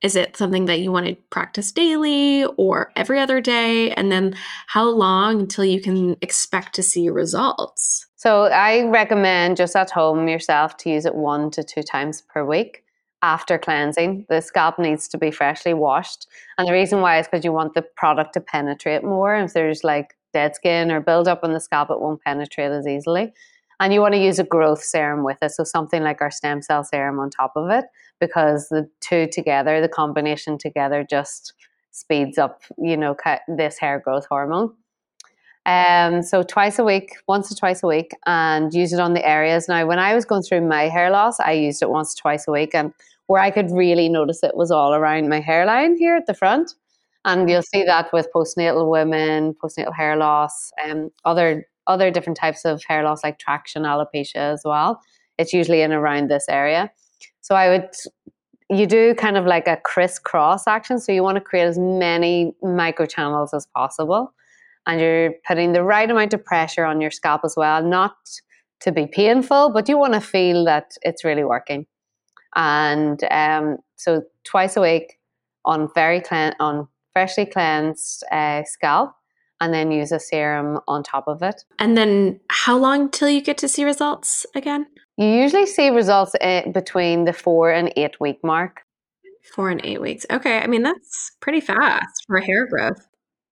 is 0.00 0.14
it 0.14 0.36
something 0.36 0.66
that 0.66 0.80
you 0.80 0.92
want 0.92 1.06
to 1.06 1.16
practice 1.30 1.72
daily 1.72 2.44
or 2.56 2.92
every 2.94 3.18
other 3.18 3.40
day? 3.40 3.90
And 3.92 4.12
then 4.12 4.36
how 4.68 4.88
long 4.88 5.40
until 5.40 5.64
you 5.64 5.80
can 5.80 6.16
expect 6.20 6.74
to 6.76 6.82
see 6.82 7.08
results? 7.08 8.06
So 8.16 8.44
I 8.44 8.84
recommend 8.84 9.56
just 9.56 9.74
at 9.74 9.90
home 9.90 10.28
yourself 10.28 10.76
to 10.78 10.90
use 10.90 11.04
it 11.04 11.14
one 11.14 11.50
to 11.52 11.64
two 11.64 11.82
times 11.82 12.22
per 12.22 12.44
week 12.44 12.84
after 13.22 13.58
cleansing. 13.58 14.26
The 14.28 14.40
scalp 14.40 14.78
needs 14.78 15.08
to 15.08 15.18
be 15.18 15.32
freshly 15.32 15.74
washed. 15.74 16.28
And 16.56 16.68
the 16.68 16.72
reason 16.72 17.00
why 17.00 17.18
is 17.18 17.26
because 17.26 17.44
you 17.44 17.52
want 17.52 17.74
the 17.74 17.82
product 17.82 18.34
to 18.34 18.40
penetrate 18.40 19.02
more. 19.02 19.34
If 19.34 19.52
there's 19.52 19.82
like 19.82 20.14
dead 20.32 20.54
skin 20.54 20.92
or 20.92 21.00
build 21.00 21.26
up 21.26 21.40
on 21.42 21.52
the 21.52 21.60
scalp, 21.60 21.90
it 21.90 22.00
won't 22.00 22.22
penetrate 22.22 22.70
as 22.70 22.86
easily. 22.86 23.32
And 23.80 23.92
you 23.92 24.00
want 24.00 24.14
to 24.14 24.20
use 24.20 24.38
a 24.38 24.44
growth 24.44 24.82
serum 24.82 25.24
with 25.24 25.38
it. 25.42 25.52
So 25.52 25.64
something 25.64 26.02
like 26.02 26.20
our 26.20 26.30
stem 26.30 26.62
cell 26.62 26.82
serum 26.82 27.20
on 27.20 27.30
top 27.30 27.52
of 27.54 27.70
it, 27.70 27.84
because 28.20 28.68
the 28.68 28.88
two 29.00 29.28
together, 29.30 29.80
the 29.80 29.88
combination 29.88 30.58
together 30.58 31.06
just 31.08 31.52
speeds 31.92 32.38
up, 32.38 32.62
you 32.76 32.96
know, 32.96 33.16
this 33.46 33.78
hair 33.78 34.00
growth 34.00 34.26
hormone. 34.28 34.72
Um, 35.66 36.22
so 36.22 36.42
twice 36.42 36.78
a 36.78 36.84
week, 36.84 37.16
once 37.28 37.52
or 37.52 37.54
twice 37.54 37.82
a 37.82 37.86
week, 37.86 38.12
and 38.26 38.72
use 38.72 38.92
it 38.92 39.00
on 39.00 39.12
the 39.12 39.26
areas. 39.26 39.68
Now, 39.68 39.86
when 39.86 39.98
I 39.98 40.14
was 40.14 40.24
going 40.24 40.42
through 40.42 40.66
my 40.66 40.88
hair 40.88 41.10
loss, 41.10 41.38
I 41.38 41.52
used 41.52 41.82
it 41.82 41.90
once, 41.90 42.14
twice 42.14 42.48
a 42.48 42.52
week, 42.52 42.74
and 42.74 42.92
where 43.26 43.42
I 43.42 43.50
could 43.50 43.70
really 43.70 44.08
notice 44.08 44.42
it 44.42 44.56
was 44.56 44.70
all 44.70 44.94
around 44.94 45.28
my 45.28 45.40
hairline 45.40 45.98
here 45.98 46.16
at 46.16 46.26
the 46.26 46.32
front. 46.32 46.74
And 47.26 47.50
you'll 47.50 47.62
see 47.62 47.84
that 47.84 48.10
with 48.12 48.28
postnatal 48.34 48.90
women, 48.90 49.54
postnatal 49.62 49.94
hair 49.94 50.16
loss, 50.16 50.72
and 50.82 51.04
um, 51.04 51.10
other 51.26 51.66
other 51.88 52.10
different 52.10 52.36
types 52.36 52.64
of 52.64 52.82
hair 52.86 53.02
loss 53.02 53.24
like 53.24 53.38
traction 53.38 53.82
alopecia 53.82 54.36
as 54.36 54.62
well. 54.64 55.00
It's 55.38 55.52
usually 55.52 55.82
in 55.82 55.92
around 55.92 56.30
this 56.30 56.46
area. 56.48 56.90
So 57.40 57.54
I 57.54 57.68
would 57.70 57.90
you 58.70 58.86
do 58.86 59.14
kind 59.14 59.36
of 59.36 59.46
like 59.46 59.66
a 59.66 59.78
crisscross 59.78 60.66
action. 60.66 61.00
So 61.00 61.10
you 61.10 61.22
want 61.22 61.36
to 61.36 61.40
create 61.40 61.64
as 61.64 61.78
many 61.78 62.52
micro 62.62 63.06
channels 63.06 63.54
as 63.54 63.66
possible. 63.74 64.34
And 64.86 65.00
you're 65.00 65.32
putting 65.46 65.72
the 65.72 65.82
right 65.82 66.10
amount 66.10 66.34
of 66.34 66.44
pressure 66.44 66.84
on 66.84 67.00
your 67.00 67.10
scalp 67.10 67.42
as 67.44 67.54
well, 67.56 67.82
not 67.82 68.16
to 68.80 68.92
be 68.92 69.06
painful, 69.06 69.70
but 69.70 69.88
you 69.88 69.98
want 69.98 70.14
to 70.14 70.20
feel 70.20 70.64
that 70.66 70.92
it's 71.02 71.24
really 71.24 71.44
working. 71.44 71.86
And 72.56 73.22
um, 73.30 73.78
so 73.96 74.22
twice 74.44 74.76
a 74.76 74.80
week 74.80 75.18
on 75.64 75.88
very 75.94 76.20
clean 76.20 76.52
on 76.60 76.88
freshly 77.12 77.46
cleansed 77.46 78.24
uh, 78.30 78.62
scalp 78.64 79.12
and 79.60 79.72
then 79.74 79.90
use 79.90 80.12
a 80.12 80.20
serum 80.20 80.80
on 80.86 81.02
top 81.02 81.26
of 81.26 81.42
it. 81.42 81.64
And 81.78 81.96
then 81.96 82.40
how 82.48 82.76
long 82.78 83.10
till 83.10 83.28
you 83.28 83.40
get 83.40 83.58
to 83.58 83.68
see 83.68 83.84
results 83.84 84.46
again? 84.54 84.86
You 85.16 85.26
usually 85.26 85.66
see 85.66 85.90
results 85.90 86.34
in, 86.40 86.72
between 86.72 87.24
the 87.24 87.32
four 87.32 87.70
and 87.70 87.92
eight 87.96 88.20
week 88.20 88.38
mark. 88.44 88.82
Four 89.54 89.70
and 89.70 89.80
eight 89.84 90.00
weeks. 90.00 90.26
Okay. 90.30 90.58
I 90.58 90.66
mean, 90.66 90.82
that's 90.82 91.32
pretty 91.40 91.60
fast 91.60 92.24
for 92.26 92.38
hair 92.40 92.66
growth. 92.66 93.06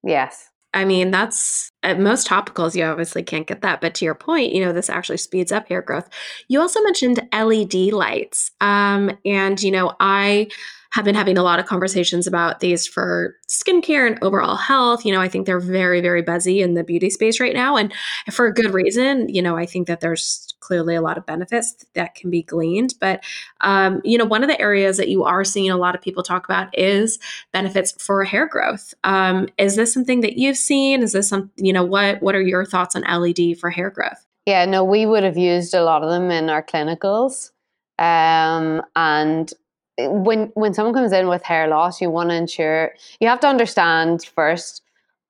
Yes. 0.05 0.51
I 0.77 0.85
mean, 0.85 1.11
that's 1.11 1.73
at 1.83 1.99
most 1.99 2.29
topicals, 2.29 2.75
you 2.77 2.85
obviously 2.85 3.23
can't 3.23 3.47
get 3.47 3.63
that. 3.63 3.81
But 3.81 3.95
to 3.95 4.05
your 4.05 4.15
point, 4.15 4.53
you 4.53 4.63
know, 4.63 4.75
this 4.75 4.91
actually 4.91 5.17
speeds 5.17 5.51
up 5.51 5.69
hair 5.69 5.81
growth. 5.81 6.07
You 6.49 6.61
also 6.61 6.83
mentioned 6.83 7.27
LED 7.33 7.93
lights. 7.95 8.51
Um, 8.61 9.17
and, 9.25 9.61
you 9.63 9.71
know, 9.71 9.95
I 10.01 10.49
have 10.93 11.07
been 11.07 11.15
having 11.15 11.39
a 11.39 11.43
lot 11.43 11.59
of 11.59 11.65
conversations 11.65 12.27
about 12.27 12.61
these 12.61 12.87
for 12.87 13.37
skincare 13.49 14.07
and 14.07 14.19
overall 14.23 14.57
health. 14.57 15.07
You 15.07 15.13
know, 15.13 15.21
I 15.21 15.29
think 15.29 15.47
they're 15.47 15.61
very, 15.61 16.03
very 16.03 16.21
buzzy 16.21 16.61
in 16.61 16.75
the 16.75 16.85
beauty 16.85 17.09
space 17.09 17.41
right 17.41 17.55
now. 17.55 17.77
And 17.77 17.91
for 18.31 18.47
a 18.47 18.53
good 18.53 18.75
reason, 18.75 19.31
you 19.31 19.41
know, 19.41 19.57
I 19.57 19.65
think 19.65 19.87
that 19.89 20.01
there's 20.01 20.55
clearly 20.67 20.95
a 20.97 21.01
lot 21.01 21.17
of 21.17 21.25
benefits 21.25 21.87
that 21.95 22.15
can 22.15 22.31
be 22.31 22.43
gleaned. 22.43 22.95
But, 23.01 23.23
um, 23.61 24.01
you 24.05 24.19
know, 24.19 24.25
one 24.25 24.43
of 24.43 24.49
the 24.49 24.61
areas 24.61 24.97
that 24.97 25.09
you 25.09 25.25
are 25.25 25.45
seeing 25.45 25.71
a 25.71 25.77
lot 25.77 25.95
of 25.95 26.03
people 26.03 26.23
talk 26.23 26.45
about 26.45 26.77
is 26.77 27.19
benefits 27.53 27.93
for 28.05 28.25
hair 28.25 28.49
growth. 28.49 28.93
Um, 29.05 29.49
is 29.59 29.77
this 29.77 29.93
something 29.93 30.21
that 30.23 30.37
you've 30.37 30.57
seen? 30.57 31.03
Is 31.03 31.13
this 31.13 31.29
some, 31.29 31.51
you 31.57 31.73
know, 31.73 31.85
what, 31.85 32.21
what 32.21 32.35
are 32.35 32.43
your 32.43 32.65
thoughts 32.65 32.97
on 32.97 33.03
LED 33.03 33.59
for 33.59 33.71
hair 33.71 33.91
growth? 33.91 34.27
Yeah, 34.47 34.65
no, 34.65 34.83
we 34.85 35.07
would 35.07 35.23
have 35.23 35.37
used 35.37 35.75
a 35.75 35.85
lot 35.85 36.03
of 36.03 36.11
them 36.11 36.31
in 36.31 36.51
our 36.51 36.63
clinicals. 36.63 37.51
Um, 37.99 38.83
and 38.95 39.53
when 39.99 40.51
when 40.55 40.75
someone 40.75 40.95
comes 40.95 41.13
in 41.13 41.29
with 41.29 41.43
hair 41.43 41.69
loss, 41.69 42.01
you 42.01 42.11
want 42.11 42.31
to 42.31 42.37
ensure 42.37 42.95
you 43.21 43.29
have 43.29 43.41
to 43.41 43.49
understand 43.49 44.25
first 44.35 44.83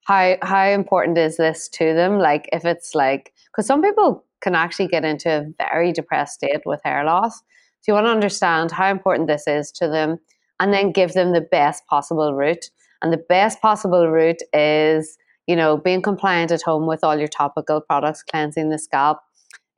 how 0.04 0.36
how 0.42 0.66
important 0.68 1.18
is 1.18 1.36
this 1.36 1.68
to 1.68 1.94
them. 1.94 2.18
Like 2.18 2.48
if 2.52 2.64
it's 2.64 2.94
like 2.94 3.32
because 3.46 3.66
some 3.66 3.82
people 3.82 4.24
can 4.40 4.54
actually 4.54 4.88
get 4.88 5.04
into 5.04 5.30
a 5.30 5.46
very 5.58 5.92
depressed 5.92 6.34
state 6.34 6.62
with 6.64 6.80
hair 6.84 7.04
loss. 7.04 7.38
So 7.80 7.92
you 7.92 7.94
want 7.94 8.06
to 8.06 8.10
understand 8.10 8.70
how 8.72 8.90
important 8.90 9.28
this 9.28 9.46
is 9.46 9.70
to 9.72 9.88
them, 9.88 10.18
and 10.60 10.72
then 10.72 10.92
give 10.92 11.12
them 11.12 11.32
the 11.32 11.40
best 11.40 11.86
possible 11.86 12.34
route. 12.34 12.70
And 13.02 13.12
the 13.12 13.24
best 13.28 13.60
possible 13.60 14.08
route 14.08 14.42
is 14.52 15.16
you 15.46 15.56
know 15.56 15.76
being 15.76 16.02
compliant 16.02 16.50
at 16.50 16.62
home 16.62 16.86
with 16.86 17.04
all 17.04 17.18
your 17.18 17.28
topical 17.28 17.80
products, 17.80 18.22
cleansing 18.22 18.70
the 18.70 18.78
scalp, 18.78 19.18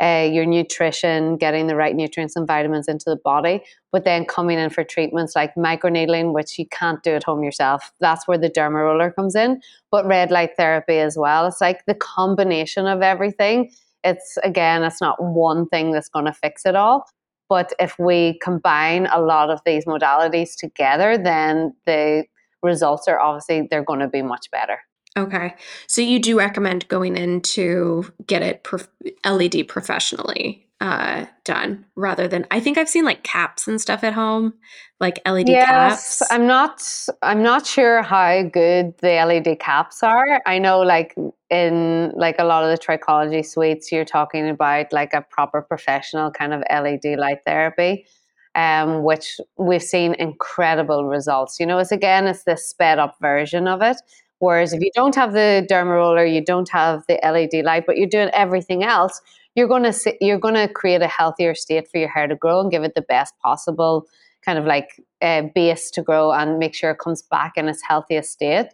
uh, 0.01 0.29
your 0.31 0.47
nutrition, 0.47 1.37
getting 1.37 1.66
the 1.66 1.75
right 1.75 1.97
nutrients 1.97 2.37
and 2.37 2.47
vitamins 2.47 2.88
into 2.88 3.05
the 3.07 3.18
body, 3.25 3.61
but 3.90 4.05
then 4.05 4.25
coming 4.25 4.59
in 4.59 4.71
for 4.71 4.85
treatments 4.85 5.35
like 5.35 5.55
microneedling, 5.57 6.33
which 6.33 6.59
you 6.59 6.66
can't 6.68 7.03
do 7.03 7.12
at 7.12 7.25
home 7.25 7.42
yourself. 7.42 7.92
That's 8.01 8.29
where 8.29 8.38
the 8.38 8.51
derma 8.51 8.85
roller 8.85 9.11
comes 9.11 9.35
in, 9.35 9.61
but 9.90 10.07
red 10.07 10.31
light 10.31 10.51
therapy 10.57 10.99
as 10.99 11.16
well. 11.18 11.47
It's 11.47 11.61
like 11.61 11.85
the 11.87 11.94
combination 11.94 12.87
of 12.87 13.03
everything. 13.03 13.71
It's 14.04 14.38
again, 14.42 14.82
it's 14.82 15.00
not 15.00 15.22
one 15.22 15.66
thing 15.68 15.92
that's 15.92 16.08
going 16.08 16.26
to 16.26 16.32
fix 16.32 16.64
it 16.64 16.76
all. 16.76 17.04
But 17.48 17.72
if 17.80 17.98
we 17.98 18.38
combine 18.42 19.06
a 19.06 19.20
lot 19.20 19.50
of 19.50 19.61
these 19.64 19.87
modalities 19.87 20.54
together, 20.56 21.16
then 21.16 21.74
the 21.87 22.24
results 22.62 23.08
are 23.08 23.18
obviously 23.18 23.66
they're 23.70 23.84
going 23.84 24.00
to 24.00 24.08
be 24.08 24.22
much 24.22 24.50
better. 24.50 24.78
Okay. 25.18 25.54
So 25.88 26.00
you 26.00 26.20
do 26.20 26.38
recommend 26.38 26.87
going 26.88 27.16
in 27.16 27.40
to 27.40 28.11
get 28.26 28.42
it 28.42 28.62
prof- 28.62 28.88
LED 29.24 29.66
professionally 29.66 30.64
uh, 30.81 31.26
done 31.42 31.85
rather 31.96 32.28
than 32.28 32.46
I 32.52 32.61
think 32.61 32.78
I've 32.78 32.88
seen 32.88 33.04
like 33.04 33.24
caps 33.24 33.66
and 33.66 33.81
stuff 33.81 34.04
at 34.04 34.12
home, 34.12 34.54
like 35.00 35.20
LED 35.26 35.48
yes, 35.48 36.18
caps. 36.18 36.31
I'm 36.31 36.46
not 36.46 36.83
I'm 37.22 37.42
not 37.42 37.66
sure 37.66 38.02
how 38.02 38.42
good 38.44 38.96
the 38.98 39.09
LED 39.24 39.59
caps 39.59 40.04
are. 40.04 40.40
I 40.46 40.61
know 40.61 40.81
like 40.81 41.16
in 41.50 42.12
like 42.14 42.37
a 42.38 42.44
lot 42.44 42.62
of 42.62 42.70
the 42.70 42.78
trichology 42.78 43.44
suites 43.44 43.90
you're 43.90 44.04
talking 44.04 44.48
about 44.48 44.92
like 44.92 45.14
a 45.14 45.22
proper 45.22 45.62
professional 45.62 46.31
kind 46.31 46.54
of 46.54 46.62
LED 46.70 47.18
light 47.18 47.40
therapy. 47.44 48.07
Um, 48.54 49.04
which 49.04 49.40
we've 49.57 49.83
seen 49.83 50.14
incredible 50.14 51.04
results. 51.04 51.61
You 51.61 51.66
know, 51.66 51.78
it's 51.78 51.92
again, 51.92 52.26
it's 52.26 52.42
this 52.42 52.66
sped 52.66 52.98
up 52.98 53.16
version 53.20 53.68
of 53.68 53.83
it. 53.83 53.98
Whereas 54.40 54.72
if 54.72 54.81
you 54.81 54.90
don't 54.94 55.14
have 55.14 55.33
the 55.33 55.66
derma 55.70 55.96
roller, 55.96 56.24
you 56.24 56.44
don't 56.44 56.68
have 56.70 57.03
the 57.09 57.18
LED 57.22 57.64
light, 57.64 57.85
but 57.87 57.96
you're 57.96 58.09
doing 58.09 58.31
everything 58.33 58.85
else, 58.85 59.20
you're 59.55 59.68
going 59.68 59.91
to 59.91 60.16
you're 60.20 60.39
going 60.39 60.55
to 60.55 60.68
create 60.72 61.03
a 61.03 61.09
healthier 61.09 61.55
state 61.55 61.89
for 61.91 61.99
your 61.99 62.09
hair 62.09 62.28
to 62.28 62.36
grow 62.36 62.61
and 62.61 62.70
give 62.70 62.84
it 62.84 62.95
the 62.95 63.03
best 63.03 63.34
possible 63.43 64.07
kind 64.45 64.59
of 64.59 64.64
like 64.64 65.03
uh, 65.20 65.43
base 65.55 65.91
to 65.91 66.03
grow 66.03 66.32
and 66.32 66.59
make 66.59 66.74
sure 66.74 66.91
it 66.91 66.99
comes 66.99 67.22
back 67.22 67.53
in 67.57 67.68
its 67.68 67.82
healthiest 67.86 68.32
state. 68.32 68.68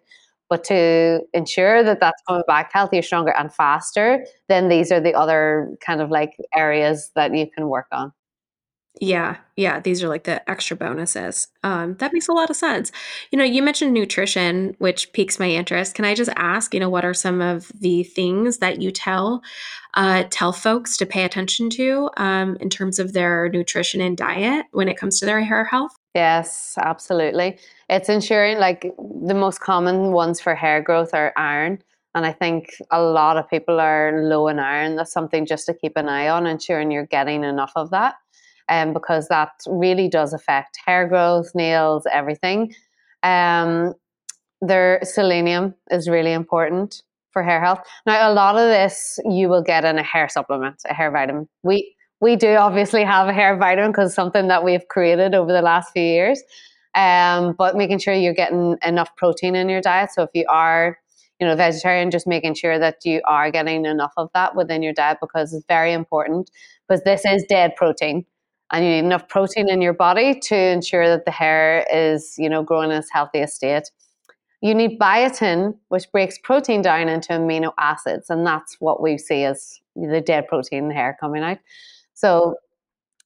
But 0.50 0.62
to 0.64 1.22
ensure 1.32 1.82
that 1.82 2.00
that's 2.00 2.22
coming 2.28 2.44
back 2.46 2.70
healthier, 2.72 3.02
stronger, 3.02 3.34
and 3.36 3.52
faster, 3.52 4.24
then 4.48 4.68
these 4.68 4.92
are 4.92 5.00
the 5.00 5.14
other 5.14 5.74
kind 5.84 6.00
of 6.00 6.10
like 6.10 6.36
areas 6.54 7.10
that 7.16 7.34
you 7.34 7.50
can 7.50 7.68
work 7.68 7.86
on. 7.90 8.12
Yeah, 9.00 9.38
yeah, 9.56 9.80
these 9.80 10.04
are 10.04 10.08
like 10.08 10.22
the 10.22 10.48
extra 10.48 10.76
bonuses. 10.76 11.48
Um, 11.64 11.96
that 11.96 12.12
makes 12.12 12.28
a 12.28 12.32
lot 12.32 12.48
of 12.48 12.54
sense. 12.54 12.92
You 13.32 13.38
know, 13.38 13.44
you 13.44 13.60
mentioned 13.60 13.92
nutrition, 13.92 14.76
which 14.78 15.12
piques 15.12 15.40
my 15.40 15.48
interest. 15.48 15.96
Can 15.96 16.04
I 16.04 16.14
just 16.14 16.30
ask, 16.36 16.72
you 16.72 16.78
know, 16.78 16.88
what 16.88 17.04
are 17.04 17.12
some 17.14 17.40
of 17.40 17.72
the 17.74 18.04
things 18.04 18.58
that 18.58 18.80
you 18.80 18.92
tell 18.92 19.42
uh, 19.94 20.24
tell 20.30 20.52
folks 20.52 20.96
to 20.98 21.06
pay 21.06 21.24
attention 21.24 21.70
to 21.70 22.08
um, 22.16 22.56
in 22.60 22.70
terms 22.70 23.00
of 23.00 23.12
their 23.12 23.48
nutrition 23.48 24.00
and 24.00 24.16
diet 24.16 24.66
when 24.70 24.88
it 24.88 24.96
comes 24.96 25.18
to 25.18 25.26
their 25.26 25.42
hair 25.42 25.64
health? 25.64 25.96
Yes, 26.14 26.74
absolutely. 26.80 27.58
It's 27.88 28.08
ensuring 28.08 28.58
like 28.58 28.94
the 28.96 29.34
most 29.34 29.60
common 29.60 30.12
ones 30.12 30.40
for 30.40 30.54
hair 30.54 30.80
growth 30.80 31.14
are 31.14 31.32
iron. 31.36 31.82
And 32.14 32.24
I 32.24 32.32
think 32.32 32.76
a 32.92 33.02
lot 33.02 33.36
of 33.36 33.50
people 33.50 33.80
are 33.80 34.22
low 34.22 34.46
in 34.46 34.60
iron. 34.60 34.94
That's 34.94 35.12
something 35.12 35.46
just 35.46 35.66
to 35.66 35.74
keep 35.74 35.96
an 35.96 36.08
eye 36.08 36.28
on, 36.28 36.46
ensuring 36.46 36.92
you're 36.92 37.06
getting 37.06 37.42
enough 37.42 37.72
of 37.74 37.90
that 37.90 38.14
um, 38.68 38.92
because 38.92 39.28
that 39.28 39.52
really 39.66 40.08
does 40.08 40.32
affect 40.32 40.78
hair 40.84 41.06
growth, 41.08 41.50
nails, 41.54 42.06
everything. 42.10 42.74
Um, 43.22 43.94
their 44.60 45.00
selenium 45.02 45.74
is 45.90 46.08
really 46.08 46.32
important 46.32 47.02
for 47.32 47.42
hair 47.42 47.60
health. 47.60 47.80
Now, 48.06 48.30
a 48.30 48.32
lot 48.32 48.56
of 48.56 48.68
this 48.68 49.18
you 49.24 49.48
will 49.48 49.62
get 49.62 49.84
in 49.84 49.98
a 49.98 50.02
hair 50.02 50.28
supplement, 50.28 50.76
a 50.88 50.94
hair 50.94 51.10
vitamin. 51.10 51.48
We 51.62 51.94
we 52.20 52.36
do 52.36 52.54
obviously 52.54 53.04
have 53.04 53.28
a 53.28 53.32
hair 53.32 53.56
vitamin 53.56 53.90
because 53.90 54.14
something 54.14 54.48
that 54.48 54.64
we've 54.64 54.86
created 54.88 55.34
over 55.34 55.52
the 55.52 55.60
last 55.60 55.92
few 55.92 56.02
years. 56.02 56.42
Um, 56.94 57.54
but 57.58 57.76
making 57.76 57.98
sure 57.98 58.14
you're 58.14 58.32
getting 58.32 58.76
enough 58.84 59.14
protein 59.16 59.56
in 59.56 59.68
your 59.68 59.80
diet. 59.80 60.10
So 60.12 60.22
if 60.22 60.30
you 60.32 60.46
are, 60.48 60.96
you 61.40 61.46
know, 61.46 61.56
vegetarian, 61.56 62.12
just 62.12 62.26
making 62.26 62.54
sure 62.54 62.78
that 62.78 63.04
you 63.04 63.20
are 63.26 63.50
getting 63.50 63.84
enough 63.84 64.12
of 64.16 64.30
that 64.32 64.54
within 64.54 64.80
your 64.82 64.92
diet 64.92 65.18
because 65.20 65.52
it's 65.52 65.66
very 65.68 65.92
important. 65.92 66.50
Because 66.88 67.02
this 67.02 67.24
is 67.24 67.44
dead 67.48 67.74
protein 67.76 68.24
and 68.74 68.84
you 68.84 68.90
need 68.90 69.04
enough 69.04 69.28
protein 69.28 69.68
in 69.68 69.80
your 69.80 69.92
body 69.92 70.38
to 70.40 70.56
ensure 70.56 71.06
that 71.06 71.24
the 71.24 71.30
hair 71.30 71.86
is, 71.92 72.34
you 72.36 72.48
know, 72.48 72.64
growing 72.64 72.90
in 72.90 72.96
its 72.96 73.08
healthiest 73.08 73.54
state. 73.54 73.92
You 74.62 74.74
need 74.74 74.98
biotin, 74.98 75.76
which 75.90 76.10
breaks 76.10 76.38
protein 76.42 76.82
down 76.82 77.08
into 77.08 77.28
amino 77.28 77.72
acids, 77.78 78.30
and 78.30 78.44
that's 78.44 78.76
what 78.80 79.00
we 79.00 79.16
see 79.16 79.44
as 79.44 79.78
the 79.94 80.20
dead 80.20 80.48
protein 80.48 80.84
in 80.84 80.88
the 80.88 80.94
hair 80.94 81.16
coming 81.20 81.44
out. 81.44 81.58
So 82.14 82.56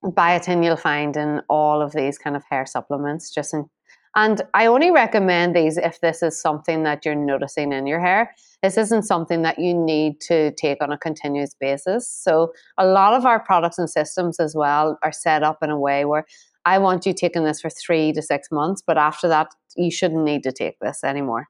biotin 0.04 0.62
you'll 0.62 0.76
find 0.76 1.16
in 1.16 1.40
all 1.48 1.80
of 1.80 1.92
these 1.92 2.18
kind 2.18 2.36
of 2.36 2.44
hair 2.50 2.66
supplements, 2.66 3.30
just 3.30 3.54
in 3.54 3.70
and 4.16 4.42
I 4.54 4.66
only 4.66 4.90
recommend 4.90 5.54
these 5.54 5.76
if 5.76 6.00
this 6.00 6.22
is 6.22 6.40
something 6.40 6.82
that 6.84 7.04
you're 7.04 7.14
noticing 7.14 7.72
in 7.72 7.86
your 7.86 8.00
hair. 8.00 8.34
This 8.62 8.76
isn't 8.76 9.02
something 9.04 9.42
that 9.42 9.58
you 9.58 9.74
need 9.74 10.20
to 10.22 10.52
take 10.52 10.82
on 10.82 10.90
a 10.90 10.98
continuous 10.98 11.54
basis. 11.54 12.08
So, 12.08 12.52
a 12.76 12.86
lot 12.86 13.14
of 13.14 13.24
our 13.24 13.38
products 13.38 13.78
and 13.78 13.88
systems 13.88 14.40
as 14.40 14.54
well 14.56 14.98
are 15.02 15.12
set 15.12 15.42
up 15.42 15.58
in 15.62 15.70
a 15.70 15.78
way 15.78 16.04
where 16.04 16.24
I 16.64 16.78
want 16.78 17.06
you 17.06 17.14
taking 17.14 17.44
this 17.44 17.60
for 17.60 17.70
three 17.70 18.12
to 18.12 18.22
six 18.22 18.48
months, 18.50 18.82
but 18.86 18.98
after 18.98 19.28
that, 19.28 19.54
you 19.76 19.90
shouldn't 19.90 20.24
need 20.24 20.42
to 20.42 20.52
take 20.52 20.78
this 20.80 21.04
anymore. 21.04 21.46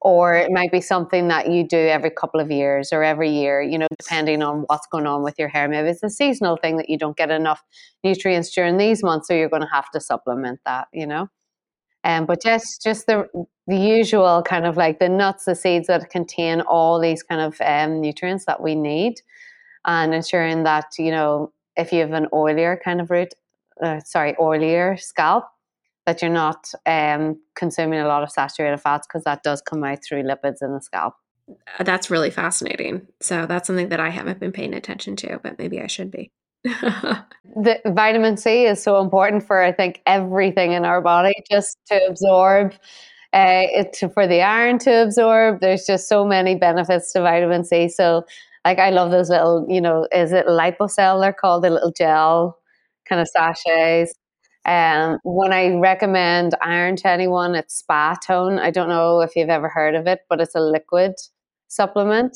Or 0.00 0.34
it 0.34 0.50
might 0.52 0.70
be 0.70 0.82
something 0.82 1.28
that 1.28 1.50
you 1.50 1.66
do 1.66 1.78
every 1.78 2.10
couple 2.10 2.38
of 2.38 2.50
years 2.50 2.92
or 2.92 3.02
every 3.02 3.30
year, 3.30 3.62
you 3.62 3.78
know, 3.78 3.86
depending 3.98 4.42
on 4.42 4.64
what's 4.66 4.86
going 4.86 5.06
on 5.06 5.22
with 5.22 5.38
your 5.38 5.48
hair. 5.48 5.66
Maybe 5.66 5.88
it's 5.88 6.02
a 6.02 6.10
seasonal 6.10 6.58
thing 6.58 6.76
that 6.76 6.90
you 6.90 6.98
don't 6.98 7.16
get 7.16 7.30
enough 7.30 7.62
nutrients 8.04 8.54
during 8.54 8.76
these 8.76 9.02
months, 9.02 9.28
so 9.28 9.34
you're 9.34 9.48
going 9.48 9.62
to 9.62 9.68
have 9.72 9.90
to 9.92 10.00
supplement 10.00 10.60
that, 10.66 10.88
you 10.92 11.06
know. 11.06 11.28
Um, 12.04 12.26
but 12.26 12.42
just 12.42 12.82
just 12.82 13.06
the 13.06 13.26
the 13.66 13.76
usual 13.76 14.42
kind 14.42 14.66
of 14.66 14.76
like 14.76 14.98
the 14.98 15.08
nuts, 15.08 15.46
the 15.46 15.54
seeds 15.54 15.86
that 15.86 16.10
contain 16.10 16.60
all 16.60 17.00
these 17.00 17.22
kind 17.22 17.40
of 17.40 17.58
um, 17.62 18.00
nutrients 18.00 18.44
that 18.44 18.62
we 18.62 18.74
need, 18.74 19.22
and 19.86 20.14
ensuring 20.14 20.64
that 20.64 20.86
you 20.98 21.10
know 21.10 21.52
if 21.76 21.92
you 21.92 22.00
have 22.00 22.12
an 22.12 22.26
oilier 22.32 22.80
kind 22.80 23.00
of 23.00 23.10
root, 23.10 23.34
uh, 23.82 24.00
sorry, 24.04 24.34
oilier 24.34 25.00
scalp, 25.00 25.46
that 26.06 26.20
you're 26.20 26.30
not 26.30 26.70
um, 26.86 27.40
consuming 27.54 28.00
a 28.00 28.06
lot 28.06 28.22
of 28.22 28.30
saturated 28.30 28.78
fats 28.78 29.06
because 29.06 29.24
that 29.24 29.42
does 29.42 29.62
come 29.62 29.82
out 29.82 30.04
through 30.04 30.22
lipids 30.22 30.62
in 30.62 30.72
the 30.72 30.80
scalp. 30.80 31.14
That's 31.78 32.10
really 32.10 32.30
fascinating. 32.30 33.06
So 33.20 33.46
that's 33.46 33.66
something 33.66 33.88
that 33.90 34.00
I 34.00 34.10
haven't 34.10 34.40
been 34.40 34.52
paying 34.52 34.74
attention 34.74 35.16
to, 35.16 35.40
but 35.42 35.58
maybe 35.58 35.80
I 35.80 35.86
should 35.86 36.10
be. 36.10 36.30
the 36.64 37.80
vitamin 37.86 38.36
C 38.36 38.64
is 38.64 38.82
so 38.82 39.00
important 39.00 39.46
for 39.46 39.62
I 39.62 39.70
think 39.72 40.00
everything 40.06 40.72
in 40.72 40.84
our 40.84 41.00
body 41.02 41.34
just 41.50 41.78
to 41.88 42.06
absorb 42.06 42.72
uh, 43.34 43.66
it 43.70 43.98
for 44.14 44.26
the 44.26 44.40
iron 44.42 44.78
to 44.80 45.02
absorb. 45.02 45.60
There's 45.60 45.84
just 45.86 46.08
so 46.08 46.24
many 46.24 46.54
benefits 46.54 47.12
to 47.12 47.20
vitamin 47.20 47.64
C. 47.64 47.88
So 47.88 48.24
like 48.64 48.78
I 48.78 48.90
love 48.90 49.10
those 49.10 49.28
little, 49.28 49.66
you 49.68 49.80
know, 49.80 50.06
is 50.12 50.32
it 50.32 50.46
Lipocell 50.46 51.20
they're 51.20 51.32
called, 51.34 51.64
the 51.64 51.70
little 51.70 51.92
gel 51.92 52.58
kind 53.08 53.20
of 53.20 53.28
sachets. 53.28 54.14
Um, 54.64 55.18
when 55.24 55.52
I 55.52 55.74
recommend 55.74 56.54
iron 56.62 56.96
to 56.96 57.08
anyone, 57.08 57.54
it's 57.54 57.74
Spa 57.74 58.16
Tone. 58.26 58.58
I 58.58 58.70
don't 58.70 58.88
know 58.88 59.20
if 59.20 59.36
you've 59.36 59.50
ever 59.50 59.68
heard 59.68 59.94
of 59.94 60.06
it, 60.06 60.20
but 60.30 60.40
it's 60.40 60.54
a 60.54 60.60
liquid 60.60 61.12
supplement. 61.68 62.34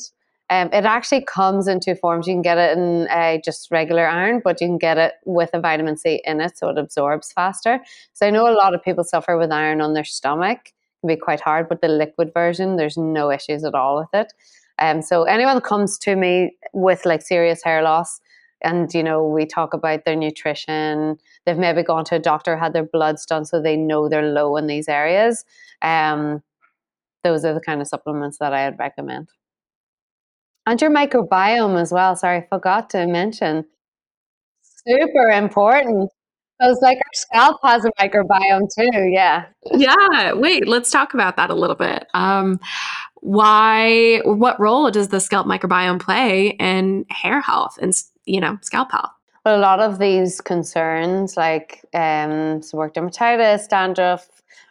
Um, 0.50 0.68
it 0.72 0.84
actually 0.84 1.24
comes 1.24 1.68
in 1.68 1.80
two 1.80 1.94
forms. 1.94 2.26
You 2.26 2.34
can 2.34 2.42
get 2.42 2.56
it 2.56 2.78
in 2.78 3.06
uh, 3.08 3.38
just 3.44 3.70
regular 3.70 4.06
iron, 4.06 4.40
but 4.42 4.60
you 4.60 4.66
can 4.66 4.78
get 4.78 4.96
it 4.96 5.14
with 5.26 5.50
a 5.52 5.60
vitamin 5.60 5.96
C 5.96 6.22
in 6.24 6.40
it, 6.40 6.56
so 6.56 6.70
it 6.70 6.78
absorbs 6.78 7.32
faster. 7.32 7.80
So 8.14 8.26
I 8.26 8.30
know 8.30 8.48
a 8.48 8.56
lot 8.56 8.74
of 8.74 8.82
people 8.82 9.04
suffer 9.04 9.36
with 9.36 9.52
iron 9.52 9.80
on 9.80 9.92
their 9.92 10.04
stomach. 10.04 10.58
It 10.64 11.00
can 11.02 11.08
be 11.08 11.16
quite 11.16 11.40
hard, 11.40 11.68
but 11.68 11.82
the 11.82 11.88
liquid 11.88 12.32
version, 12.32 12.76
there's 12.76 12.96
no 12.96 13.30
issues 13.30 13.62
at 13.62 13.74
all 13.74 13.98
with 13.98 14.08
it. 14.14 14.32
Um, 14.78 15.02
so 15.02 15.24
anyone 15.24 15.56
that 15.56 15.64
comes 15.64 15.98
to 15.98 16.16
me 16.16 16.56
with 16.72 17.04
like 17.04 17.20
serious 17.20 17.62
hair 17.62 17.82
loss, 17.82 18.20
and 18.62 18.92
you 18.92 19.02
know 19.02 19.26
we 19.26 19.46
talk 19.46 19.72
about 19.72 20.04
their 20.04 20.16
nutrition 20.16 21.16
they've 21.44 21.58
maybe 21.58 21.82
gone 21.82 22.04
to 22.04 22.16
a 22.16 22.18
doctor 22.18 22.56
had 22.56 22.72
their 22.72 22.84
bloods 22.84 23.24
done 23.24 23.44
so 23.44 23.60
they 23.60 23.76
know 23.76 24.08
they're 24.08 24.32
low 24.32 24.56
in 24.56 24.66
these 24.66 24.88
areas 24.88 25.44
um, 25.82 26.42
those 27.22 27.44
are 27.44 27.54
the 27.54 27.60
kind 27.60 27.80
of 27.80 27.86
supplements 27.86 28.38
that 28.38 28.52
i 28.52 28.68
would 28.68 28.78
recommend 28.78 29.28
and 30.68 30.80
your 30.80 30.90
microbiome 30.90 31.80
as 31.80 31.92
well. 31.92 32.14
Sorry, 32.16 32.38
I 32.38 32.46
forgot 32.48 32.90
to 32.90 33.06
mention. 33.06 33.64
Super 34.62 35.30
important. 35.30 36.10
Because 36.58 36.78
like 36.82 36.98
our 36.98 37.14
scalp 37.14 37.60
has 37.62 37.84
a 37.84 37.90
microbiome 38.00 38.68
too. 38.76 39.08
Yeah. 39.10 39.46
Yeah. 39.72 40.32
Wait, 40.32 40.66
let's 40.66 40.90
talk 40.90 41.14
about 41.14 41.36
that 41.36 41.50
a 41.50 41.54
little 41.54 41.76
bit. 41.76 42.06
Um, 42.14 42.58
why? 43.20 44.20
What 44.24 44.58
role 44.58 44.90
does 44.90 45.08
the 45.08 45.20
scalp 45.20 45.46
microbiome 45.46 46.00
play 46.00 46.48
in 46.58 47.04
hair 47.10 47.40
health 47.40 47.78
and 47.80 47.92
you 48.24 48.40
know 48.40 48.58
scalp 48.62 48.90
health? 48.90 49.10
Well, 49.44 49.58
a 49.58 49.60
lot 49.60 49.80
of 49.80 49.98
these 49.98 50.40
concerns, 50.40 51.36
like 51.36 51.84
um, 51.94 52.60
seborrheic 52.60 52.94
dermatitis, 52.94 53.68
dandruff, 53.68 54.28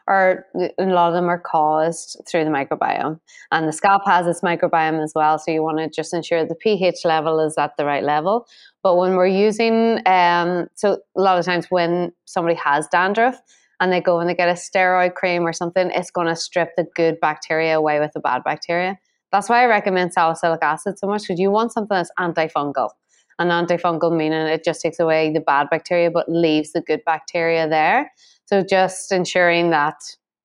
are 0.07 0.45
a 0.55 0.85
lot 0.85 1.09
of 1.09 1.13
them 1.13 1.27
are 1.27 1.39
caused 1.39 2.21
through 2.27 2.45
the 2.45 2.49
microbiome. 2.49 3.19
And 3.51 3.67
the 3.67 3.73
scalp 3.73 4.03
has 4.05 4.25
its 4.25 4.41
microbiome 4.41 5.03
as 5.03 5.11
well 5.13 5.37
so 5.37 5.51
you 5.51 5.61
want 5.61 5.79
to 5.79 5.89
just 5.89 6.13
ensure 6.13 6.45
the 6.45 6.55
ph 6.55 7.03
level 7.03 7.39
is 7.39 7.57
at 7.57 7.75
the 7.77 7.85
right 7.85 8.03
level. 8.03 8.47
But 8.83 8.95
when 8.95 9.15
we're 9.15 9.27
using 9.27 9.99
um, 10.05 10.67
so 10.75 10.99
a 11.15 11.21
lot 11.21 11.37
of 11.37 11.45
times 11.45 11.67
when 11.69 12.13
somebody 12.25 12.55
has 12.55 12.87
dandruff 12.87 13.41
and 13.79 13.91
they 13.91 14.01
go 14.01 14.19
and 14.19 14.29
they 14.29 14.35
get 14.35 14.49
a 14.49 14.53
steroid 14.53 15.13
cream 15.13 15.45
or 15.45 15.53
something 15.53 15.91
it's 15.91 16.11
going 16.11 16.27
to 16.27 16.35
strip 16.35 16.75
the 16.77 16.85
good 16.95 17.19
bacteria 17.19 17.77
away 17.77 17.99
with 17.99 18.13
the 18.13 18.21
bad 18.21 18.43
bacteria. 18.43 18.97
That's 19.31 19.49
why 19.49 19.63
i 19.63 19.65
recommend 19.65 20.13
salicylic 20.13 20.63
acid 20.63 20.97
so 20.97 21.07
much 21.07 21.23
because 21.23 21.39
you 21.39 21.51
want 21.51 21.73
something 21.73 21.95
that's 21.95 22.11
antifungal. 22.17 22.91
An 23.39 23.49
antifungal 23.49 24.15
meaning 24.15 24.47
it 24.47 24.63
just 24.63 24.81
takes 24.81 24.99
away 24.99 25.33
the 25.33 25.41
bad 25.41 25.67
bacteria 25.69 26.09
but 26.09 26.29
leaves 26.29 26.71
the 26.71 26.81
good 26.81 27.01
bacteria 27.05 27.67
there 27.67 28.09
so 28.47 28.63
just 28.63 29.11
ensuring 29.11 29.69
that, 29.71 30.01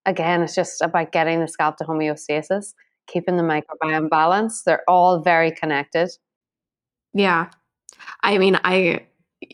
again, 0.07 0.43
it's 0.43 0.55
just 0.55 0.83
about 0.83 1.13
getting 1.13 1.41
the 1.41 1.49
scalp 1.49 1.77
to 1.79 1.85
homeostasis, 1.85 2.75
keeping 3.07 3.37
the 3.37 3.43
microbiome 3.43 4.11
balanced. 4.11 4.65
They're 4.65 4.83
all 4.89 5.21
very 5.21 5.53
connected. 5.53 6.11
Yeah. 7.15 7.51
I 8.23 8.39
mean, 8.39 8.59
I 8.65 9.07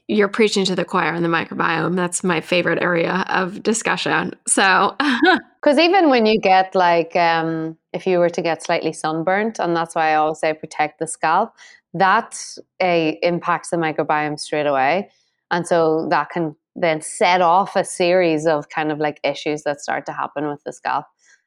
you're 0.06 0.28
preaching 0.28 0.64
to 0.66 0.74
the 0.74 0.84
choir 0.84 1.14
in 1.14 1.22
the 1.22 1.28
microbiome. 1.28 1.96
That's 1.96 2.22
my 2.22 2.40
favorite 2.40 2.82
area 2.82 3.24
of 3.28 3.62
discussion. 3.62 4.34
So, 4.46 4.96
because 5.62 5.78
even 5.78 6.10
when 6.10 6.26
you 6.26 6.40
get 6.40 6.74
like, 6.74 7.16
um, 7.16 7.76
if 7.92 8.06
you 8.06 8.18
were 8.18 8.28
to 8.30 8.42
get 8.42 8.62
slightly 8.62 8.92
sunburnt, 8.92 9.58
and 9.58 9.74
that's 9.74 9.94
why 9.94 10.10
I 10.10 10.14
always 10.16 10.40
say 10.40 10.52
protect 10.52 10.98
the 10.98 11.06
scalp, 11.06 11.54
that 11.94 12.38
uh, 12.82 13.12
impacts 13.22 13.70
the 13.70 13.76
microbiome 13.76 14.38
straight 14.38 14.66
away. 14.66 15.10
And 15.50 15.66
so 15.66 16.06
that 16.10 16.28
can 16.30 16.54
then 16.76 17.00
set 17.00 17.40
off 17.40 17.76
a 17.76 17.84
series 17.84 18.46
of 18.46 18.68
kind 18.68 18.92
of 18.92 18.98
like 18.98 19.20
issues 19.24 19.62
that 19.62 19.80
start 19.80 20.06
to 20.06 20.12
happen 20.12 20.48
with 20.48 20.62
the 20.64 20.72
scalp. 20.72 21.06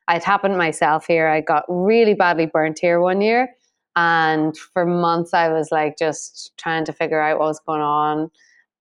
It 0.10 0.24
happened 0.24 0.58
myself 0.58 1.06
here. 1.08 1.28
I 1.28 1.42
got 1.42 1.64
really 1.70 2.14
badly 2.14 2.46
burnt 2.46 2.80
here 2.80 3.00
one 3.00 3.22
year. 3.22 3.50
And 3.96 4.58
for 4.58 4.86
months, 4.86 5.34
I 5.34 5.50
was 5.50 5.70
like 5.72 5.98
just 5.98 6.52
trying 6.58 6.86
to 6.86 6.94
figure 6.94 7.22
out 7.22 7.40
what 7.40 7.48
was 7.48 7.62
going 7.66 7.82
on. 7.82 8.30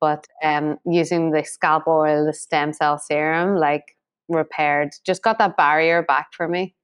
But 0.00 0.26
um, 0.42 0.78
using 0.86 1.30
the 1.30 1.44
scalp 1.44 1.86
oil, 1.86 2.24
the 2.24 2.32
stem 2.32 2.72
cell 2.72 2.98
serum, 2.98 3.56
like 3.56 3.96
repaired, 4.28 4.90
just 5.04 5.22
got 5.22 5.38
that 5.38 5.56
barrier 5.56 6.02
back 6.02 6.32
for 6.32 6.48
me. 6.48 6.74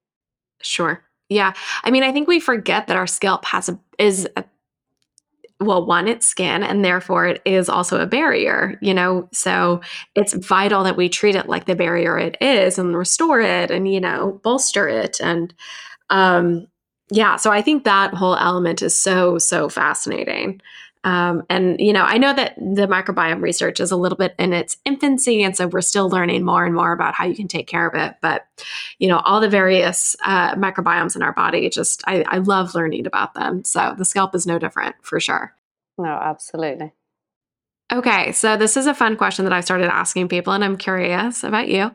Sure. 0.62 1.02
Yeah. 1.28 1.54
I 1.82 1.90
mean, 1.90 2.02
I 2.02 2.12
think 2.12 2.28
we 2.28 2.40
forget 2.40 2.86
that 2.86 2.96
our 2.96 3.06
scalp 3.06 3.44
has 3.46 3.68
a, 3.68 3.78
is 3.98 4.28
a 4.36 4.44
well, 5.60 5.86
one, 5.86 6.06
it's 6.06 6.26
skin, 6.26 6.62
and 6.62 6.84
therefore 6.84 7.26
it 7.26 7.42
is 7.44 7.68
also 7.68 8.00
a 8.00 8.06
barrier, 8.06 8.78
you 8.82 8.92
know? 8.92 9.28
So 9.32 9.80
it's 10.14 10.34
vital 10.34 10.84
that 10.84 10.96
we 10.96 11.08
treat 11.08 11.34
it 11.34 11.48
like 11.48 11.64
the 11.64 11.74
barrier 11.74 12.18
it 12.18 12.36
is 12.40 12.78
and 12.78 12.96
restore 12.96 13.40
it 13.40 13.70
and, 13.70 13.90
you 13.90 14.00
know, 14.00 14.40
bolster 14.44 14.88
it. 14.88 15.18
And, 15.20 15.54
um, 16.10 16.66
yeah, 17.10 17.36
so 17.36 17.52
I 17.52 17.62
think 17.62 17.84
that 17.84 18.14
whole 18.14 18.36
element 18.36 18.82
is 18.82 18.98
so, 18.98 19.38
so 19.38 19.68
fascinating. 19.68 20.60
Um, 21.06 21.44
and, 21.48 21.78
you 21.78 21.92
know, 21.92 22.02
I 22.02 22.18
know 22.18 22.34
that 22.34 22.56
the 22.56 22.88
microbiome 22.88 23.40
research 23.40 23.78
is 23.78 23.92
a 23.92 23.96
little 23.96 24.18
bit 24.18 24.34
in 24.40 24.52
its 24.52 24.76
infancy. 24.84 25.44
And 25.44 25.56
so 25.56 25.68
we're 25.68 25.80
still 25.80 26.10
learning 26.10 26.44
more 26.44 26.64
and 26.64 26.74
more 26.74 26.92
about 26.92 27.14
how 27.14 27.26
you 27.26 27.36
can 27.36 27.46
take 27.46 27.68
care 27.68 27.86
of 27.86 27.94
it. 27.94 28.16
But, 28.20 28.44
you 28.98 29.06
know, 29.06 29.20
all 29.20 29.40
the 29.40 29.48
various 29.48 30.16
uh, 30.24 30.56
microbiomes 30.56 31.14
in 31.14 31.22
our 31.22 31.32
body, 31.32 31.70
just, 31.70 32.02
I, 32.08 32.24
I 32.26 32.38
love 32.38 32.74
learning 32.74 33.06
about 33.06 33.34
them. 33.34 33.62
So 33.62 33.94
the 33.96 34.04
scalp 34.04 34.34
is 34.34 34.48
no 34.48 34.58
different 34.58 34.96
for 35.00 35.20
sure. 35.20 35.54
No, 35.96 36.08
absolutely. 36.08 36.92
Okay, 37.92 38.32
so 38.32 38.56
this 38.56 38.76
is 38.76 38.88
a 38.88 38.94
fun 38.94 39.16
question 39.16 39.44
that 39.44 39.52
I 39.52 39.60
started 39.60 39.86
asking 39.86 40.26
people, 40.26 40.52
and 40.52 40.64
I'm 40.64 40.76
curious 40.76 41.44
about 41.44 41.68
you. 41.68 41.92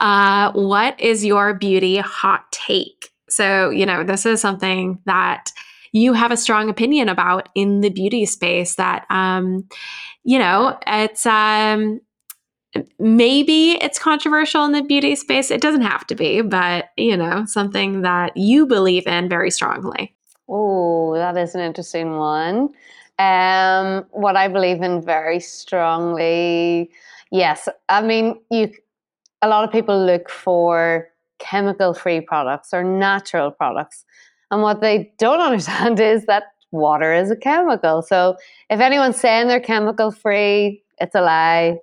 Uh, 0.00 0.52
what 0.52 0.98
is 0.98 1.22
your 1.22 1.52
beauty 1.52 1.98
hot 1.98 2.50
take? 2.50 3.10
So, 3.28 3.68
you 3.68 3.84
know, 3.84 4.04
this 4.04 4.24
is 4.24 4.40
something 4.40 5.00
that 5.04 5.52
you 5.94 6.12
have 6.12 6.30
a 6.30 6.36
strong 6.36 6.68
opinion 6.68 7.08
about 7.08 7.48
in 7.54 7.80
the 7.80 7.88
beauty 7.88 8.26
space 8.26 8.74
that, 8.74 9.06
um, 9.08 9.66
you 10.24 10.38
know, 10.38 10.78
it's, 10.86 11.24
um, 11.24 12.00
maybe 12.98 13.82
it's 13.82 13.98
controversial 13.98 14.64
in 14.66 14.72
the 14.72 14.82
beauty 14.82 15.16
space. 15.16 15.50
It 15.50 15.62
doesn't 15.62 15.80
have 15.80 16.06
to 16.08 16.14
be, 16.14 16.42
but, 16.42 16.90
you 16.98 17.16
know, 17.16 17.46
something 17.46 18.02
that 18.02 18.36
you 18.36 18.66
believe 18.66 19.06
in 19.06 19.28
very 19.28 19.50
strongly. 19.50 20.14
Oh, 20.48 21.14
that 21.14 21.36
is 21.38 21.54
an 21.54 21.62
interesting 21.62 22.16
one. 22.16 22.68
Um, 23.18 24.04
what 24.10 24.36
I 24.36 24.48
believe 24.48 24.82
in 24.82 25.00
very 25.00 25.40
strongly, 25.40 26.90
yes. 27.30 27.68
I 27.88 28.02
mean, 28.02 28.38
you. 28.50 28.70
A 29.42 29.48
lot 29.48 29.62
of 29.62 29.70
people 29.70 30.06
look 30.06 30.30
for 30.30 31.06
chemical-free 31.38 32.22
products 32.22 32.72
or 32.72 32.82
natural 32.82 33.50
products, 33.50 34.06
and 34.54 34.62
what 34.62 34.80
they 34.80 35.12
don't 35.18 35.40
understand 35.50 36.00
is 36.00 36.24
that 36.26 36.44
water 36.70 37.12
is 37.12 37.30
a 37.30 37.36
chemical. 37.36 38.02
So 38.02 38.36
if 38.70 38.80
anyone's 38.80 39.20
saying 39.20 39.48
they're 39.48 39.60
chemical 39.60 40.10
free, 40.10 40.82
it's 40.98 41.14
a 41.14 41.20
lie. 41.20 41.76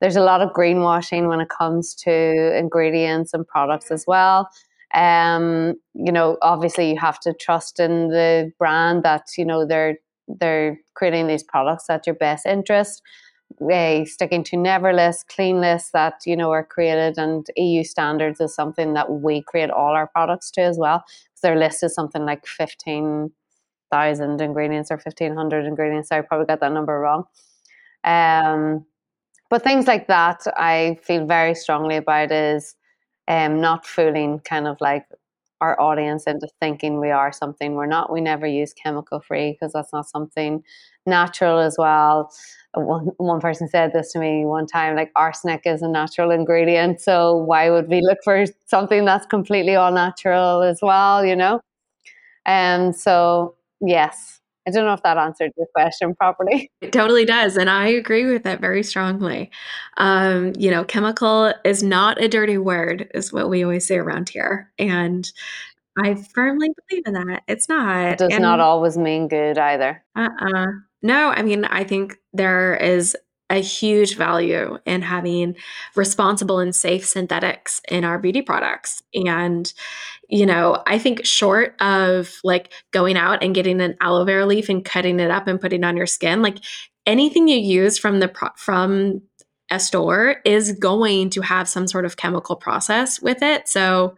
There's 0.00 0.16
a 0.16 0.22
lot 0.22 0.40
of 0.40 0.50
greenwashing 0.52 1.28
when 1.28 1.40
it 1.40 1.48
comes 1.48 1.94
to 1.96 2.56
ingredients 2.58 3.32
and 3.32 3.46
products 3.46 3.90
as 3.90 4.04
well. 4.06 4.48
Um, 4.92 5.74
you 5.94 6.12
know, 6.12 6.36
obviously 6.42 6.90
you 6.90 6.98
have 6.98 7.20
to 7.20 7.34
trust 7.34 7.80
in 7.80 8.08
the 8.08 8.52
brand 8.58 9.02
that, 9.02 9.26
you 9.36 9.44
know, 9.44 9.66
they're 9.66 9.96
they're 10.26 10.78
creating 10.94 11.26
these 11.26 11.42
products 11.42 11.90
at 11.90 12.06
your 12.06 12.16
best 12.16 12.46
interest. 12.46 13.02
Uh, 13.60 14.04
sticking 14.04 14.42
to 14.42 14.56
never 14.56 14.92
lists, 14.92 15.24
clean 15.28 15.60
lists 15.60 15.90
that 15.92 16.14
you 16.26 16.36
know 16.36 16.50
are 16.50 16.64
created, 16.64 17.18
and 17.18 17.46
EU 17.56 17.84
standards 17.84 18.40
is 18.40 18.54
something 18.54 18.94
that 18.94 19.10
we 19.10 19.42
create 19.42 19.70
all 19.70 19.94
our 19.94 20.08
products 20.08 20.50
to 20.50 20.60
as 20.60 20.76
well 20.76 21.04
their 21.44 21.56
list 21.56 21.84
is 21.84 21.94
something 21.94 22.24
like 22.24 22.44
15,000 22.46 24.40
ingredients 24.40 24.90
or 24.90 24.96
1,500 24.96 25.66
ingredients. 25.66 26.08
So 26.08 26.18
I 26.18 26.22
probably 26.22 26.46
got 26.46 26.58
that 26.60 26.72
number 26.72 26.98
wrong. 26.98 27.24
Um, 28.02 28.84
but 29.50 29.62
things 29.62 29.86
like 29.86 30.08
that, 30.08 30.40
I 30.56 30.98
feel 31.02 31.26
very 31.26 31.54
strongly 31.54 31.96
about 31.96 32.32
is 32.32 32.74
um, 33.28 33.60
not 33.60 33.86
fooling 33.86 34.40
kind 34.40 34.66
of 34.66 34.78
like 34.80 35.06
our 35.64 35.80
audience 35.80 36.24
into 36.26 36.48
thinking 36.60 37.00
we 37.00 37.10
are 37.10 37.32
something 37.32 37.74
we're 37.74 37.86
not. 37.86 38.12
We 38.12 38.20
never 38.20 38.46
use 38.46 38.74
chemical 38.74 39.20
free 39.20 39.52
because 39.52 39.72
that's 39.72 39.92
not 39.92 40.06
something 40.08 40.62
natural 41.06 41.58
as 41.58 41.76
well. 41.78 42.30
One, 42.74 43.06
one 43.16 43.40
person 43.40 43.68
said 43.68 43.92
this 43.92 44.12
to 44.12 44.18
me 44.18 44.44
one 44.44 44.66
time 44.66 44.96
like 44.96 45.12
arsenic 45.14 45.62
is 45.64 45.80
a 45.80 45.86
natural 45.86 46.32
ingredient 46.32 47.00
so 47.00 47.36
why 47.36 47.70
would 47.70 47.88
we 47.88 48.00
look 48.00 48.18
for 48.24 48.46
something 48.66 49.04
that's 49.04 49.26
completely 49.26 49.76
all 49.76 49.92
natural 49.92 50.62
as 50.62 50.80
well 50.82 51.24
you 51.24 51.36
know 51.36 51.60
and 52.46 52.96
so 52.96 53.54
yes 53.80 54.40
i 54.66 54.70
don't 54.70 54.84
know 54.84 54.92
if 54.92 55.02
that 55.02 55.18
answered 55.18 55.52
your 55.56 55.66
question 55.74 56.14
properly 56.14 56.70
it 56.80 56.92
totally 56.92 57.24
does 57.24 57.56
and 57.56 57.70
i 57.70 57.86
agree 57.86 58.26
with 58.26 58.42
that 58.44 58.60
very 58.60 58.82
strongly 58.82 59.50
um, 59.96 60.52
you 60.56 60.70
know 60.70 60.84
chemical 60.84 61.52
is 61.64 61.82
not 61.82 62.20
a 62.22 62.28
dirty 62.28 62.58
word 62.58 63.10
is 63.14 63.32
what 63.32 63.48
we 63.48 63.62
always 63.62 63.86
say 63.86 63.98
around 63.98 64.28
here 64.28 64.70
and 64.78 65.32
I 65.96 66.16
firmly 66.16 66.70
believe 66.88 67.04
in 67.06 67.12
that. 67.12 67.44
It's 67.46 67.68
not. 67.68 68.14
It 68.14 68.18
does 68.18 68.32
and, 68.32 68.42
not 68.42 68.58
always 68.58 68.98
mean 68.98 69.28
good 69.28 69.58
either. 69.58 70.02
Uh 70.16 70.28
uh-uh. 70.40 70.62
uh 70.62 70.66
no, 71.04 71.28
I 71.28 71.42
mean, 71.42 71.66
I 71.66 71.84
think 71.84 72.16
there 72.32 72.74
is 72.76 73.14
a 73.50 73.60
huge 73.60 74.16
value 74.16 74.78
in 74.86 75.02
having 75.02 75.54
responsible 75.94 76.58
and 76.58 76.74
safe 76.74 77.06
synthetics 77.06 77.80
in 77.90 78.04
our 78.04 78.18
beauty 78.18 78.42
products. 78.42 79.02
And, 79.14 79.72
you 80.28 80.46
know, 80.46 80.82
I 80.86 80.98
think 80.98 81.24
short 81.26 81.80
of 81.80 82.32
like 82.42 82.72
going 82.90 83.16
out 83.16 83.42
and 83.42 83.54
getting 83.54 83.80
an 83.80 83.96
aloe 84.00 84.24
vera 84.24 84.46
leaf 84.46 84.68
and 84.68 84.84
cutting 84.84 85.20
it 85.20 85.30
up 85.30 85.46
and 85.46 85.60
putting 85.60 85.84
on 85.84 85.96
your 85.96 86.06
skin, 86.06 86.42
like 86.42 86.58
anything 87.06 87.48
you 87.48 87.58
use 87.58 87.98
from 87.98 88.20
the 88.20 88.28
pro- 88.28 88.48
from 88.56 89.22
a 89.70 89.78
store 89.78 90.36
is 90.44 90.72
going 90.72 91.30
to 91.30 91.40
have 91.42 91.68
some 91.68 91.86
sort 91.86 92.04
of 92.04 92.16
chemical 92.16 92.56
process 92.56 93.20
with 93.20 93.42
it. 93.42 93.68
So, 93.68 94.16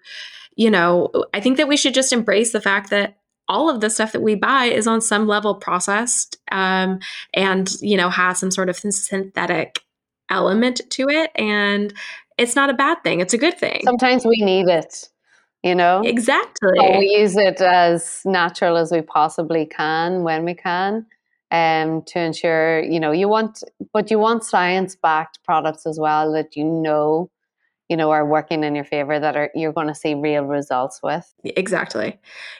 you 0.56 0.70
know, 0.70 1.10
I 1.34 1.40
think 1.40 1.56
that 1.56 1.68
we 1.68 1.76
should 1.76 1.94
just 1.94 2.12
embrace 2.12 2.52
the 2.52 2.60
fact 2.60 2.90
that 2.90 3.18
all 3.48 3.70
of 3.70 3.80
the 3.80 3.90
stuff 3.90 4.12
that 4.12 4.22
we 4.22 4.34
buy 4.34 4.64
is 4.64 4.86
on 4.86 5.00
some 5.00 5.26
level 5.26 5.54
processed 5.54 6.38
um, 6.50 6.98
and 7.34 7.72
you 7.80 7.96
know 7.96 8.10
has 8.10 8.38
some 8.38 8.50
sort 8.50 8.68
of 8.68 8.76
synthetic 8.76 9.80
element 10.30 10.80
to 10.90 11.08
it 11.08 11.30
and 11.36 11.94
it's 12.38 12.56
not 12.56 12.70
a 12.70 12.74
bad 12.74 13.02
thing 13.02 13.20
it's 13.20 13.34
a 13.34 13.38
good 13.38 13.58
thing. 13.58 13.80
Sometimes 13.84 14.24
we 14.24 14.36
need 14.40 14.68
it 14.68 15.08
you 15.62 15.74
know? 15.74 16.00
Exactly. 16.04 16.78
We 16.78 17.16
use 17.18 17.36
it 17.36 17.60
as 17.60 18.20
natural 18.24 18.76
as 18.76 18.92
we 18.92 19.00
possibly 19.00 19.66
can 19.66 20.22
when 20.22 20.44
we 20.44 20.54
can 20.54 21.06
um, 21.50 22.02
to 22.02 22.18
ensure 22.18 22.82
you 22.82 22.98
know 22.98 23.12
you 23.12 23.28
want 23.28 23.62
but 23.92 24.10
you 24.10 24.18
want 24.18 24.44
science 24.44 24.96
backed 24.96 25.38
products 25.44 25.86
as 25.86 25.98
well 25.98 26.32
that 26.32 26.56
you 26.56 26.64
know 26.64 27.30
you 27.88 27.96
know 27.96 28.10
are 28.10 28.26
working 28.26 28.64
in 28.64 28.74
your 28.74 28.84
favor 28.84 29.18
that 29.18 29.36
are 29.36 29.50
you're 29.54 29.72
going 29.72 29.86
to 29.86 29.94
see 29.94 30.14
real 30.14 30.44
results 30.44 31.00
with. 31.02 31.32
Exactly. 31.44 32.18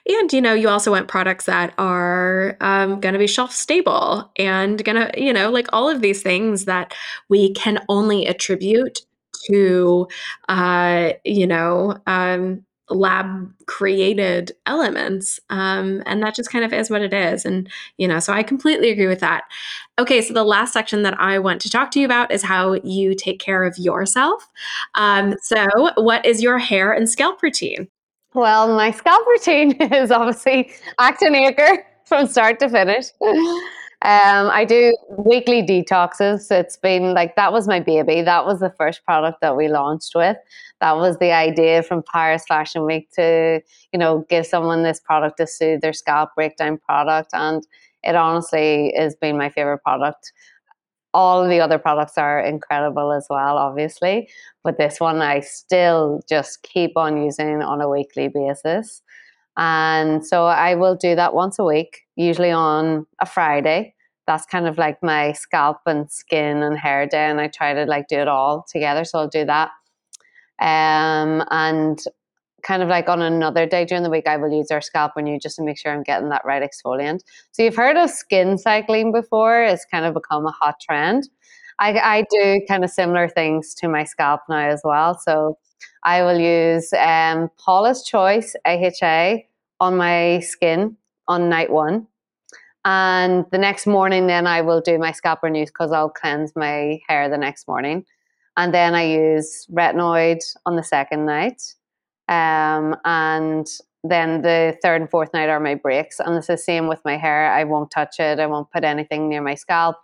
And 0.08 0.32
you 0.32 0.40
know 0.40 0.54
you 0.54 0.68
also 0.68 0.90
want 0.90 1.08
products 1.08 1.46
that 1.46 1.74
are 1.78 2.56
um, 2.60 3.00
going 3.00 3.12
to 3.12 3.18
be 3.18 3.26
shelf 3.26 3.52
stable 3.52 4.30
and 4.36 4.82
going 4.84 4.96
to 4.96 5.20
you 5.20 5.32
know 5.32 5.50
like 5.50 5.68
all 5.72 5.88
of 5.88 6.00
these 6.00 6.22
things 6.22 6.64
that 6.66 6.94
we 7.28 7.52
can 7.54 7.84
only 7.88 8.26
attribute 8.26 9.00
to 9.50 10.08
uh, 10.48 11.12
you 11.24 11.46
know 11.46 11.98
um, 12.06 12.64
lab 12.88 13.52
created 13.66 14.52
elements 14.66 15.40
um, 15.50 16.02
and 16.06 16.22
that 16.22 16.34
just 16.34 16.50
kind 16.50 16.64
of 16.64 16.72
is 16.72 16.88
what 16.90 17.02
it 17.02 17.12
is 17.12 17.44
and 17.44 17.68
you 17.96 18.06
know 18.06 18.18
so 18.18 18.32
i 18.32 18.42
completely 18.42 18.90
agree 18.90 19.06
with 19.06 19.20
that. 19.20 19.44
Okay 19.98 20.20
so 20.20 20.32
the 20.32 20.44
last 20.44 20.72
section 20.72 21.02
that 21.02 21.18
i 21.20 21.38
want 21.38 21.60
to 21.62 21.70
talk 21.70 21.90
to 21.90 22.00
you 22.00 22.04
about 22.04 22.30
is 22.30 22.42
how 22.42 22.74
you 22.84 23.14
take 23.14 23.40
care 23.40 23.64
of 23.64 23.76
yourself. 23.78 24.48
Um, 24.94 25.34
so 25.42 25.66
what 25.96 26.24
is 26.24 26.42
your 26.42 26.58
hair 26.58 26.92
and 26.92 27.08
scalp 27.08 27.42
routine? 27.42 27.88
Well 28.34 28.74
my 28.74 28.90
scalp 28.90 29.26
routine 29.26 29.72
is 29.80 30.10
obviously 30.10 30.72
Act 30.98 31.22
and 31.22 31.34
Acre 31.34 31.84
from 32.04 32.26
start 32.26 32.60
to 32.60 32.68
finish 32.68 33.06
um, 34.02 34.50
I 34.52 34.66
do 34.66 34.94
weekly 35.08 35.62
detoxes. 35.62 36.50
It's 36.50 36.76
been 36.76 37.14
like 37.14 37.34
that 37.36 37.52
was 37.52 37.66
my 37.66 37.80
baby. 37.80 38.20
That 38.20 38.44
was 38.44 38.60
the 38.60 38.72
first 38.76 39.04
product 39.04 39.40
that 39.40 39.56
we 39.56 39.68
launched 39.68 40.12
with. 40.14 40.36
That 40.80 40.96
was 40.96 41.16
the 41.16 41.32
idea 41.32 41.82
from 41.82 42.04
Paris 42.12 42.44
Fashion 42.46 42.84
Week 42.84 43.08
to, 43.12 43.60
you 43.92 43.98
know, 43.98 44.26
give 44.28 44.46
someone 44.46 44.82
this 44.82 45.00
product 45.00 45.38
to 45.38 45.46
soothe 45.46 45.80
their 45.80 45.94
scalp 45.94 46.34
breakdown 46.34 46.78
product. 46.78 47.30
And 47.32 47.66
it 48.02 48.14
honestly 48.14 48.92
has 48.96 49.16
been 49.16 49.38
my 49.38 49.48
favorite 49.48 49.78
product. 49.78 50.30
All 51.14 51.48
the 51.48 51.60
other 51.60 51.78
products 51.78 52.18
are 52.18 52.38
incredible 52.38 53.12
as 53.12 53.26
well, 53.30 53.56
obviously. 53.56 54.28
But 54.62 54.76
this 54.76 55.00
one 55.00 55.22
I 55.22 55.40
still 55.40 56.20
just 56.28 56.62
keep 56.62 56.98
on 56.98 57.24
using 57.24 57.62
on 57.62 57.80
a 57.80 57.88
weekly 57.88 58.28
basis. 58.28 59.00
And 59.56 60.26
so 60.26 60.46
I 60.46 60.74
will 60.74 60.94
do 60.96 61.14
that 61.14 61.34
once 61.34 61.58
a 61.58 61.64
week, 61.64 62.02
usually 62.16 62.50
on 62.50 63.06
a 63.20 63.26
Friday. 63.26 63.94
That's 64.26 64.44
kind 64.44 64.66
of 64.66 64.76
like 64.76 65.02
my 65.02 65.32
scalp 65.32 65.78
and 65.86 66.10
skin 66.10 66.62
and 66.62 66.76
hair 66.78 67.06
day. 67.06 67.26
And 67.30 67.40
I 67.40 67.48
try 67.48 67.72
to 67.74 67.84
like 67.84 68.08
do 68.08 68.16
it 68.16 68.28
all 68.28 68.66
together. 68.70 69.04
So 69.04 69.20
I'll 69.20 69.28
do 69.28 69.44
that. 69.44 69.70
Um, 70.58 71.44
and 71.50 71.98
kind 72.62 72.82
of 72.82 72.88
like 72.88 73.08
on 73.08 73.22
another 73.22 73.66
day 73.66 73.84
during 73.84 74.02
the 74.02 74.10
week, 74.10 74.26
I 74.26 74.36
will 74.36 74.50
use 74.50 74.70
our 74.70 74.80
scalp 74.80 75.12
renew 75.14 75.38
just 75.38 75.56
to 75.56 75.62
make 75.62 75.78
sure 75.78 75.92
I'm 75.92 76.02
getting 76.02 76.28
that 76.30 76.44
right 76.44 76.62
exfoliant. 76.62 77.20
So 77.52 77.62
you've 77.62 77.76
heard 77.76 77.96
of 77.96 78.10
skin 78.10 78.58
cycling 78.58 79.12
before. 79.12 79.62
It's 79.62 79.84
kind 79.84 80.04
of 80.04 80.14
become 80.14 80.44
a 80.46 80.50
hot 80.50 80.80
trend. 80.80 81.28
I, 81.78 81.92
I 81.92 82.24
do 82.30 82.60
kind 82.66 82.84
of 82.84 82.90
similar 82.90 83.28
things 83.28 83.74
to 83.76 83.88
my 83.88 84.04
scalp 84.04 84.40
now 84.48 84.68
as 84.68 84.80
well. 84.82 85.18
So 85.18 85.58
I 86.06 86.22
will 86.22 86.38
use 86.38 86.92
um, 86.92 87.50
Paula's 87.58 88.04
Choice 88.04 88.54
AHA 88.64 89.38
on 89.80 89.96
my 89.96 90.38
skin 90.38 90.96
on 91.26 91.48
night 91.48 91.70
one. 91.70 92.06
And 92.84 93.44
the 93.50 93.58
next 93.58 93.88
morning, 93.88 94.28
then 94.28 94.46
I 94.46 94.60
will 94.62 94.80
do 94.80 94.98
my 94.98 95.10
scalp 95.10 95.40
renews 95.42 95.70
because 95.70 95.90
I'll 95.90 96.08
cleanse 96.08 96.54
my 96.54 97.00
hair 97.08 97.28
the 97.28 97.36
next 97.36 97.66
morning. 97.66 98.04
And 98.56 98.72
then 98.72 98.94
I 98.94 99.02
use 99.02 99.66
retinoid 99.70 100.38
on 100.64 100.76
the 100.76 100.84
second 100.84 101.26
night. 101.26 101.74
Um, 102.28 102.94
and 103.04 103.66
then 104.04 104.42
the 104.42 104.78
third 104.82 105.00
and 105.00 105.10
fourth 105.10 105.34
night 105.34 105.48
are 105.48 105.58
my 105.58 105.74
breaks. 105.74 106.20
And 106.20 106.36
it's 106.36 106.46
the 106.46 106.56
same 106.56 106.86
with 106.86 107.00
my 107.04 107.16
hair. 107.16 107.52
I 107.52 107.64
won't 107.64 107.90
touch 107.90 108.20
it, 108.20 108.38
I 108.38 108.46
won't 108.46 108.70
put 108.70 108.84
anything 108.84 109.28
near 109.28 109.42
my 109.42 109.56
scalp. 109.56 109.96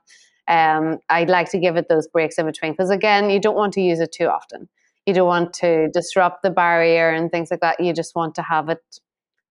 Um, 0.48 0.98
I'd 1.08 1.30
like 1.30 1.48
to 1.52 1.60
give 1.60 1.76
it 1.76 1.88
those 1.88 2.08
breaks 2.08 2.38
in 2.38 2.46
between 2.46 2.72
because, 2.72 2.90
again, 2.90 3.30
you 3.30 3.38
don't 3.38 3.54
want 3.54 3.72
to 3.74 3.80
use 3.80 4.00
it 4.00 4.10
too 4.10 4.26
often. 4.26 4.68
You 5.06 5.14
don't 5.14 5.26
want 5.26 5.52
to 5.54 5.88
disrupt 5.92 6.42
the 6.42 6.50
barrier 6.50 7.10
and 7.10 7.30
things 7.30 7.50
like 7.50 7.60
that. 7.60 7.80
You 7.80 7.92
just 7.92 8.14
want 8.14 8.34
to 8.36 8.42
have 8.42 8.68
it 8.68 8.82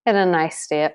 in 0.06 0.16
a 0.16 0.26
nice 0.26 0.64
state. 0.64 0.92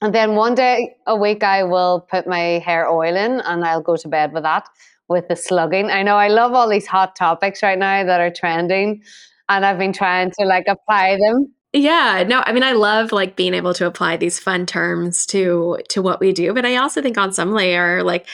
And 0.00 0.14
then 0.14 0.34
one 0.34 0.54
day 0.54 0.96
a 1.06 1.16
week, 1.16 1.42
I 1.44 1.62
will 1.62 2.06
put 2.10 2.26
my 2.26 2.58
hair 2.58 2.88
oil 2.88 3.16
in 3.16 3.40
and 3.40 3.64
I'll 3.64 3.82
go 3.82 3.96
to 3.96 4.08
bed 4.08 4.32
with 4.32 4.42
that 4.42 4.68
with 5.08 5.28
the 5.28 5.36
slugging. 5.36 5.90
I 5.90 6.02
know 6.02 6.16
I 6.16 6.28
love 6.28 6.52
all 6.52 6.68
these 6.68 6.86
hot 6.86 7.14
topics 7.14 7.62
right 7.62 7.78
now 7.78 8.04
that 8.04 8.20
are 8.20 8.30
trending 8.30 9.02
and 9.48 9.64
I've 9.64 9.78
been 9.78 9.92
trying 9.92 10.32
to 10.38 10.46
like 10.46 10.64
apply 10.66 11.18
them. 11.18 11.52
Yeah, 11.72 12.24
no, 12.26 12.42
I 12.44 12.52
mean 12.52 12.62
I 12.62 12.72
love 12.72 13.12
like 13.12 13.36
being 13.36 13.54
able 13.54 13.74
to 13.74 13.86
apply 13.86 14.16
these 14.16 14.38
fun 14.38 14.66
terms 14.66 15.24
to 15.26 15.78
to 15.90 16.02
what 16.02 16.20
we 16.20 16.32
do, 16.32 16.52
but 16.52 16.66
I 16.66 16.76
also 16.76 17.00
think 17.00 17.16
on 17.16 17.32
some 17.32 17.52
layer 17.52 18.02
like 18.02 18.26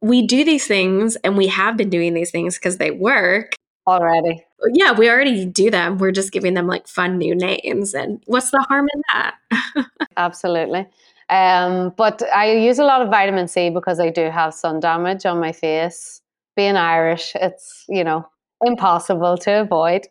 we 0.00 0.26
do 0.26 0.44
these 0.44 0.66
things 0.66 1.16
and 1.16 1.36
we 1.36 1.48
have 1.48 1.76
been 1.76 1.90
doing 1.90 2.14
these 2.14 2.30
things 2.30 2.56
because 2.56 2.76
they 2.76 2.90
work 2.90 3.54
already. 3.86 4.44
Yeah, 4.72 4.92
we 4.92 5.08
already 5.10 5.44
do 5.44 5.70
them. 5.70 5.98
We're 5.98 6.12
just 6.12 6.32
giving 6.32 6.54
them 6.54 6.66
like 6.66 6.88
fun 6.88 7.18
new 7.18 7.34
names. 7.34 7.94
And 7.94 8.22
what's 8.26 8.50
the 8.50 8.60
harm 8.60 8.88
in 8.94 9.02
that? 9.12 9.34
Absolutely. 10.16 10.86
Um, 11.28 11.92
but 11.96 12.22
I 12.34 12.52
use 12.52 12.78
a 12.78 12.84
lot 12.84 13.02
of 13.02 13.08
vitamin 13.10 13.48
C 13.48 13.70
because 13.70 14.00
I 14.00 14.10
do 14.10 14.30
have 14.30 14.54
sun 14.54 14.80
damage 14.80 15.26
on 15.26 15.40
my 15.40 15.52
face. 15.52 16.22
Being 16.56 16.76
Irish, 16.76 17.32
it's, 17.34 17.84
you 17.88 18.02
know, 18.02 18.26
impossible 18.64 19.36
to 19.38 19.60
avoid. 19.60 20.06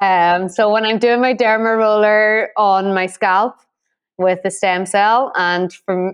Um, 0.00 0.48
so 0.48 0.70
when 0.70 0.84
I'm 0.84 0.98
doing 0.98 1.20
my 1.20 1.34
derma 1.34 1.76
roller 1.76 2.50
on 2.56 2.94
my 2.94 3.06
scalp 3.06 3.56
with 4.18 4.40
the 4.42 4.50
stem 4.50 4.86
cell, 4.86 5.32
and 5.36 5.72
for 5.72 6.12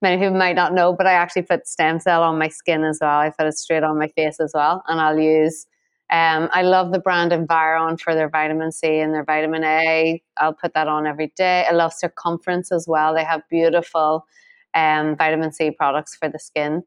many 0.00 0.16
people 0.22 0.38
might 0.38 0.56
not 0.56 0.72
know, 0.72 0.92
but 0.94 1.06
I 1.06 1.12
actually 1.12 1.42
put 1.42 1.66
stem 1.66 2.00
cell 2.00 2.22
on 2.22 2.38
my 2.38 2.48
skin 2.48 2.84
as 2.84 2.98
well. 3.00 3.18
I 3.20 3.30
put 3.30 3.46
it 3.46 3.54
straight 3.58 3.82
on 3.82 3.98
my 3.98 4.08
face 4.08 4.40
as 4.40 4.52
well, 4.54 4.82
and 4.88 5.00
I'll 5.00 5.18
use. 5.18 5.66
Um, 6.10 6.48
I 6.52 6.62
love 6.62 6.92
the 6.92 6.98
brand 6.98 7.32
Environ 7.32 7.98
for 7.98 8.14
their 8.14 8.30
vitamin 8.30 8.72
C 8.72 8.98
and 8.98 9.12
their 9.12 9.24
vitamin 9.24 9.62
A. 9.64 10.22
I'll 10.38 10.54
put 10.54 10.72
that 10.74 10.88
on 10.88 11.06
every 11.06 11.32
day. 11.36 11.66
I 11.68 11.72
love 11.72 11.92
Circumference 11.92 12.72
as 12.72 12.86
well. 12.88 13.14
They 13.14 13.24
have 13.24 13.42
beautiful 13.50 14.26
um, 14.74 15.16
vitamin 15.16 15.52
C 15.52 15.70
products 15.70 16.16
for 16.16 16.28
the 16.28 16.38
skin. 16.38 16.82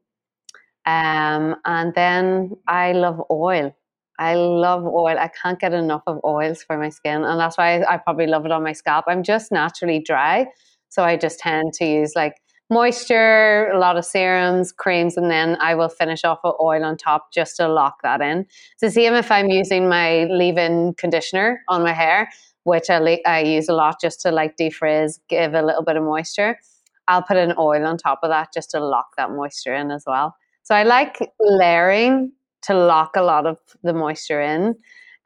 Um, 0.86 1.56
and 1.64 1.94
then 1.94 2.50
I 2.66 2.92
love 2.92 3.22
oil. 3.30 3.76
I 4.18 4.34
love 4.34 4.84
oil. 4.84 5.16
I 5.18 5.28
can't 5.28 5.58
get 5.58 5.72
enough 5.72 6.02
of 6.06 6.20
oils 6.24 6.62
for 6.62 6.76
my 6.76 6.88
skin. 6.88 7.24
And 7.24 7.40
that's 7.40 7.56
why 7.56 7.80
I, 7.80 7.94
I 7.94 7.96
probably 7.98 8.26
love 8.26 8.44
it 8.44 8.52
on 8.52 8.62
my 8.62 8.72
scalp. 8.72 9.04
I'm 9.08 9.22
just 9.22 9.52
naturally 9.52 10.00
dry. 10.00 10.46
So 10.88 11.04
I 11.04 11.16
just 11.16 11.38
tend 11.38 11.72
to 11.74 11.84
use 11.86 12.12
like 12.16 12.34
moisture, 12.72 13.68
a 13.68 13.78
lot 13.78 13.96
of 13.96 14.04
serums, 14.04 14.72
creams, 14.72 15.16
and 15.16 15.30
then 15.30 15.56
I 15.60 15.74
will 15.74 15.88
finish 15.88 16.24
off 16.24 16.40
with 16.42 16.54
oil 16.60 16.84
on 16.84 16.96
top 16.96 17.32
just 17.32 17.56
to 17.58 17.68
lock 17.68 18.02
that 18.02 18.20
in. 18.20 18.46
So 18.78 18.88
same 18.88 19.14
if 19.14 19.30
I'm 19.30 19.48
using 19.48 19.88
my 19.88 20.24
leave-in 20.24 20.94
conditioner 20.94 21.62
on 21.68 21.82
my 21.82 21.92
hair, 21.92 22.30
which 22.64 22.88
I, 22.88 23.20
I 23.26 23.40
use 23.42 23.68
a 23.68 23.74
lot 23.74 24.00
just 24.00 24.20
to 24.22 24.30
like 24.30 24.56
defrizz, 24.56 25.18
give 25.28 25.54
a 25.54 25.62
little 25.62 25.82
bit 25.82 25.96
of 25.96 26.02
moisture. 26.02 26.58
I'll 27.08 27.22
put 27.22 27.36
an 27.36 27.54
oil 27.58 27.84
on 27.84 27.98
top 27.98 28.20
of 28.22 28.30
that 28.30 28.48
just 28.54 28.70
to 28.70 28.80
lock 28.80 29.16
that 29.16 29.30
moisture 29.30 29.74
in 29.74 29.90
as 29.90 30.04
well. 30.06 30.34
So 30.62 30.74
I 30.74 30.84
like 30.84 31.18
layering 31.40 32.32
to 32.62 32.74
lock 32.74 33.16
a 33.16 33.22
lot 33.22 33.46
of 33.46 33.58
the 33.82 33.92
moisture 33.92 34.40
in. 34.40 34.74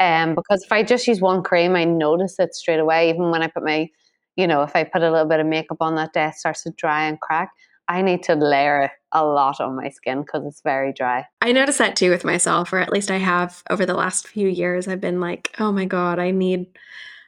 Um, 0.00 0.34
because 0.34 0.62
if 0.64 0.72
I 0.72 0.82
just 0.82 1.06
use 1.06 1.20
one 1.20 1.42
cream, 1.42 1.76
I 1.76 1.84
notice 1.84 2.38
it 2.38 2.54
straight 2.54 2.80
away. 2.80 3.10
Even 3.10 3.30
when 3.30 3.42
I 3.42 3.48
put 3.48 3.62
my, 3.62 3.88
you 4.36 4.46
know, 4.46 4.62
if 4.62 4.76
I 4.76 4.84
put 4.84 5.02
a 5.02 5.10
little 5.10 5.28
bit 5.28 5.40
of 5.40 5.46
makeup 5.46 5.78
on 5.80 5.96
that 5.96 6.12
day, 6.12 6.28
it 6.28 6.34
starts 6.34 6.62
to 6.64 6.70
dry 6.70 7.06
and 7.06 7.20
crack. 7.20 7.50
I 7.88 8.02
need 8.02 8.22
to 8.24 8.34
layer 8.34 8.90
a 9.12 9.24
lot 9.24 9.60
on 9.60 9.76
my 9.76 9.90
skin 9.90 10.22
because 10.22 10.44
it's 10.44 10.60
very 10.60 10.92
dry. 10.92 11.26
I 11.40 11.52
notice 11.52 11.78
that 11.78 11.96
too 11.96 12.10
with 12.10 12.24
myself, 12.24 12.72
or 12.72 12.78
at 12.78 12.92
least 12.92 13.10
I 13.10 13.18
have 13.18 13.62
over 13.70 13.86
the 13.86 13.94
last 13.94 14.26
few 14.26 14.48
years. 14.48 14.88
I've 14.88 15.00
been 15.00 15.20
like, 15.20 15.54
oh 15.58 15.72
my 15.72 15.84
God, 15.84 16.18
I 16.18 16.32
need 16.32 16.66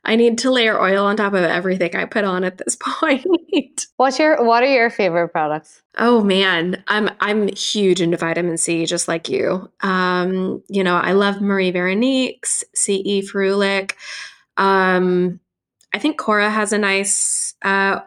I 0.04 0.16
need 0.16 0.38
to 0.38 0.50
layer 0.50 0.80
oil 0.80 1.04
on 1.04 1.16
top 1.16 1.34
of 1.34 1.44
everything 1.44 1.94
I 1.94 2.04
put 2.04 2.24
on 2.24 2.44
at 2.44 2.58
this 2.58 2.76
point. 2.80 3.26
What's 3.96 4.18
your 4.18 4.42
what 4.44 4.62
are 4.62 4.72
your 4.72 4.90
favorite 4.90 5.28
products? 5.28 5.82
Oh 5.96 6.22
man, 6.22 6.82
I'm 6.88 7.10
I'm 7.20 7.48
huge 7.48 8.00
into 8.00 8.16
vitamin 8.16 8.56
C 8.56 8.84
just 8.86 9.06
like 9.06 9.28
you. 9.28 9.70
Um, 9.80 10.62
you 10.68 10.82
know, 10.82 10.96
I 10.96 11.12
love 11.12 11.40
Marie 11.40 11.70
Veronique's 11.70 12.64
CE 12.74 13.22
Ferulic. 13.30 13.92
Um, 14.56 15.40
I 15.92 15.98
think 15.98 16.18
Cora 16.18 16.50
has 16.50 16.72
a 16.72 16.78
nice 16.78 17.54
uh, 17.62 18.00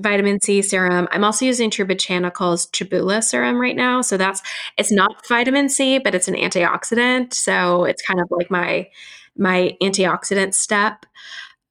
vitamin 0.00 0.40
C 0.40 0.62
serum. 0.62 1.08
I'm 1.12 1.24
also 1.24 1.44
using 1.44 1.70
True 1.70 1.86
Botanicals 1.86 2.70
Chebula 2.70 3.22
serum 3.22 3.60
right 3.60 3.76
now. 3.76 4.00
So 4.02 4.16
that's 4.16 4.42
it's 4.78 4.92
not 4.92 5.26
vitamin 5.28 5.68
C, 5.68 5.98
but 5.98 6.14
it's 6.14 6.28
an 6.28 6.34
antioxidant. 6.34 7.34
So 7.34 7.84
it's 7.84 8.02
kind 8.02 8.20
of 8.20 8.28
like 8.30 8.50
my 8.50 8.88
my 9.36 9.76
antioxidant 9.82 10.54
step. 10.54 11.06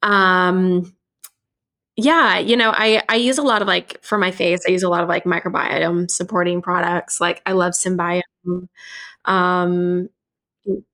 Um, 0.04 0.94
yeah, 1.98 2.40
you 2.40 2.56
know, 2.58 2.72
I 2.74 3.04
I 3.10 3.16
use 3.18 3.38
a 3.38 3.44
lot 3.44 3.62
of 3.62 3.68
like 3.68 4.02
for 4.04 4.18
my 4.18 4.32
face, 4.32 4.62
I 4.68 4.72
use 4.72 4.84
a 4.84 4.90
lot 4.90 5.04
of 5.04 5.10
like 5.10 5.26
microbiome 5.26 6.10
supporting 6.10 6.62
products. 6.62 7.20
Like 7.22 7.42
I 7.46 7.52
love 7.54 7.74
Symbiome. 7.74 8.22
Um, 9.26 10.10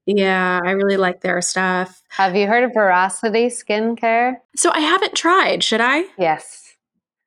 yeah, 0.05 0.59
I 0.63 0.71
really 0.71 0.97
like 0.97 1.21
their 1.21 1.41
stuff. 1.41 2.01
Have 2.09 2.35
you 2.35 2.47
heard 2.47 2.63
of 2.63 2.73
Veracity 2.73 3.47
Skincare? 3.47 4.35
So 4.55 4.71
I 4.71 4.79
haven't 4.79 5.15
tried. 5.15 5.63
Should 5.63 5.81
I? 5.81 6.05
Yes. 6.17 6.75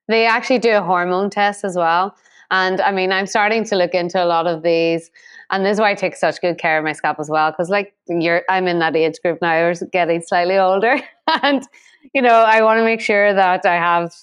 They 0.08 0.26
actually 0.26 0.58
do 0.58 0.70
a 0.70 0.82
hormone 0.82 1.30
test 1.30 1.64
as 1.64 1.76
well. 1.76 2.16
And 2.50 2.80
I 2.80 2.90
mean, 2.90 3.12
I'm 3.12 3.26
starting 3.26 3.64
to 3.66 3.76
look 3.76 3.94
into 3.94 4.22
a 4.22 4.26
lot 4.26 4.46
of 4.46 4.62
these 4.62 5.10
and 5.50 5.64
this 5.66 5.74
is 5.74 5.80
why 5.80 5.90
I 5.90 5.94
take 5.94 6.16
such 6.16 6.40
good 6.40 6.58
care 6.58 6.78
of 6.78 6.84
my 6.84 6.92
scalp 6.92 7.18
as 7.18 7.28
well. 7.28 7.50
Because 7.50 7.70
like 7.70 7.94
you're, 8.08 8.42
I'm 8.48 8.68
in 8.68 8.78
that 8.78 8.94
age 8.94 9.20
group 9.22 9.38
now, 9.42 9.54
or 9.56 9.74
getting 9.92 10.22
slightly 10.22 10.56
older, 10.56 11.00
and 11.42 11.62
you 12.14 12.22
know, 12.22 12.34
I 12.34 12.62
want 12.62 12.78
to 12.78 12.84
make 12.84 13.00
sure 13.00 13.34
that 13.34 13.66
I 13.66 13.74
have. 13.74 14.14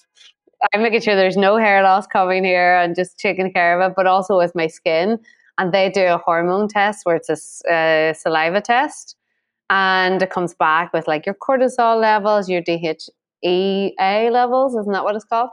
I'm 0.74 0.82
making 0.82 1.02
sure 1.02 1.14
there's 1.14 1.36
no 1.36 1.56
hair 1.56 1.84
loss 1.84 2.08
coming 2.08 2.42
here 2.42 2.76
and 2.78 2.96
just 2.96 3.16
taking 3.20 3.52
care 3.52 3.80
of 3.80 3.90
it, 3.90 3.94
but 3.94 4.08
also 4.08 4.36
with 4.36 4.56
my 4.56 4.66
skin. 4.66 5.18
And 5.58 5.72
they 5.72 5.90
do 5.90 6.04
a 6.04 6.18
hormone 6.18 6.68
test 6.68 7.04
where 7.04 7.16
it's 7.16 7.28
a 7.28 7.72
uh, 7.72 8.14
saliva 8.14 8.60
test, 8.60 9.16
and 9.70 10.22
it 10.22 10.30
comes 10.30 10.54
back 10.54 10.92
with 10.92 11.06
like 11.08 11.26
your 11.26 11.34
cortisol 11.34 12.00
levels, 12.00 12.48
your 12.48 12.62
DHEA 12.62 14.30
levels, 14.30 14.76
isn't 14.76 14.92
that 14.92 15.04
what 15.04 15.16
it's 15.16 15.24
called? 15.24 15.50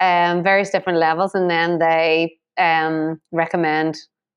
Um, 0.00 0.42
various 0.42 0.70
different 0.70 0.98
levels, 0.98 1.34
and 1.34 1.50
then 1.50 1.78
they 1.78 2.38
um, 2.58 3.20
recommend 3.32 3.96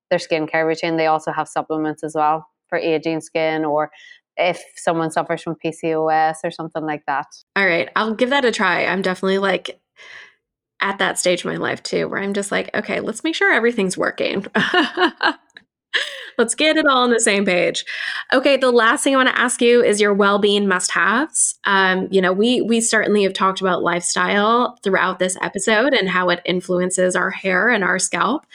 their 0.10 0.20
skincare 0.20 0.66
routine. 0.66 0.98
They 0.98 1.08
also 1.08 1.32
have 1.32 1.48
supplements 1.48 2.04
as 2.04 2.14
well 2.16 2.48
for 2.68 2.78
aging 2.78 3.22
skin 3.22 3.66
or 3.66 3.92
if 4.38 4.64
someone 4.76 5.12
suffers 5.12 5.42
from 5.44 5.56
PCOS 5.64 6.38
or 6.44 6.52
something 6.52 6.84
like 6.84 7.04
that. 7.06 7.28
All 7.56 7.66
right, 7.66 7.90
I'll 7.96 8.16
give 8.16 8.30
that 8.30 8.46
a 8.46 8.52
try. 8.52 8.86
I'm 8.86 9.02
definitely 9.02 9.38
like 9.38 9.81
at 10.82 10.98
that 10.98 11.18
stage 11.20 11.42
of 11.42 11.46
my 11.46 11.58
life 11.58 11.82
too 11.84 12.08
where 12.08 12.20
I'm 12.20 12.34
just 12.34 12.52
like, 12.52 12.70
okay, 12.76 13.00
let's 13.00 13.24
make 13.24 13.36
sure 13.36 13.52
everything's 13.52 13.98
working. 13.98 14.46
Let's 16.38 16.56
get 16.56 16.78
it 16.78 16.86
all 16.86 17.04
on 17.04 17.12
the 17.12 17.20
same 17.20 17.46
page. 17.46 17.86
Okay, 18.34 18.58
the 18.58 18.72
last 18.72 19.04
thing 19.04 19.14
I 19.14 19.18
want 19.18 19.30
to 19.30 19.40
ask 19.40 19.62
you 19.62 19.84
is 19.84 20.02
your 20.02 20.14
well-being 20.14 20.68
must-haves. 20.68 21.60
Um, 21.66 22.08
you 22.12 22.22
know, 22.22 22.34
we 22.34 22.62
we 22.62 22.82
certainly 22.82 23.24
have 23.24 23.34
talked 23.34 23.62
about 23.62 23.84
lifestyle 23.84 24.78
throughout 24.84 25.20
this 25.20 25.38
episode 25.42 25.94
and 25.94 26.10
how 26.10 26.30
it 26.30 26.42
influences 26.46 27.16
our 27.16 27.30
hair 27.30 27.70
and 27.70 27.84
our 27.84 28.00
scalp. 28.00 28.46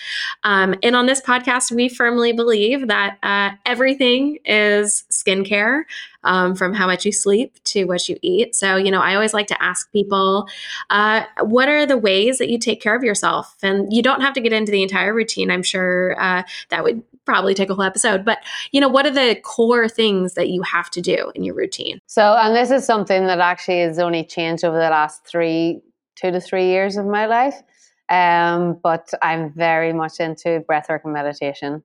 Um, 0.43 0.75
and 0.83 0.97
on 0.97 1.07
this 1.07 1.21
podcast, 1.21 1.73
we 1.73 1.89
firmly 1.89 2.33
believe 2.33 2.89
that 2.89 3.19
uh, 3.23 3.51
everything 3.65 4.39
is 4.45 5.05
skincare 5.11 5.83
um, 6.25 6.55
from 6.55 6.75
how 6.75 6.87
much 6.87 7.05
you 7.05 7.13
sleep 7.13 7.55
to 7.65 7.85
what 7.85 8.09
you 8.09 8.19
eat. 8.23 8.55
So, 8.55 8.77
you 8.77 8.91
know, 8.91 9.01
I 9.01 9.15
always 9.15 9.35
like 9.35 9.47
to 9.49 9.63
ask 9.63 9.91
people, 9.93 10.49
uh, 10.91 11.23
what 11.41 11.69
are 11.69 11.87
the 11.87 11.97
ways 11.97 12.39
that 12.39 12.49
you 12.49 12.59
take 12.59 12.81
care 12.81 12.97
of 12.97 13.05
yourself? 13.05 13.57
And 13.63 13.93
you 13.93 14.03
don't 14.03 14.23
have 14.23 14.35
to 14.35 14.41
get 14.41 14.53
into 14.53 14.73
the 14.73 14.83
entire 14.83 15.15
routine. 15.15 15.51
I'm 15.51 15.63
sure 15.63 16.21
uh, 16.21 16.43
that 16.71 16.83
would 16.83 17.03
probably 17.27 17.53
take 17.53 17.69
a 17.69 17.75
whole 17.75 17.85
episode. 17.85 18.25
But, 18.25 18.39
you 18.73 18.81
know, 18.81 18.89
what 18.89 19.05
are 19.05 19.11
the 19.11 19.39
core 19.43 19.89
things 19.89 20.35
that 20.35 20.49
you 20.49 20.63
have 20.63 20.89
to 20.91 21.01
do 21.01 21.31
in 21.35 21.43
your 21.43 21.55
routine? 21.55 21.99
So, 22.07 22.35
and 22.35 22.57
this 22.57 22.71
is 22.71 22.87
something 22.87 23.27
that 23.27 23.41
actually 23.41 23.81
has 23.81 23.99
only 23.99 24.25
changed 24.25 24.65
over 24.65 24.77
the 24.77 24.91
last 24.91 25.27
three, 25.27 25.83
two 26.15 26.31
to 26.31 26.41
three 26.41 26.67
years 26.67 26.97
of 26.97 27.05
my 27.07 27.27
life. 27.27 27.61
Um, 28.09 28.79
but 28.83 29.11
I'm 29.21 29.53
very 29.53 29.93
much 29.93 30.21
into 30.21 30.65
breathwork 30.71 31.01
and 31.05 31.13
meditation. 31.13 31.83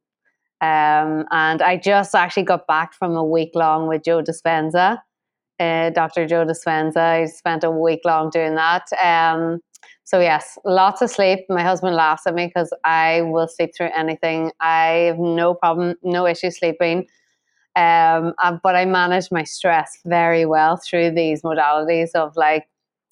Um, 0.61 1.25
and 1.31 1.61
I 1.63 1.79
just 1.83 2.13
actually 2.13 2.43
got 2.43 2.67
back 2.67 2.93
from 2.93 3.15
a 3.15 3.25
week 3.25 3.51
long 3.55 3.87
with 3.87 4.03
Joe 4.03 4.21
Dispenza, 4.21 4.99
uh, 5.59 5.89
Dr. 5.89 6.27
Joe 6.27 6.45
Dispenza. 6.45 6.97
I 6.97 7.25
spent 7.25 7.63
a 7.63 7.71
week 7.71 8.01
long 8.05 8.29
doing 8.29 8.53
that. 8.55 8.83
Um, 9.03 9.59
so 10.11 10.19
yes, 10.19 10.57
lots 10.65 11.01
of 11.01 11.09
sleep. 11.09 11.45
My 11.47 11.63
husband 11.63 11.95
laughs 11.95 12.27
at 12.27 12.35
me 12.35 12.47
because 12.47 12.73
I 12.83 13.21
will 13.21 13.47
sleep 13.47 13.71
through 13.73 13.91
anything. 13.95 14.51
I 14.59 15.05
have 15.07 15.19
no 15.19 15.53
problem, 15.53 15.95
no 16.03 16.27
issue 16.27 16.51
sleeping. 16.51 17.07
Um, 17.77 18.33
uh, 18.43 18.57
but 18.61 18.75
I 18.75 18.83
manage 18.83 19.31
my 19.31 19.45
stress 19.45 19.97
very 20.05 20.45
well 20.45 20.75
through 20.75 21.11
these 21.11 21.43
modalities 21.43 22.09
of 22.13 22.35
like 22.35 22.67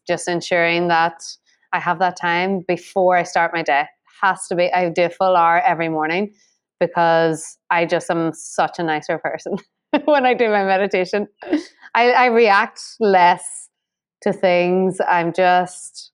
just 0.06 0.28
ensuring 0.28 0.89
that 0.89 1.24
I 1.72 1.80
have 1.80 2.00
that 2.00 2.18
time 2.18 2.66
before 2.68 3.16
I 3.16 3.24
start 3.24 3.54
my 3.54 3.64
day. 3.64 3.86
Has 4.22 4.47
to 4.47 4.56
be. 4.58 4.70
I 4.74 4.89
do 4.89 5.06
a 5.06 5.10
full 5.10 5.38
hour 5.38 5.62
every 5.62 5.88
morning 5.88 6.34
because 6.82 7.58
I 7.70 7.86
just 7.86 8.12
am 8.12 8.34
such 8.34 8.78
a 8.78 8.84
nicer 8.84 9.20
person 9.20 9.56
when 10.04 10.26
I 10.26 10.34
do 10.34 10.50
my 10.50 10.66
meditation. 10.66 11.30
I, 11.95 12.12
I 12.12 12.26
react 12.26 12.82
less 13.00 13.70
to 14.24 14.34
things. 14.34 15.00
I'm 15.08 15.32
just 15.32 16.09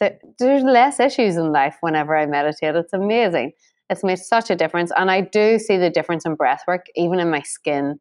there's 0.00 0.62
less 0.62 1.00
issues 1.00 1.36
in 1.36 1.52
life 1.52 1.76
whenever 1.80 2.16
I 2.16 2.26
meditate. 2.26 2.74
It's 2.76 2.92
amazing. 2.92 3.52
It's 3.90 4.04
made 4.04 4.18
such 4.18 4.50
a 4.50 4.56
difference. 4.56 4.92
And 4.96 5.10
I 5.10 5.22
do 5.22 5.58
see 5.58 5.76
the 5.76 5.90
difference 5.90 6.24
in 6.24 6.34
breath 6.34 6.62
work, 6.68 6.86
even 6.94 7.20
in 7.20 7.30
my 7.30 7.42
skin, 7.42 7.98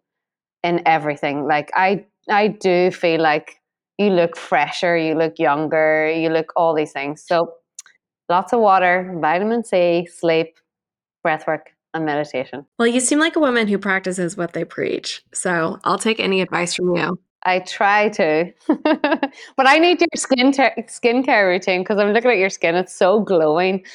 in 0.63 0.81
everything. 0.85 1.47
Like 1.47 1.71
I 1.73 2.05
I 2.29 2.49
do 2.49 2.91
feel 2.91 3.21
like 3.21 3.55
you 3.97 4.09
look 4.09 4.35
fresher, 4.37 4.97
you 4.97 5.15
look 5.15 5.39
younger, 5.39 6.11
you 6.11 6.29
look 6.29 6.51
all 6.55 6.75
these 6.75 6.91
things. 6.91 7.23
So 7.25 7.53
lots 8.29 8.53
of 8.53 8.59
water, 8.59 9.17
vitamin 9.19 9.63
C, 9.63 10.07
sleep, 10.11 10.57
breath 11.23 11.47
work, 11.47 11.71
and 11.93 12.05
meditation. 12.05 12.65
Well, 12.77 12.87
you 12.87 12.99
seem 12.99 13.19
like 13.19 13.35
a 13.35 13.39
woman 13.39 13.67
who 13.67 13.77
practices 13.77 14.37
what 14.37 14.53
they 14.53 14.65
preach. 14.65 15.23
So 15.33 15.79
I'll 15.83 15.97
take 15.97 16.19
any 16.19 16.41
advice 16.41 16.75
from 16.75 16.95
you. 16.95 17.19
I 17.47 17.59
try 17.59 18.09
to, 18.09 18.51
but 18.67 19.67
I 19.67 19.79
need 19.79 20.01
your 20.01 20.09
skin 20.15 20.51
ter- 20.51 20.75
skincare 20.81 21.47
routine 21.47 21.81
because 21.81 21.97
I'm 21.97 22.11
looking 22.11 22.31
at 22.31 22.37
your 22.37 22.49
skin; 22.49 22.75
it's 22.75 22.93
so 22.93 23.21
glowing. 23.21 23.85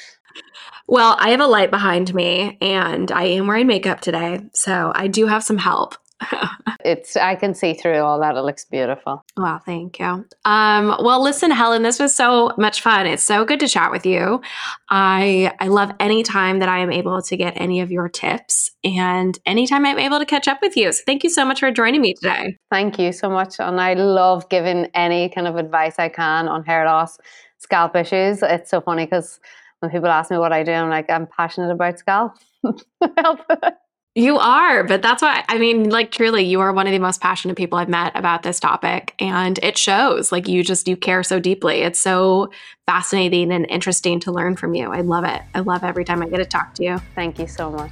Well, 0.87 1.15
I 1.19 1.29
have 1.29 1.39
a 1.39 1.45
light 1.45 1.69
behind 1.69 2.13
me, 2.15 2.57
and 2.59 3.11
I 3.11 3.25
am 3.25 3.47
wearing 3.47 3.67
makeup 3.67 4.01
today, 4.01 4.41
so 4.53 4.91
I 4.95 5.07
do 5.07 5.27
have 5.27 5.43
some 5.43 5.59
help. 5.59 5.95
it's 6.85 7.15
I 7.15 7.35
can 7.35 7.53
see 7.53 7.73
through 7.73 7.99
all 7.99 8.19
that. 8.19 8.35
It 8.35 8.41
looks 8.41 8.65
beautiful. 8.65 9.23
Wow, 9.37 9.61
thank 9.65 9.99
you. 9.99 10.25
Um, 10.45 10.95
well, 10.99 11.21
listen, 11.21 11.51
Helen, 11.51 11.83
this 11.83 11.99
was 11.99 12.15
so 12.15 12.51
much 12.57 12.81
fun. 12.81 13.05
It's 13.05 13.23
so 13.23 13.45
good 13.45 13.59
to 13.61 13.67
chat 13.67 13.91
with 13.91 14.05
you. 14.05 14.41
I 14.89 15.53
I 15.59 15.67
love 15.67 15.91
any 15.99 16.23
time 16.23 16.59
that 16.59 16.69
I 16.69 16.79
am 16.79 16.91
able 16.91 17.21
to 17.21 17.37
get 17.37 17.53
any 17.55 17.81
of 17.81 17.91
your 17.91 18.09
tips 18.09 18.71
and 18.83 19.37
anytime 19.45 19.85
I'm 19.85 19.99
able 19.99 20.19
to 20.19 20.25
catch 20.25 20.47
up 20.47 20.59
with 20.61 20.75
you. 20.75 20.91
So 20.91 21.03
thank 21.05 21.23
you 21.23 21.29
so 21.29 21.45
much 21.45 21.59
for 21.59 21.71
joining 21.71 22.01
me 22.01 22.13
today. 22.13 22.57
Thank 22.69 22.99
you 22.99 23.11
so 23.11 23.29
much. 23.29 23.59
And 23.59 23.79
I 23.79 23.93
love 23.93 24.49
giving 24.49 24.87
any 24.93 25.29
kind 25.29 25.47
of 25.47 25.55
advice 25.55 25.95
I 25.99 26.09
can 26.09 26.47
on 26.47 26.63
hair 26.63 26.85
loss, 26.85 27.17
scalp 27.57 27.95
issues. 27.95 28.41
It's 28.43 28.69
so 28.69 28.81
funny 28.81 29.05
because 29.05 29.39
when 29.79 29.91
people 29.91 30.09
ask 30.09 30.31
me 30.31 30.37
what 30.37 30.53
I 30.53 30.63
do, 30.63 30.71
I'm 30.71 30.89
like, 30.89 31.09
I'm 31.09 31.27
passionate 31.27 31.71
about 31.71 31.99
scalp 31.99 32.33
You 34.15 34.37
are, 34.37 34.83
but 34.83 35.01
that's 35.01 35.23
why 35.23 35.43
I 35.49 35.57
mean, 35.57 35.89
like, 35.89 36.11
truly, 36.11 36.43
you 36.43 36.59
are 36.59 36.71
one 36.71 36.85
of 36.85 36.93
the 36.93 36.99
most 36.99 37.19
passionate 37.19 37.57
people 37.57 37.79
I've 37.79 37.89
met 37.89 38.11
about 38.15 38.43
this 38.43 38.59
topic. 38.59 39.15
And 39.17 39.57
it 39.63 39.75
shows, 39.75 40.31
like, 40.31 40.47
you 40.47 40.63
just, 40.63 40.87
you 40.87 40.95
care 40.95 41.23
so 41.23 41.39
deeply. 41.39 41.81
It's 41.81 41.99
so 41.99 42.51
fascinating 42.85 43.51
and 43.51 43.65
interesting 43.71 44.19
to 44.19 44.31
learn 44.31 44.55
from 44.55 44.75
you. 44.75 44.91
I 44.91 45.01
love 45.01 45.23
it. 45.23 45.41
I 45.55 45.61
love 45.61 45.83
every 45.83 46.05
time 46.05 46.21
I 46.21 46.27
get 46.29 46.37
to 46.37 46.45
talk 46.45 46.75
to 46.75 46.83
you. 46.83 46.99
Thank 47.15 47.39
you 47.39 47.47
so 47.47 47.71
much. 47.71 47.91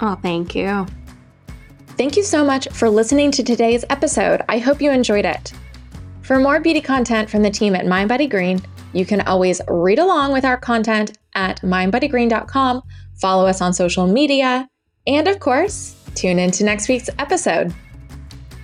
Oh, 0.00 0.14
thank 0.16 0.54
you. 0.54 0.86
Thank 1.96 2.18
you 2.18 2.22
so 2.22 2.44
much 2.44 2.68
for 2.68 2.90
listening 2.90 3.30
to 3.32 3.42
today's 3.42 3.84
episode. 3.88 4.42
I 4.46 4.58
hope 4.58 4.82
you 4.82 4.90
enjoyed 4.90 5.24
it. 5.24 5.54
For 6.20 6.38
more 6.38 6.60
beauty 6.60 6.82
content 6.82 7.30
from 7.30 7.42
the 7.42 7.50
team 7.50 7.74
at 7.74 7.86
Mind 7.86 8.10
Body 8.10 8.26
Green, 8.26 8.60
you 8.92 9.06
can 9.06 9.22
always 9.22 9.62
read 9.68 9.98
along 9.98 10.32
with 10.32 10.44
our 10.44 10.58
content 10.58 11.16
at 11.34 11.62
mindbodygreen.com, 11.62 12.82
follow 13.20 13.46
us 13.46 13.60
on 13.60 13.72
social 13.72 14.06
media, 14.06 14.68
and 15.06 15.28
of 15.28 15.40
course, 15.40 15.96
tune 16.14 16.38
in 16.38 16.50
to 16.52 16.64
next 16.64 16.88
week's 16.88 17.10
episode. 17.18 17.74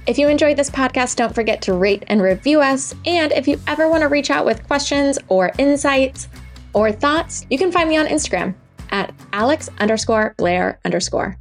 If 0.06 0.18
you 0.18 0.28
enjoyed 0.28 0.56
this 0.56 0.70
podcast, 0.70 1.16
don't 1.16 1.34
forget 1.34 1.60
to 1.62 1.72
rate 1.72 2.04
and 2.06 2.22
review 2.22 2.60
us. 2.60 2.94
And 3.04 3.32
if 3.32 3.48
you 3.48 3.60
ever 3.66 3.88
want 3.88 4.02
to 4.02 4.08
reach 4.08 4.30
out 4.30 4.46
with 4.46 4.66
questions 4.66 5.18
or 5.28 5.50
insights 5.58 6.28
or 6.72 6.92
thoughts, 6.92 7.44
you 7.50 7.58
can 7.58 7.72
find 7.72 7.88
me 7.88 7.96
on 7.96 8.06
Instagram 8.06 8.54
at 8.90 9.12
alex 9.32 9.68
underscore 9.78 10.34
engler 10.38 10.78
underscore. 10.84 11.36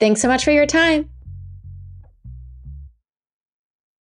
Thanks 0.00 0.20
so 0.20 0.28
much 0.28 0.44
for 0.44 0.50
your 0.50 0.66
time. 0.66 1.08